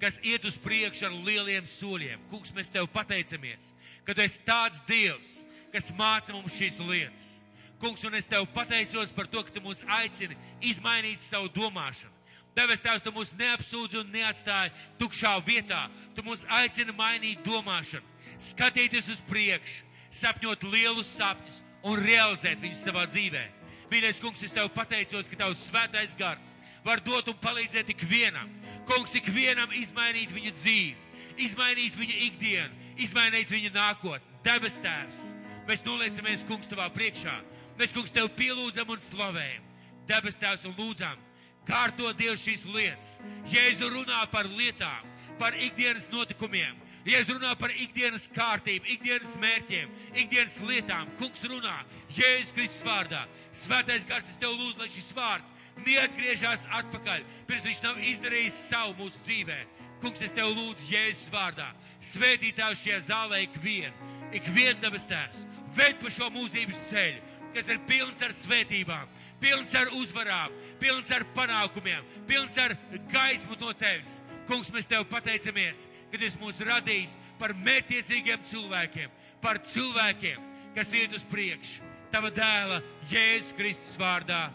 kas 0.00 0.18
iet 0.22 0.44
uz 0.46 0.56
priekšu 0.62 1.08
ar 1.08 1.14
lieliem 1.26 1.66
soļiem. 1.66 2.22
Kungs, 2.30 2.52
mēs 2.54 2.70
tev 2.72 2.86
pateicamies, 2.94 3.72
ka 4.06 4.14
tu 4.14 4.22
esi 4.22 4.42
tāds 4.46 4.80
Dievs, 4.88 5.40
kas 5.74 5.90
māca 5.98 6.34
mums 6.34 6.54
šīs 6.54 6.78
lietas. 6.82 7.34
Kungs, 7.82 8.02
un 8.06 8.16
es 8.18 8.26
tev 8.30 8.46
pateicos 8.54 9.12
par 9.14 9.28
to, 9.30 9.42
ka 9.42 9.54
tu 9.54 9.62
mūs 9.62 9.84
aicini 9.98 10.38
izmainīt 10.66 11.22
savu 11.22 11.50
domāšanu. 11.54 12.14
Devis 12.58 12.80
Tēvs, 12.82 13.04
tu 13.06 13.12
mūs 13.14 13.30
neapsūdz 13.38 14.00
un 14.00 14.08
neatstāji 14.10 14.72
tukšā 14.98 15.36
vietā. 15.46 15.84
Tu 16.16 16.24
mūs 16.26 16.42
aicini 16.58 16.94
mainīt 16.98 17.44
domāšanu, 17.46 18.02
skatīties 18.42 19.12
uz 19.14 19.20
priekšu, 19.30 19.84
sapņot 20.18 20.66
lielus 20.66 21.12
sapņus 21.14 21.60
un 21.86 22.02
realizēt 22.02 22.58
viņus 22.64 22.82
savā 22.88 23.04
dzīvē. 23.12 23.44
Mīļais 23.92 24.18
kungs, 24.24 24.42
es 24.42 24.56
tev 24.56 24.72
pateicos, 24.74 25.30
ka 25.30 25.38
tavs 25.38 25.68
svētais 25.68 26.16
gars 26.18 26.50
var 26.82 26.98
dot 27.04 27.30
un 27.30 27.38
palīdzēt 27.38 27.92
ikvienam. 27.94 28.50
Kungs, 28.90 29.14
ikvienam 29.20 29.70
izmainīt 29.78 30.34
viņu 30.34 30.56
dzīvi, 30.58 31.22
izmainīt 31.46 31.94
viņa 32.00 32.18
ikdienu, 32.26 32.90
izmainīt 33.06 33.54
viņa 33.54 33.72
nākotni. 33.76 34.34
Debes 34.42 34.80
tēvs, 34.82 35.22
mēs 35.70 35.86
noliecamies, 35.86 36.42
kungs, 36.48 36.66
tavā 36.70 36.90
priekšā. 36.90 37.38
Mēs, 37.78 37.94
kungs, 37.94 38.10
tev 38.10 38.32
pielūdzam 38.34 38.90
un 38.90 39.02
slavējam. 39.04 39.64
Debes 40.10 40.40
tēvs 40.40 40.66
un 40.66 40.74
lūdzam, 40.78 41.27
kārto 41.68 42.10
Dievs 42.16 42.42
šīs 42.42 42.66
lietas. 42.72 43.16
Jēzu 43.52 43.92
runā 43.92 44.24
par 44.32 44.48
lietām, 44.50 45.06
par 45.38 45.54
ikdienas 45.54 46.08
notikumiem, 46.12 46.76
Ja 47.08 47.22
es 47.22 47.28
runāju 47.30 47.56
par 47.56 47.72
ikdienas 47.72 48.26
kārtību, 48.34 48.84
ikdienas 48.92 49.30
mērķiem, 49.40 49.92
ikdienas 50.18 50.58
lietām, 50.60 51.08
kungs 51.16 51.40
runā 51.48 51.78
Jēzus 52.12 52.52
Kristus 52.52 52.84
vārdā. 52.84 53.22
Svētais 53.56 54.04
gars, 54.08 54.28
es 54.28 54.36
tev 54.36 54.52
lūdzu, 54.52 54.76
lai 54.82 54.88
šis 54.92 55.08
vārds 55.16 55.54
neatgriežas 55.86 56.66
atpakaļ, 56.80 57.24
pirms 57.48 57.64
viņš 57.64 57.80
nav 57.86 58.02
izdarījis 58.12 58.58
savu 58.66 58.96
mūsu 58.98 59.22
dzīvē. 59.24 59.58
Kungs, 60.02 60.20
es 60.26 60.34
tev 60.36 60.52
lūdzu 60.52 60.90
Jēzus 60.92 61.32
vārdā. 61.32 61.70
Svētītāju 62.10 62.76
šajā 62.82 63.00
zālē 63.08 63.40
ikvienu, 63.46 64.12
ikvienu 64.36 64.76
dabas 64.82 65.08
tēvs. 65.08 65.46
Ved 65.78 65.96
pa 66.02 66.12
šo 66.12 66.28
mūžības 66.34 66.84
ceļu, 66.90 67.24
kas 67.56 67.72
ir 67.72 67.80
pilns 67.88 68.20
ar 68.26 68.36
svētībām, 68.36 69.08
pilns 69.42 69.74
ar 69.78 69.92
uzvarām, 69.98 70.54
pilns 70.80 71.10
ar 71.14 71.26
panākumiem, 71.36 72.02
pilns 72.26 72.56
ar 72.58 72.74
gaismu 73.12 73.58
no 73.60 73.74
tevis. 73.76 74.18
Kungs, 74.48 74.70
mēs 74.72 74.88
tev 74.88 75.04
pateicamies 75.10 75.86
kad 76.12 76.24
esi 76.24 76.40
mūs 76.40 76.60
radījis 76.64 77.16
par 77.40 77.54
mērķiecīgiem 77.56 78.44
cilvēkiem, 78.48 79.12
par 79.42 79.60
cilvēkiem, 79.72 80.44
kas 80.76 80.92
iet 80.96 81.14
uz 81.16 81.24
priekšu. 81.28 81.84
Tava 82.12 82.32
dēla 82.32 82.80
Jēzus 83.10 83.54
Kristus 83.58 83.96
vārdā. 84.00 84.46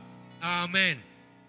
Āmen! 0.43 1.12